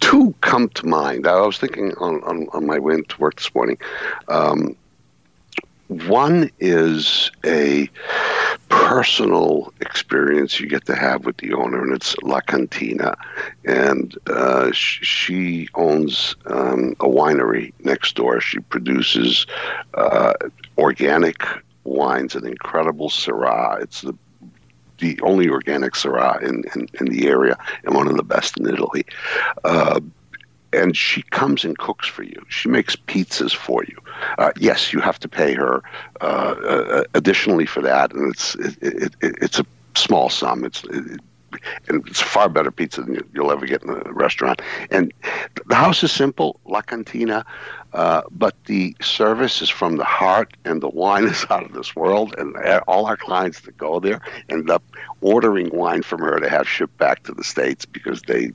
two 0.01 0.35
come 0.41 0.71
to 0.71 0.87
mind. 0.87 1.27
I 1.27 1.39
was 1.43 1.59
thinking 1.59 1.93
on, 1.99 2.25
on, 2.25 2.49
on 2.55 2.65
my 2.65 2.79
way 2.79 2.95
into 2.95 3.21
work 3.21 3.37
this 3.37 3.55
morning. 3.55 3.77
Um, 4.29 4.75
one 5.93 6.51
is 6.59 7.31
a 7.45 7.89
personal 8.69 9.73
experience 9.81 10.59
you 10.59 10.67
get 10.67 10.87
to 10.87 10.97
have 10.97 11.25
with 11.25 11.37
the 11.39 11.53
owner, 11.53 11.83
and 11.83 11.93
it's 11.93 12.17
La 12.23 12.41
Cantina. 12.41 13.17
And 13.65 14.17
uh, 14.29 14.73
sh- 14.73 15.05
she 15.05 15.69
owns 15.75 16.35
um, 16.47 16.93
a 17.01 17.07
winery 17.07 17.73
next 17.81 18.17
door. 18.17 18.41
She 18.41 18.61
produces 18.61 19.47
uh, 19.95 20.35
organic 20.79 21.45
wines, 21.85 22.35
an 22.35 22.47
incredible 22.47 23.11
Syrah. 23.11 23.83
It's 23.83 24.01
the 24.03 24.17
the 24.99 25.21
only 25.23 25.49
organic 25.49 25.95
Syrah 25.95 26.41
in, 26.43 26.63
in, 26.77 26.87
in, 27.01 27.07
the 27.07 27.27
area 27.27 27.59
and 27.83 27.93
one 27.93 28.07
of 28.07 28.17
the 28.17 28.23
best 28.23 28.57
in 28.61 28.69
Italy. 28.69 29.05
Uh, 29.65 30.01
and 30.73 30.97
she 30.97 31.23
comes 31.23 31.65
and 31.65 31.77
cooks 31.79 32.09
for 32.09 32.23
you. 32.23 32.45
She 32.49 32.69
makes 32.69 32.97
pizzas 32.97 33.55
for 33.55 33.85
you. 33.85 33.97
Uh, 34.39 34.53
yes, 34.59 34.93
you 34.93 35.01
have 35.01 35.19
to 35.21 35.29
pay 35.29 35.55
her 35.55 35.83
uh, 36.21 36.25
uh 36.25 37.05
additionally 37.15 37.67
for 37.67 37.83
that, 37.83 38.13
and 38.13 38.31
it's 38.33 38.55
it, 38.57 38.77
it, 38.83 39.15
it, 39.21 39.35
it's 39.43 39.59
a 39.59 39.67
small 39.95 40.29
sum. 40.31 40.65
It's 40.65 40.85
it, 40.85 41.21
and 41.89 42.07
it's 42.07 42.21
far 42.21 42.49
better 42.49 42.71
pizza 42.71 43.03
than 43.03 43.19
you'll 43.33 43.53
ever 43.53 43.67
get 43.67 43.83
in 43.83 43.91
a 43.91 44.13
restaurant. 44.13 44.63
And 44.91 45.13
the 45.67 45.75
house 45.75 46.03
is 46.03 46.13
simple, 46.13 46.61
La 46.65 46.83
Cantina, 46.83 47.45
uh, 47.93 48.23
but 48.31 48.55
the 48.65 48.97
service 49.01 49.61
is 49.61 49.69
from 49.69 49.97
the 49.97 50.05
heart, 50.05 50.57
and 50.65 50.83
the 50.83 50.89
wine 50.89 51.25
is 51.35 51.45
out 51.51 51.65
of 51.65 51.73
this 51.73 51.95
world. 51.95 52.35
And 52.39 52.57
all 52.87 53.07
our 53.07 53.17
clients 53.17 53.61
that 53.61 53.77
go 53.77 54.01
there 54.01 54.21
end 54.49 54.71
up 54.71 54.83
ordering 55.21 55.71
wine 55.71 56.03
from 56.03 56.21
her 56.21 56.39
to 56.39 56.49
have 56.49 56.69
shipped 56.69 56.97
back 56.99 57.23
to 57.25 57.33
the 57.33 57.45
states 57.45 57.85
because 57.85 58.23
they 58.23 58.53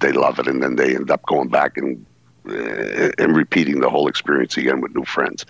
they 0.00 0.12
love 0.12 0.38
it, 0.38 0.46
and 0.46 0.62
then 0.62 0.76
they 0.76 0.94
end 0.94 1.10
up 1.10 1.22
going 1.26 1.48
back 1.48 1.76
and 1.76 2.04
uh, 2.48 3.10
and 3.18 3.36
repeating 3.36 3.80
the 3.80 3.90
whole 3.90 4.06
experience 4.08 4.56
again 4.56 4.80
with 4.80 4.94
new 4.94 5.04
friends. 5.04 5.44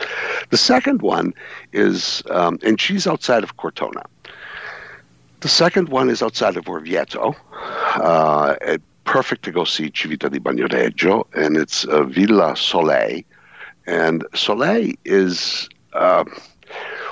The 0.51 0.57
second 0.57 1.03
one 1.03 1.35
is, 1.73 2.23
um, 2.31 2.59
and 2.65 2.81
she's 2.81 3.07
outside 3.07 3.43
of 3.43 3.59
Cortona. 3.59 4.03
The 5.41 5.49
second 5.49 5.91
one 5.91 6.09
is 6.09 6.23
outside 6.23 6.57
of 6.57 6.65
Orvieto. 6.65 7.37
Uh, 7.97 8.79
perfect 9.05 9.45
to 9.45 9.53
go 9.53 9.65
see 9.65 9.91
Civita 9.91 10.31
di 10.31 10.39
Bagnoregio, 10.39 11.27
and 11.35 11.57
it's 11.57 11.85
uh, 11.85 12.05
Villa 12.05 12.57
Soleil. 12.57 13.23
And 13.87 14.27
Soleil 14.35 14.93
is 15.05 15.69
uh, 15.93 16.25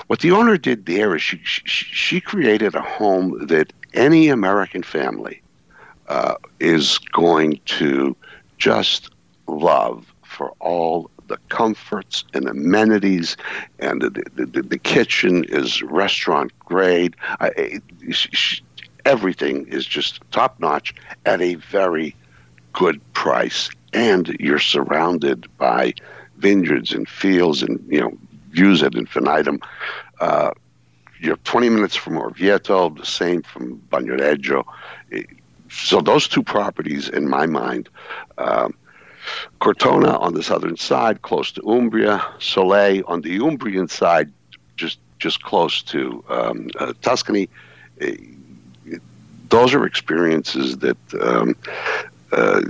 what 0.07 0.19
the 0.19 0.31
owner 0.31 0.57
did 0.57 0.85
there 0.85 1.15
is 1.15 1.21
she, 1.21 1.39
she, 1.43 1.63
she 1.65 2.21
created 2.21 2.75
a 2.75 2.81
home 2.81 3.47
that 3.47 3.71
any 3.93 4.27
American 4.29 4.83
family 4.83 5.41
uh, 6.07 6.35
is 6.59 6.97
going 7.11 7.59
to 7.65 8.15
just 8.57 9.11
love 9.47 10.05
for 10.23 10.51
all 10.59 11.09
the 11.27 11.37
comforts 11.49 12.23
and 12.33 12.47
amenities, 12.47 13.35
and 13.79 14.01
the, 14.01 14.09
the, 14.35 14.45
the, 14.45 14.61
the 14.61 14.77
kitchen 14.77 15.43
is 15.45 15.81
restaurant 15.81 16.51
grade. 16.59 17.15
I, 17.39 17.79
everything 19.05 19.67
is 19.67 19.85
just 19.85 20.19
top 20.31 20.59
notch 20.59 20.93
at 21.25 21.41
a 21.41 21.55
very 21.55 22.15
good 22.73 23.01
price, 23.13 23.69
and 23.93 24.35
you're 24.39 24.59
surrounded 24.59 25.47
by 25.57 25.93
vineyards 26.37 26.91
and 26.91 27.07
fields 27.07 27.63
and 27.63 27.83
you 27.89 28.01
know 28.01 28.17
views 28.51 28.83
at 28.83 28.95
infinitum. 28.95 29.59
Uh, 30.19 30.51
you're 31.19 31.37
20 31.37 31.69
minutes 31.69 31.95
from 31.95 32.17
Orvieto, 32.17 32.95
the 32.95 33.05
same 33.05 33.41
from 33.41 33.81
Bagnoregio 33.89 34.65
so 35.75 36.01
those 36.01 36.27
two 36.27 36.43
properties, 36.43 37.09
in 37.09 37.29
my 37.29 37.45
mind, 37.45 37.89
um, 38.37 38.73
Cortona 39.59 40.17
on 40.17 40.33
the 40.33 40.43
southern 40.43 40.77
side, 40.77 41.21
close 41.21 41.51
to 41.53 41.61
Umbria, 41.67 42.23
Soleil 42.39 43.03
on 43.07 43.21
the 43.21 43.39
Umbrian 43.39 43.89
side, 43.89 44.31
just 44.75 44.99
just 45.19 45.41
close 45.41 45.81
to 45.81 46.23
um, 46.29 46.69
uh, 46.79 46.93
Tuscany. 47.01 47.49
Uh, 48.01 48.11
those 49.49 49.73
are 49.73 49.85
experiences 49.85 50.77
that 50.79 50.97
um, 51.21 51.55
uh, 52.31 52.61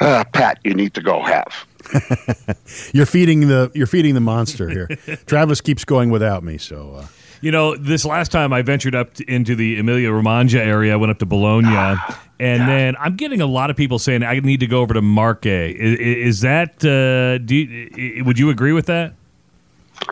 uh, 0.00 0.24
Pat, 0.32 0.58
you 0.64 0.74
need 0.74 0.94
to 0.94 1.02
go 1.02 1.22
have. 1.22 1.66
you're 2.92 3.06
feeding 3.06 3.48
the 3.48 3.70
you're 3.74 3.86
feeding 3.86 4.14
the 4.14 4.20
monster 4.20 4.68
here. 4.68 4.86
Travis 5.26 5.60
keeps 5.60 5.84
going 5.84 6.10
without 6.10 6.42
me, 6.42 6.58
so. 6.58 7.04
You 7.42 7.50
know, 7.50 7.76
this 7.76 8.04
last 8.04 8.32
time 8.32 8.52
I 8.52 8.62
ventured 8.62 8.94
up 8.94 9.14
to, 9.14 9.24
into 9.30 9.54
the 9.54 9.78
Emilia 9.78 10.10
Romagna 10.12 10.60
area, 10.60 10.92
I 10.92 10.96
went 10.96 11.10
up 11.10 11.18
to 11.18 11.26
Bologna, 11.26 11.68
ah, 11.70 12.22
and 12.38 12.60
yeah. 12.60 12.66
then 12.66 12.96
I'm 12.98 13.16
getting 13.16 13.40
a 13.40 13.46
lot 13.46 13.68
of 13.68 13.76
people 13.76 13.98
saying 13.98 14.22
I 14.22 14.38
need 14.38 14.60
to 14.60 14.66
go 14.66 14.80
over 14.80 14.94
to 14.94 15.02
Marche. 15.02 15.46
Is, 15.46 15.98
is 15.98 16.40
that? 16.42 16.84
Uh, 16.84 17.44
do 17.44 17.56
you, 17.56 18.24
would 18.24 18.38
you 18.38 18.48
agree 18.48 18.72
with 18.72 18.86
that? 18.86 19.14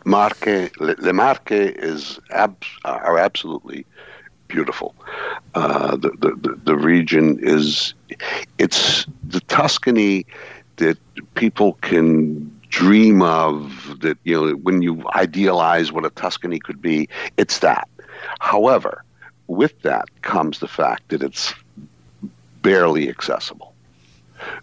Marche, 0.05 0.70
Le 0.81 1.12
Marche 1.12 1.53
is 1.53 2.18
ab- 2.31 2.64
are 2.85 3.18
absolutely 3.18 3.87
beautiful. 4.49 4.95
Uh, 5.55 5.97
the, 5.97 6.11
the 6.11 6.61
the 6.64 6.76
region 6.76 7.39
is 7.41 7.95
it's 8.59 9.07
the 9.24 9.41
Tuscany 9.43 10.26
that 10.76 10.99
people 11.35 11.74
can 11.83 12.59
dream 12.71 13.21
of 13.21 14.01
that 14.01 14.16
you 14.25 14.35
know 14.35 14.53
when 14.57 14.81
you 14.81 15.05
idealize 15.14 15.93
what 15.93 16.05
a 16.05 16.11
Tuscany 16.11 16.59
could 16.59 16.81
be 16.81 17.09
it's 17.37 17.59
that. 17.59 17.89
However 18.39 19.05
with 19.49 19.83
that 19.83 20.09
comes 20.23 20.61
the 20.61 20.68
fact 20.68 21.09
that 21.09 21.23
it's 21.23 21.53
barely 22.62 23.09
accessible. 23.09 23.75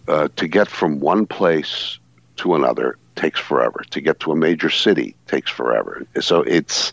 Uh, 0.07 0.27
to 0.35 0.47
get 0.47 0.67
from 0.67 0.99
one 0.99 1.25
place 1.25 1.99
to 2.37 2.55
another 2.55 2.97
takes 3.15 3.39
forever. 3.39 3.83
To 3.91 4.01
get 4.01 4.19
to 4.21 4.31
a 4.31 4.35
major 4.35 4.69
city 4.69 5.15
takes 5.27 5.51
forever. 5.51 6.05
So 6.21 6.41
it's 6.41 6.91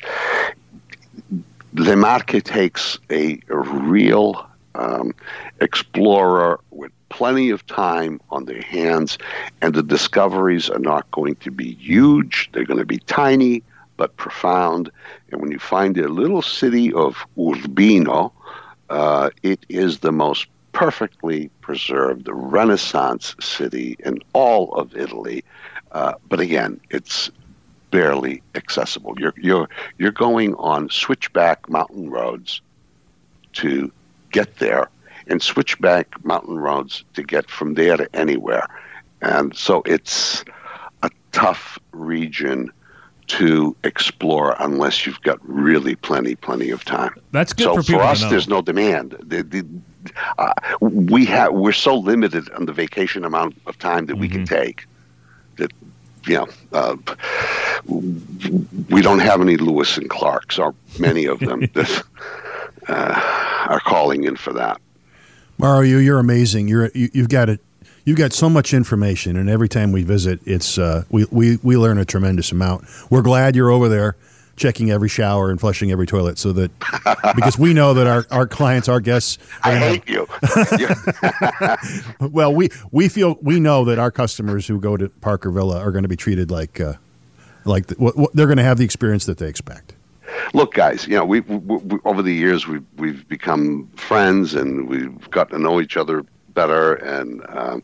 Le 1.75 1.97
Marche 1.97 2.43
takes 2.43 2.99
a, 3.11 3.39
a 3.49 3.59
real 3.59 4.47
um, 4.75 5.15
explorer 5.61 6.61
with 6.71 6.93
plenty 7.09 7.50
of 7.50 7.66
time 7.66 8.20
on 8.30 8.44
their 8.44 8.62
hands, 8.62 9.18
and 9.61 9.74
the 9.74 9.82
discoveries 9.82 10.68
are 10.70 10.78
not 10.78 11.11
going 11.11 11.36
to 11.36 11.50
be 11.50 11.74
huge. 11.74 12.50
They're 12.52 12.64
going 12.64 12.80
to 12.80 12.86
be 12.86 12.98
tiny 12.98 13.62
but 13.96 14.16
profound. 14.16 14.90
And 15.30 15.40
when 15.40 15.50
you 15.50 15.59
find 15.59 15.96
a 15.98 16.09
little 16.09 16.42
city 16.42 16.92
of 16.92 17.24
Urbino, 17.38 18.32
uh, 18.90 19.30
it 19.42 19.64
is 19.68 20.00
the 20.00 20.12
most 20.12 20.46
perfectly 20.72 21.50
preserved 21.61 22.28
Renaissance 22.30 23.34
city 23.40 23.96
in 24.00 24.18
all 24.32 24.74
of 24.74 24.96
Italy. 24.96 25.44
Uh, 25.92 26.14
but 26.28 26.40
again, 26.40 26.80
it's 26.90 27.30
barely 27.90 28.42
accessible. 28.57 29.14
You're 29.18 29.34
you're 29.36 29.68
you're 29.98 30.11
going 30.11 30.55
on 30.57 30.90
switchback 30.90 31.68
mountain 31.70 32.11
roads 32.11 32.61
to 33.55 33.92
get 34.32 34.57
there, 34.59 34.88
and 35.27 35.43
switchback 35.43 36.25
mountain 36.25 36.59
roads 36.59 37.05
to 37.14 37.22
get 37.22 37.51
from 37.51 37.75
there 37.75 37.97
to 37.97 38.14
anywhere. 38.16 38.66
And 39.22 39.57
so 39.57 39.83
it's 39.87 40.45
a 41.03 41.11
tough 41.33 41.79
region 41.93 42.70
to 43.27 43.75
explore 43.85 44.55
unless 44.59 45.07
you've 45.07 45.20
got 45.22 45.39
really 45.43 45.95
plenty, 45.95 46.35
plenty 46.35 46.70
of 46.70 46.85
time. 46.85 47.14
That's 47.33 47.55
good 47.55 47.64
so 47.64 47.77
for 47.77 47.83
people. 47.83 48.01
for 48.01 48.07
us, 48.07 48.20
there's 48.29 48.49
no 48.49 48.61
demand. 48.61 49.16
The, 49.22 49.43
the, 49.43 49.66
uh, 50.37 50.53
we 50.81 51.25
have 51.27 51.55
we're 51.55 51.72
so 51.72 51.97
limited 51.97 52.51
on 52.51 52.66
the 52.66 52.72
vacation 52.72 53.25
amount 53.25 53.57
of 53.66 53.79
time 53.79 54.07
that 54.07 54.16
we 54.16 54.29
can 54.29 54.45
Mm-hmm. 54.45 54.55
take 54.55 54.87
that 55.57 55.72
you 56.27 56.35
know 56.35 56.49
uh, 56.72 56.97
we 58.91 59.01
don't 59.01 59.20
have 59.20 59.41
any 59.41 59.57
Lewis 59.57 59.97
and 59.97 60.11
Clarks 60.11 60.59
or 60.59 60.75
many 60.99 61.25
of 61.27 61.39
them 61.41 61.61
that 61.75 62.03
uh, 62.89 63.66
are 63.68 63.81
calling 63.81 64.25
in 64.25 64.37
for 64.37 64.53
that. 64.53 64.81
Mario, 65.59 65.98
you're 65.98 66.18
amazing. 66.18 66.68
You're 66.68 66.90
you, 66.94 67.11
you've 67.12 67.28
got 67.28 67.48
it. 67.48 67.61
You've 68.05 68.18
got 68.18 68.32
so 68.34 68.50
much 68.50 68.74
information, 68.74 69.36
and 69.36 69.48
every 69.48 69.68
time 69.68 69.90
we 69.90 70.02
visit, 70.02 70.40
it's 70.44 70.76
uh, 70.78 71.05
we, 71.11 71.24
we 71.30 71.57
we 71.62 71.76
learn 71.76 71.98
a 71.98 72.05
tremendous 72.05 72.52
amount. 72.52 72.84
We're 73.09 73.22
glad 73.22 73.57
you're 73.57 73.70
over 73.70 73.88
there, 73.88 74.16
checking 74.57 74.90
every 74.90 75.09
shower 75.09 75.50
and 75.50 75.59
flushing 75.59 75.90
every 75.90 76.07
toilet, 76.07 76.38
so 76.38 76.52
that 76.52 76.70
because 77.36 77.59
we 77.59 77.72
know 77.72 77.94
that 77.94 78.07
our, 78.07 78.26
our 78.30 78.46
clients, 78.46 78.88
our 78.88 79.00
guests, 79.00 79.38
I 79.62 79.78
hate 79.78 80.09
you. 80.09 80.26
well, 82.28 82.55
we 82.55 82.68
we 82.90 83.09
feel 83.09 83.38
we 83.40 83.59
know 83.59 83.84
that 83.86 83.98
our 83.98 84.11
customers 84.11 84.66
who 84.66 84.80
go 84.80 84.96
to 84.96 85.09
Parker 85.09 85.50
Villa 85.50 85.78
are 85.78 85.90
going 85.90 86.05
to 86.05 86.09
be 86.09 86.16
treated 86.16 86.50
like 86.50 86.80
uh, 86.80 86.94
like 87.64 87.86
the, 87.86 87.94
what, 87.94 88.16
what, 88.16 88.34
they're 88.34 88.46
going 88.46 88.59
to 88.59 88.64
have 88.64 88.78
the 88.78 88.84
experience 88.84 89.24
that 89.26 89.38
they 89.38 89.48
expect. 89.48 89.93
Look, 90.53 90.74
guys, 90.74 91.07
you 91.07 91.16
know, 91.16 91.24
we, 91.24 91.41
we, 91.41 91.76
we 91.76 91.99
over 92.05 92.22
the 92.22 92.32
years 92.32 92.66
we've 92.66 92.85
we've 92.97 93.26
become 93.28 93.89
friends 93.97 94.55
and 94.55 94.89
we've 94.89 95.30
got 95.30 95.51
to 95.51 95.59
know 95.59 95.80
each 95.80 95.97
other 95.97 96.24
better. 96.55 96.95
And 96.95 97.45
um, 97.49 97.82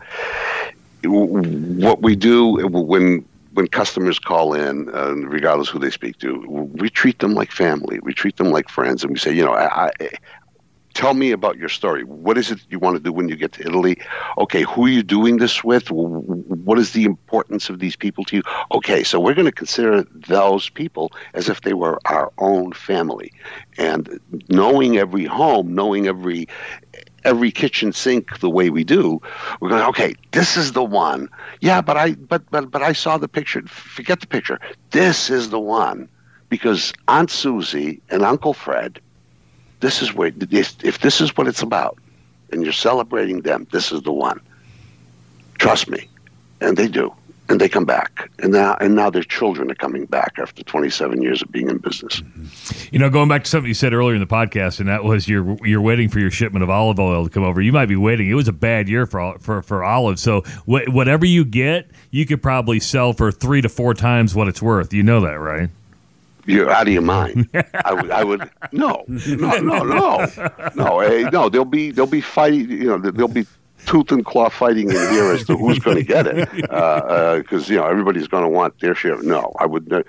what 1.03 2.03
we 2.03 2.16
do 2.16 2.68
when 2.68 3.24
when 3.53 3.66
customers 3.66 4.18
call 4.18 4.55
in, 4.55 4.88
uh, 4.94 5.12
regardless 5.14 5.68
who 5.68 5.78
they 5.78 5.90
speak 5.90 6.18
to, 6.18 6.40
we 6.46 6.88
treat 6.88 7.18
them 7.18 7.34
like 7.34 7.51
family. 7.51 7.98
We 8.01 8.14
treat 8.14 8.36
them 8.36 8.51
like 8.51 8.68
friends, 8.68 9.03
and 9.03 9.12
we 9.12 9.18
say, 9.18 9.32
you 9.34 9.44
know, 9.44 9.55
I, 9.55 9.86
I, 9.86 10.11
tell 10.95 11.14
me 11.14 11.30
about 11.30 11.57
your 11.57 11.68
story. 11.68 12.05
What 12.05 12.38
is 12.38 12.51
it 12.51 12.61
you 12.68 12.78
want 12.78 12.97
to 12.97 13.03
do 13.03 13.12
when 13.12 13.28
you 13.28 13.36
get 13.36 13.53
to 13.53 13.62
Italy? 13.62 13.99
Okay, 14.38 14.62
who 14.62 14.86
are 14.86 14.88
you 14.88 15.03
doing 15.03 15.38
this 15.38 15.62
with? 15.64 15.91
What 15.91 16.78
is 16.78 16.93
the 16.93 17.05
importance 17.05 17.70
of 17.70 17.78
these 17.78 17.97
people 17.97 18.24
to 18.24 18.36
you? 18.36 18.43
Okay, 18.72 19.03
so 19.03 19.20
we're 19.20 19.34
going 19.34 19.47
to 19.47 19.53
consider 19.53 20.03
those 20.28 20.68
people 20.68 21.12
as 21.34 21.49
if 21.49 21.62
they 21.62 21.74
were 21.74 21.99
our 22.07 22.32
own 22.38 22.72
family, 22.72 23.32
and 23.78 24.20
knowing 24.49 24.97
every 24.99 25.24
home, 25.24 25.74
knowing 25.74 26.07
every 26.07 26.49
every 27.24 27.51
kitchen 27.51 27.93
sink 27.93 28.38
the 28.41 28.49
way 28.49 28.70
we 28.70 28.82
do, 28.82 29.20
we're 29.61 29.68
going, 29.68 29.84
okay, 29.84 30.14
this 30.32 30.57
is 30.57 30.72
the 30.72 30.82
one. 30.82 31.28
Yeah, 31.61 31.80
but 31.80 31.97
I 31.97 32.12
but 32.12 32.43
but 32.51 32.70
but 32.70 32.82
I 32.82 32.93
saw 32.93 33.18
the 33.18 33.28
picture. 33.28 33.62
Forget 33.66 34.20
the 34.20 34.26
picture. 34.26 34.59
This 34.91 35.30
is 35.30 35.51
the 35.51 35.61
one 35.61 36.09
because 36.49 36.93
Aunt 37.09 37.30
Susie 37.30 38.03
and 38.11 38.22
Uncle 38.22 38.53
Fred, 38.53 39.01
this 39.81 40.03
is 40.03 40.14
where 40.14 40.33
if, 40.51 41.01
this 41.01 41.20
is 41.20 41.37
what 41.37 41.49
it's 41.49 41.62
about 41.62 41.99
and 42.53 42.62
you're 42.62 42.72
celebrating 42.72 43.41
them, 43.41 43.66
this 43.72 43.93
is 43.93 44.03
the 44.03 44.12
one. 44.12 44.41
Trust 45.59 45.89
me. 45.89 46.09
And 46.61 46.76
they 46.76 46.89
do. 46.89 47.12
And 47.49 47.61
they 47.61 47.68
come 47.68 47.85
back. 47.85 48.31
And 48.39 48.53
now 48.53 48.76
and 48.81 48.95
now 48.95 49.11
their 49.11 49.24
children 49.24 49.72
are 49.72 49.74
coming 49.74 50.05
back 50.07 50.35
after 50.39 50.62
27 50.62 51.20
years 51.20 51.43
of 51.43 51.51
being 51.51 51.68
in 51.68 51.78
business. 51.78 52.22
You 52.93 53.01
know, 53.01 53.11
going 53.11 53.28
back 53.28 53.43
to 53.43 53.51
something 53.51 53.66
you 53.66 53.74
said 53.74 53.93
earlier 53.93 54.14
in 54.14 54.20
the 54.20 54.26
podcast, 54.26 54.78
and 54.78 54.89
that 54.89 55.03
was 55.03 55.28
you're 55.28 55.57
you're 55.66 55.81
waiting 55.81 56.09
for 56.09 56.20
your 56.20 56.31
shipment 56.31 56.62
of 56.62 56.70
olive 56.70 57.01
oil 57.01 57.24
to 57.24 57.31
come 57.31 57.43
over. 57.43 57.61
You 57.61 57.72
might 57.72 57.87
be 57.87 57.97
waiting. 57.97 58.31
It 58.31 58.35
was 58.35 58.47
a 58.47 58.53
bad 58.53 58.89
year 58.89 59.05
for 59.05 59.37
for 59.41 59.62
for 59.62 59.83
olives. 59.83 60.22
So 60.22 60.43
wh- 60.64 60.87
whatever 60.95 61.26
you 61.26 61.45
get, 61.45 61.91
you 62.12 62.24
could 62.24 62.41
probably 62.41 62.78
sell 62.78 63.12
for 63.12 63.33
three 63.33 63.62
to 63.62 63.68
four 63.68 63.95
times 63.95 64.33
what 64.33 64.47
it's 64.47 64.62
worth. 64.62 64.95
You 64.95 65.03
know 65.03 65.20
that, 65.22 65.41
right? 65.41 65.70
You're 66.47 66.70
out 66.70 66.86
of 66.86 66.93
your 66.93 67.03
mind. 67.03 67.49
I 67.84 67.93
would, 67.93 68.11
I 68.11 68.24
would, 68.24 68.51
no, 68.72 69.05
no, 69.09 69.59
no, 69.59 69.82
no, 69.82 70.26
no, 70.74 71.01
eh, 71.01 71.28
no. 71.30 71.49
There'll 71.49 71.64
be, 71.64 71.91
there'll 71.91 72.11
be 72.11 72.20
fighting. 72.20 72.70
You 72.70 72.86
know, 72.86 72.99
there'll 72.99 73.28
be 73.28 73.47
tooth 73.86 74.12
and 74.12 74.24
claw 74.24 74.49
fighting 74.49 74.91
in 74.91 74.97
here 74.97 75.32
as 75.32 75.45
to 75.47 75.57
who's 75.57 75.78
going 75.78 75.97
to 75.97 76.05
get 76.05 76.26
it, 76.26 76.51
because 76.51 76.70
uh, 76.70 77.57
uh, 77.57 77.62
you 77.66 77.76
know 77.76 77.86
everybody's 77.86 78.28
going 78.28 78.43
to 78.45 78.49
want 78.49 78.78
their 78.80 78.95
share. 78.95 79.20
No, 79.22 79.53
I 79.59 79.66
would, 79.66 79.93
uh, 79.93 80.03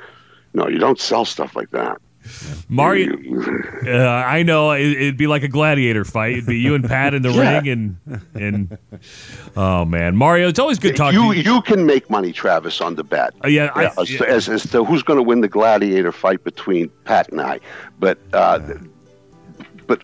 no. 0.54 0.68
You 0.68 0.80
don't 0.80 1.00
sell 1.00 1.26
stuff 1.26 1.56
like 1.56 1.72
that. 1.72 2.02
Mario, 2.70 3.14
uh, 3.88 3.92
I 4.08 4.44
know 4.44 4.72
it, 4.72 4.82
it'd 4.92 5.18
be 5.18 5.28
like 5.28 5.44
a 5.44 5.48
gladiator 5.48 6.06
fight. 6.06 6.34
It'd 6.34 6.46
be 6.46 6.60
you 6.60 6.76
and 6.76 6.84
Pat 6.88 7.14
in 7.14 7.22
the 7.24 7.30
Yeah. 7.34 7.60
ring, 7.60 7.68
and 7.68 8.22
and 8.36 8.78
oh 9.58 9.86
man, 9.86 10.16
Mario, 10.16 10.48
it's 10.48 10.60
always 10.60 10.78
good 10.80 10.96
talking. 10.96 11.20
you, 11.20 11.34
to 11.34 11.40
you. 11.40 11.56
you 11.56 11.62
can 11.64 11.86
make 11.86 12.10
money, 12.10 12.32
Travis, 12.32 12.80
on 12.82 12.96
the 12.96 13.04
bet. 13.04 13.34
Uh, 13.44 13.48
yeah, 13.48 13.72
I- 13.76 13.92
as, 14.00 14.12
yeah. 14.12 14.18
To, 14.20 14.30
as, 14.30 14.50
as 14.50 14.64
to 14.72 14.84
who's 14.84 15.04
going 15.04 15.18
to 15.18 15.24
win 15.24 15.42
the 15.42 15.48
gladiator 15.48 16.12
fight 16.12 16.44
between 16.44 16.90
Pat 17.06 17.30
and 17.30 17.42
I, 17.42 17.60
but 18.00 18.18
uh, 18.34 18.60
but 19.88 20.04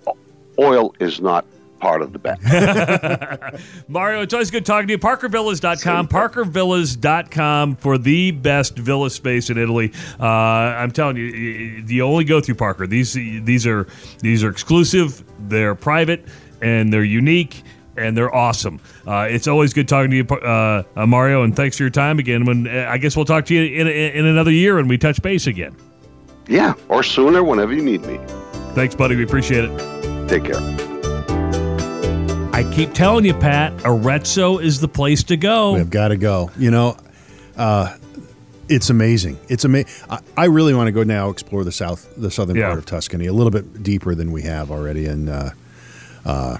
oil 0.59 0.95
is 0.99 1.21
not 1.21 1.45
part 1.79 2.01
of 2.01 2.13
the 2.13 2.19
bet. 2.19 2.39
Mario, 3.87 4.21
it's 4.21 4.33
always 4.33 4.51
good 4.51 4.65
talking 4.65 4.87
to 4.87 4.93
you. 4.93 4.97
ParkerVillas.com. 4.97 6.07
ParkerVillas.com 6.07 7.75
for 7.77 7.97
the 7.97 8.31
best 8.31 8.77
villa 8.77 9.09
space 9.09 9.49
in 9.49 9.57
Italy. 9.57 9.91
Uh, 10.19 10.25
I'm 10.25 10.91
telling 10.91 11.17
you, 11.17 11.23
you 11.25 12.03
only 12.03 12.23
go 12.23 12.41
through 12.41 12.55
Parker. 12.55 12.87
These 12.87 13.13
these 13.13 13.65
are 13.67 13.87
these 14.19 14.43
are 14.43 14.49
exclusive. 14.49 15.23
They're 15.49 15.75
private 15.75 16.25
and 16.61 16.91
they're 16.91 17.03
unique. 17.03 17.63
And 17.99 18.15
they're 18.15 18.33
awesome. 18.33 18.79
Uh, 19.07 19.27
it's 19.27 19.47
always 19.47 19.73
good 19.73 19.87
talking 19.87 20.11
to 20.11 20.17
you, 20.17 20.23
uh, 20.23 20.83
uh, 20.95 21.07
Mario. 21.07 21.41
And 21.41 21.55
thanks 21.55 21.77
for 21.77 21.83
your 21.83 21.89
time 21.89 22.19
again. 22.19 22.45
When 22.45 22.67
uh, 22.67 22.85
I 22.87 22.99
guess 22.99 23.15
we'll 23.15 23.25
talk 23.25 23.45
to 23.45 23.55
you 23.55 23.81
in, 23.81 23.87
in, 23.87 24.11
in 24.17 24.25
another 24.27 24.51
year 24.51 24.75
when 24.75 24.87
we 24.87 24.99
touch 24.99 25.19
base 25.23 25.47
again. 25.47 25.75
yeah, 26.47 26.75
or 26.89 27.01
sooner, 27.01 27.43
whenever 27.43 27.73
you 27.73 27.81
need 27.81 28.05
me. 28.05 28.19
Thanks, 28.75 28.93
buddy. 28.93 29.15
We 29.15 29.23
appreciate 29.23 29.63
it. 29.65 30.27
Take 30.29 30.43
care. 30.43 30.96
I 32.57 32.63
keep 32.73 32.91
telling 32.95 33.23
you, 33.23 33.35
Pat, 33.35 33.71
Arezzo 33.85 34.57
is 34.57 34.81
the 34.81 34.87
place 34.87 35.21
to 35.25 35.37
go. 35.37 35.73
We've 35.73 35.91
got 35.91 36.07
to 36.07 36.17
go. 36.17 36.49
You 36.57 36.71
know, 36.71 36.97
uh, 37.55 37.95
it's 38.67 38.89
amazing. 38.89 39.37
It's 39.47 39.63
amazing. 39.63 39.91
I, 40.35 40.45
really 40.45 40.73
want 40.73 40.87
to 40.87 40.91
go 40.91 41.03
now 41.03 41.29
explore 41.29 41.63
the 41.63 41.71
south, 41.71 42.11
the 42.17 42.31
southern 42.31 42.55
Yeah. 42.55 42.65
part 42.69 42.79
of 42.79 42.87
Tuscany 42.87 43.27
a 43.27 43.31
little 43.31 43.51
bit 43.51 43.83
deeper 43.83 44.15
than 44.15 44.31
we 44.31 44.41
have 44.41 44.71
already. 44.71 45.05
And 45.05 45.29
uh, 45.29 45.51
uh, 46.25 46.57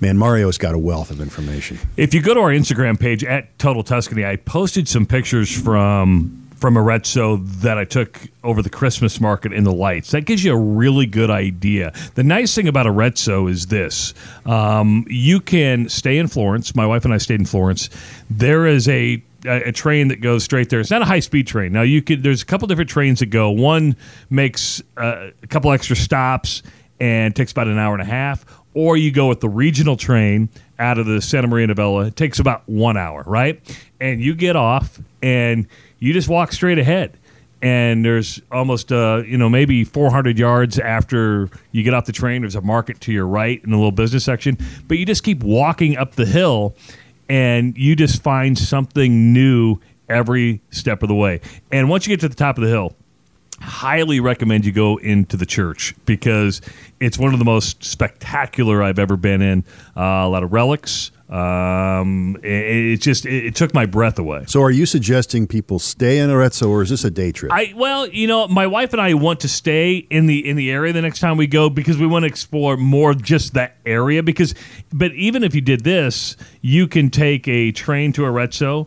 man, 0.00 0.18
Mario's 0.18 0.58
got 0.58 0.74
a 0.74 0.78
wealth 0.78 1.12
of 1.12 1.20
information. 1.20 1.78
If 1.96 2.12
you 2.12 2.20
go 2.20 2.34
to 2.34 2.40
our 2.40 2.50
Instagram 2.50 2.98
page 2.98 3.22
at 3.22 3.56
Total 3.56 3.84
Tuscany, 3.84 4.24
I 4.24 4.34
posted 4.34 4.88
some 4.88 5.06
pictures 5.06 5.48
from 5.56 6.43
from 6.56 6.78
Arezzo 6.78 7.36
that 7.36 7.78
I 7.78 7.84
took 7.84 8.20
over 8.42 8.62
the 8.62 8.70
Christmas 8.70 9.20
market 9.20 9.52
in 9.52 9.64
the 9.64 9.72
lights. 9.72 10.10
That 10.12 10.22
gives 10.22 10.44
you 10.44 10.52
a 10.52 10.56
really 10.56 11.06
good 11.06 11.30
idea. 11.30 11.92
The 12.14 12.22
nice 12.22 12.54
thing 12.54 12.68
about 12.68 12.86
Arezzo 12.86 13.46
is 13.46 13.66
this: 13.66 14.14
um, 14.46 15.04
you 15.08 15.40
can 15.40 15.88
stay 15.88 16.18
in 16.18 16.28
Florence. 16.28 16.74
My 16.74 16.86
wife 16.86 17.04
and 17.04 17.12
I 17.12 17.18
stayed 17.18 17.40
in 17.40 17.46
Florence. 17.46 17.90
There 18.30 18.66
is 18.66 18.88
a 18.88 19.22
a 19.46 19.72
train 19.72 20.08
that 20.08 20.20
goes 20.20 20.42
straight 20.42 20.70
there. 20.70 20.80
It's 20.80 20.90
not 20.90 21.02
a 21.02 21.06
high 21.06 21.20
speed 21.20 21.46
train. 21.46 21.72
Now 21.72 21.82
you 21.82 22.02
could. 22.02 22.22
There's 22.22 22.42
a 22.42 22.46
couple 22.46 22.66
different 22.66 22.90
trains 22.90 23.20
that 23.20 23.26
go. 23.26 23.50
One 23.50 23.96
makes 24.30 24.82
uh, 24.96 25.30
a 25.42 25.46
couple 25.48 25.70
extra 25.72 25.96
stops 25.96 26.62
and 27.00 27.34
takes 27.34 27.52
about 27.52 27.68
an 27.68 27.78
hour 27.78 27.92
and 27.92 28.02
a 28.02 28.06
half. 28.06 28.44
Or 28.72 28.96
you 28.96 29.12
go 29.12 29.28
with 29.28 29.40
the 29.40 29.48
regional 29.48 29.96
train 29.96 30.48
out 30.78 30.98
of 30.98 31.06
the 31.06 31.20
Santa 31.20 31.46
Maria 31.46 31.66
Novella. 31.66 32.06
It 32.06 32.16
takes 32.16 32.38
about 32.38 32.68
one 32.68 32.96
hour, 32.96 33.22
right? 33.26 33.60
And 34.00 34.20
you 34.20 34.34
get 34.34 34.56
off 34.56 34.98
and 35.22 35.68
you 36.04 36.12
just 36.12 36.28
walk 36.28 36.52
straight 36.52 36.78
ahead. 36.78 37.16
And 37.62 38.04
there's 38.04 38.42
almost, 38.52 38.92
uh, 38.92 39.22
you 39.26 39.38
know, 39.38 39.48
maybe 39.48 39.84
400 39.84 40.38
yards 40.38 40.78
after 40.78 41.48
you 41.72 41.82
get 41.82 41.94
off 41.94 42.04
the 42.04 42.12
train. 42.12 42.42
There's 42.42 42.56
a 42.56 42.60
market 42.60 43.00
to 43.02 43.12
your 43.12 43.26
right 43.26 43.64
in 43.64 43.72
a 43.72 43.76
little 43.76 43.90
business 43.90 44.22
section. 44.22 44.58
But 44.86 44.98
you 44.98 45.06
just 45.06 45.22
keep 45.22 45.42
walking 45.42 45.96
up 45.96 46.12
the 46.12 46.26
hill 46.26 46.76
and 47.26 47.74
you 47.78 47.96
just 47.96 48.22
find 48.22 48.58
something 48.58 49.32
new 49.32 49.78
every 50.06 50.60
step 50.68 51.02
of 51.02 51.08
the 51.08 51.14
way. 51.14 51.40
And 51.72 51.88
once 51.88 52.06
you 52.06 52.12
get 52.12 52.20
to 52.20 52.28
the 52.28 52.34
top 52.34 52.58
of 52.58 52.64
the 52.64 52.68
hill, 52.68 52.94
highly 53.60 54.20
recommend 54.20 54.66
you 54.66 54.72
go 54.72 54.98
into 54.98 55.38
the 55.38 55.46
church 55.46 55.94
because 56.04 56.60
it's 57.00 57.18
one 57.18 57.32
of 57.32 57.38
the 57.38 57.46
most 57.46 57.82
spectacular 57.82 58.82
I've 58.82 58.98
ever 58.98 59.16
been 59.16 59.40
in. 59.40 59.64
Uh, 59.96 60.02
a 60.02 60.28
lot 60.28 60.42
of 60.42 60.52
relics, 60.52 61.12
Um, 61.28 62.36
it, 62.42 62.92
it 62.92 63.00
just 63.00 63.24
it, 63.24 63.46
it 63.46 63.54
took 63.54 63.72
my 63.72 63.86
breath 63.86 64.18
away. 64.18 64.44
So, 64.46 64.62
are 64.62 64.70
you 64.70 64.84
suggesting 64.84 65.46
people 65.46 65.78
stay 65.78 66.18
in 66.18 66.30
Arezzo, 66.30 66.68
or 66.68 66.82
is 66.82 66.90
this 66.90 67.02
a 67.04 67.10
day 67.10 67.32
trip? 67.32 67.50
I 67.50 67.72
well, 67.74 68.06
you 68.06 68.26
know, 68.26 68.46
my 68.46 68.66
wife 68.66 68.92
and 68.92 69.00
I 69.00 69.14
want 69.14 69.40
to 69.40 69.48
stay 69.48 70.06
in 70.10 70.26
the 70.26 70.46
in 70.46 70.56
the 70.56 70.70
area 70.70 70.92
the 70.92 71.00
next 71.00 71.20
time 71.20 71.38
we 71.38 71.46
go 71.46 71.70
because 71.70 71.96
we 71.96 72.06
want 72.06 72.24
to 72.24 72.26
explore 72.26 72.76
more 72.76 73.14
just 73.14 73.54
that 73.54 73.78
area. 73.86 74.22
Because, 74.22 74.54
but 74.92 75.12
even 75.14 75.42
if 75.42 75.54
you 75.54 75.62
did 75.62 75.82
this, 75.82 76.36
you 76.60 76.86
can 76.86 77.08
take 77.08 77.48
a 77.48 77.72
train 77.72 78.12
to 78.12 78.26
Arezzo. 78.26 78.86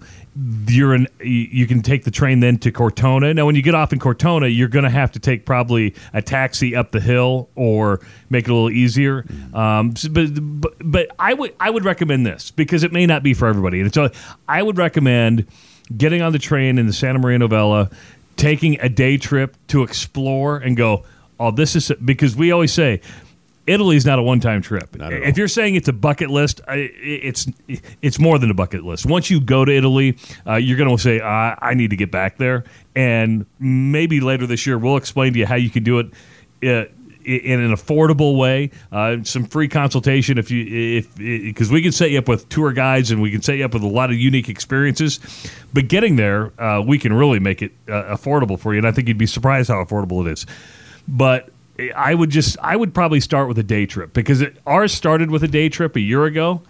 You're 0.67 0.93
in. 0.93 1.07
You 1.19 1.65
can 1.65 1.81
take 1.81 2.03
the 2.03 2.11
train 2.11 2.41
then 2.41 2.59
to 2.59 2.71
Cortona. 2.71 3.33
Now, 3.33 3.47
when 3.47 3.55
you 3.55 3.63
get 3.63 3.73
off 3.73 3.91
in 3.91 3.97
Cortona, 3.97 4.47
you're 4.47 4.67
going 4.67 4.83
to 4.83 4.89
have 4.89 5.11
to 5.13 5.19
take 5.19 5.45
probably 5.45 5.95
a 6.13 6.21
taxi 6.21 6.75
up 6.75 6.91
the 6.91 6.99
hill 6.99 7.49
or 7.55 8.01
make 8.29 8.45
it 8.47 8.51
a 8.51 8.53
little 8.53 8.69
easier. 8.69 9.25
Um, 9.53 9.95
but, 10.11 10.61
but 10.61 10.73
but 10.79 11.07
I 11.17 11.33
would 11.33 11.55
I 11.59 11.71
would 11.71 11.85
recommend 11.85 12.25
this 12.25 12.51
because 12.51 12.83
it 12.83 12.91
may 12.91 13.07
not 13.07 13.23
be 13.23 13.33
for 13.33 13.47
everybody. 13.47 13.81
And 13.81 13.97
all, 13.97 14.09
I 14.47 14.61
would 14.61 14.77
recommend 14.77 15.47
getting 15.95 16.21
on 16.21 16.33
the 16.33 16.39
train 16.39 16.77
in 16.77 16.85
the 16.85 16.93
Santa 16.93 17.17
Maria 17.17 17.39
Novella, 17.39 17.89
taking 18.35 18.79
a 18.79 18.89
day 18.89 19.17
trip 19.17 19.57
to 19.67 19.81
explore 19.81 20.57
and 20.57 20.77
go. 20.77 21.03
Oh, 21.39 21.51
this 21.51 21.75
is 21.75 21.91
because 22.03 22.35
we 22.35 22.51
always 22.51 22.73
say. 22.73 23.01
Italy's 23.67 24.05
not 24.05 24.17
a 24.17 24.23
one-time 24.23 24.61
trip. 24.61 24.95
If 25.23 25.37
you're 25.37 25.49
saying 25.49 25.75
it's 25.75 25.89
a 25.89 25.93
bucket 25.93 26.29
list, 26.29 26.61
it's 26.67 27.47
it's 28.01 28.17
more 28.17 28.39
than 28.39 28.49
a 28.49 28.53
bucket 28.53 28.83
list. 28.83 29.05
Once 29.05 29.29
you 29.29 29.41
go 29.41 29.65
to 29.65 29.71
Italy, 29.71 30.17
uh, 30.47 30.55
you're 30.55 30.77
going 30.77 30.89
to 30.89 31.01
say, 31.01 31.19
I, 31.19 31.57
"I 31.61 31.73
need 31.73 31.89
to 31.89 31.97
get 31.97 32.09
back 32.09 32.37
there." 32.37 32.63
And 32.95 33.45
maybe 33.59 34.21
later 34.21 34.47
this 34.47 34.65
year, 34.65 34.77
we'll 34.77 34.97
explain 34.97 35.33
to 35.33 35.39
you 35.39 35.45
how 35.45 35.55
you 35.55 35.69
can 35.69 35.83
do 35.83 35.99
it 35.99 36.07
uh, 36.63 36.85
in 37.25 37.59
an 37.59 37.73
affordable 37.73 38.37
way. 38.37 38.71
Uh, 38.91 39.17
some 39.23 39.43
free 39.43 39.67
consultation 39.67 40.37
if 40.37 40.49
you 40.49 40.99
if 40.99 41.15
because 41.17 41.69
we 41.69 41.81
can 41.81 41.91
set 41.91 42.09
you 42.09 42.19
up 42.19 42.29
with 42.29 42.47
tour 42.47 42.71
guides 42.71 43.11
and 43.11 43.21
we 43.21 43.29
can 43.29 43.41
set 43.41 43.57
you 43.57 43.65
up 43.65 43.73
with 43.73 43.83
a 43.83 43.87
lot 43.87 44.09
of 44.09 44.15
unique 44.15 44.47
experiences. 44.47 45.19
But 45.73 45.89
getting 45.89 46.15
there, 46.15 46.59
uh, 46.59 46.81
we 46.81 46.97
can 46.97 47.11
really 47.11 47.39
make 47.39 47.61
it 47.61 47.73
uh, 47.89 48.15
affordable 48.15 48.57
for 48.57 48.73
you, 48.73 48.77
and 48.77 48.87
I 48.87 48.93
think 48.93 49.09
you'd 49.09 49.17
be 49.17 49.25
surprised 49.25 49.67
how 49.67 49.83
affordable 49.83 50.25
it 50.25 50.31
is. 50.31 50.45
But 51.05 51.49
I 51.95 52.13
would 52.13 52.29
just 52.29 52.57
I 52.61 52.75
would 52.75 52.93
probably 52.93 53.19
start 53.19 53.47
with 53.47 53.59
a 53.59 53.63
day 53.63 53.85
trip 53.85 54.13
because 54.13 54.41
it, 54.41 54.57
ours 54.65 54.93
started 54.93 55.29
with 55.31 55.43
a 55.43 55.47
day 55.47 55.69
trip 55.69 55.95
a 55.95 55.99
year 55.99 56.25
ago. 56.25 56.61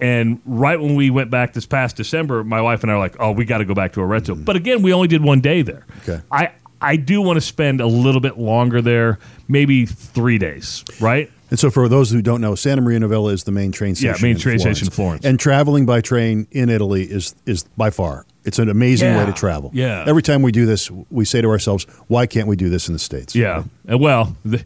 And 0.00 0.40
right 0.44 0.80
when 0.80 0.94
we 0.94 1.10
went 1.10 1.30
back 1.30 1.52
this 1.54 1.66
past 1.66 1.96
December, 1.96 2.44
my 2.44 2.60
wife 2.60 2.82
and 2.82 2.90
I 2.90 2.94
were 2.94 3.00
like, 3.00 3.16
"Oh, 3.18 3.32
we 3.32 3.44
got 3.44 3.58
to 3.58 3.64
go 3.64 3.74
back 3.74 3.94
to 3.94 4.00
Arezzo." 4.00 4.34
Mm-hmm. 4.34 4.44
But 4.44 4.56
again, 4.56 4.82
we 4.82 4.92
only 4.92 5.08
did 5.08 5.22
one 5.22 5.40
day 5.40 5.62
there. 5.62 5.86
Okay. 6.02 6.20
I 6.30 6.52
I 6.80 6.96
do 6.96 7.20
want 7.20 7.36
to 7.36 7.40
spend 7.40 7.80
a 7.80 7.86
little 7.86 8.20
bit 8.20 8.38
longer 8.38 8.80
there, 8.80 9.18
maybe 9.48 9.86
three 9.86 10.38
days. 10.38 10.84
Right? 11.00 11.30
And 11.50 11.58
so, 11.58 11.70
for 11.70 11.88
those 11.88 12.10
who 12.10 12.22
don't 12.22 12.40
know, 12.40 12.54
Santa 12.54 12.82
Maria 12.82 13.00
Novella 13.00 13.32
is 13.32 13.44
the 13.44 13.52
main 13.52 13.72
train 13.72 13.94
station. 13.94 14.14
Yeah, 14.14 14.22
main 14.22 14.36
in 14.36 14.40
train 14.40 14.58
station 14.58 14.90
Florence. 14.90 15.24
And 15.24 15.40
traveling 15.40 15.86
by 15.86 16.00
train 16.00 16.46
in 16.50 16.68
Italy 16.68 17.04
is 17.04 17.34
is 17.46 17.64
by 17.76 17.90
far 17.90 18.26
it's 18.48 18.58
an 18.58 18.68
amazing 18.68 19.14
way 19.14 19.24
to 19.26 19.32
travel. 19.32 19.70
yeah. 19.72 20.04
Every 20.06 20.22
time 20.22 20.42
we 20.42 20.50
do 20.50 20.66
this, 20.66 20.90
we 21.10 21.24
say 21.24 21.40
to 21.40 21.48
ourselves, 21.48 21.84
"Why 22.08 22.26
can't 22.26 22.48
we 22.48 22.56
do 22.56 22.68
this 22.68 22.88
in 22.88 22.92
the 22.94 22.98
states?" 22.98 23.34
Yeah. 23.36 23.62
Uh, 23.90 23.96
Well, 23.98 24.36
the, 24.44 24.64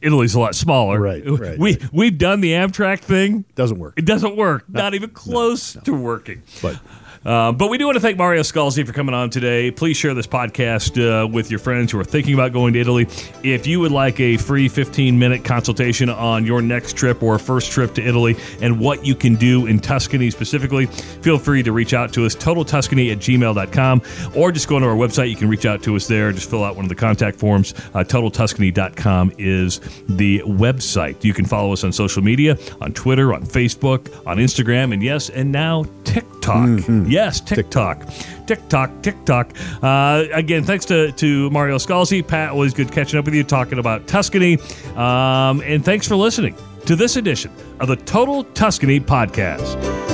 Italy's 0.00 0.34
a 0.34 0.40
lot 0.40 0.54
smaller. 0.54 0.98
Right, 0.98 1.22
right, 1.26 1.58
We 1.58 1.72
right. 1.72 1.92
we've 1.92 2.16
done 2.16 2.40
the 2.40 2.52
Amtrak 2.52 3.00
thing. 3.00 3.44
doesn't 3.54 3.78
work. 3.78 3.94
It 3.98 4.06
doesn't 4.06 4.36
work. 4.36 4.64
Not 4.68 4.94
even 4.94 5.10
close 5.10 5.76
to 5.84 5.92
working. 5.92 6.42
But 6.62 6.78
Uh, 7.24 7.52
but 7.52 7.68
we 7.68 7.76
do 7.76 7.84
want 7.84 7.96
to 7.96 8.00
thank 8.00 8.16
Mario 8.16 8.40
Scalzi 8.42 8.86
for 8.86 8.92
coming 8.92 9.14
on 9.14 9.28
today. 9.28 9.70
Please 9.70 9.96
share 9.96 10.14
this 10.14 10.26
podcast 10.26 10.96
uh, 10.98 11.26
with 11.26 11.50
your 11.50 11.60
friends 11.60 11.92
who 11.92 12.00
are 12.00 12.04
thinking 12.04 12.32
about 12.34 12.52
going 12.52 12.72
to 12.72 12.80
Italy. 12.80 13.06
If 13.42 13.66
you 13.66 13.80
would 13.80 13.92
like 13.92 14.18
a 14.20 14.38
free 14.38 14.68
15 14.68 15.18
minute 15.18 15.44
consultation 15.44 16.08
on 16.08 16.46
your 16.46 16.62
next 16.62 16.96
trip 16.96 17.22
or 17.22 17.38
first 17.38 17.72
trip 17.72 17.94
to 17.94 18.02
Italy 18.06 18.36
and 18.62 18.80
what 18.80 19.04
you 19.04 19.14
can 19.14 19.34
do 19.34 19.66
in 19.66 19.80
Tuscany 19.80 20.30
specifically, 20.30 20.86
feel 20.86 21.38
free 21.38 21.62
to 21.62 21.72
reach 21.72 21.92
out 21.92 22.12
to 22.14 22.24
us, 22.24 22.34
totaltuscany 22.34 23.12
at 23.12 23.18
gmail.com, 23.18 24.02
or 24.34 24.50
just 24.50 24.68
go 24.68 24.78
to 24.78 24.86
our 24.86 24.96
website. 24.96 25.28
You 25.28 25.36
can 25.36 25.48
reach 25.48 25.66
out 25.66 25.82
to 25.82 25.96
us 25.96 26.06
there. 26.06 26.32
Just 26.32 26.48
fill 26.48 26.64
out 26.64 26.74
one 26.76 26.84
of 26.86 26.88
the 26.88 26.94
contact 26.94 27.38
forms. 27.38 27.74
Uh, 27.92 28.02
totaltuscany.com 28.02 29.32
is 29.36 29.80
the 30.08 30.40
website. 30.46 31.22
You 31.22 31.34
can 31.34 31.44
follow 31.44 31.72
us 31.72 31.84
on 31.84 31.92
social 31.92 32.22
media 32.22 32.56
on 32.80 32.94
Twitter, 32.94 33.34
on 33.34 33.42
Facebook, 33.44 34.26
on 34.26 34.38
Instagram, 34.38 34.94
and 34.94 35.02
yes, 35.02 35.28
and 35.28 35.52
now 35.52 35.84
TikTok. 36.04 36.68
Yes, 37.10 37.40
TikTok. 37.40 38.06
TikTok, 38.46 39.02
TikTok. 39.02 39.54
Uh, 39.82 40.24
again, 40.32 40.64
thanks 40.64 40.84
to, 40.86 41.12
to 41.12 41.50
Mario 41.50 41.76
Scalzi. 41.76 42.26
Pat, 42.26 42.50
always 42.50 42.72
good 42.72 42.92
catching 42.92 43.18
up 43.18 43.24
with 43.24 43.34
you, 43.34 43.44
talking 43.44 43.78
about 43.78 44.06
Tuscany. 44.06 44.58
Um, 44.96 45.60
and 45.62 45.84
thanks 45.84 46.06
for 46.06 46.16
listening 46.16 46.56
to 46.86 46.96
this 46.96 47.16
edition 47.16 47.52
of 47.80 47.88
the 47.88 47.96
Total 47.96 48.44
Tuscany 48.44 49.00
Podcast. 49.00 50.09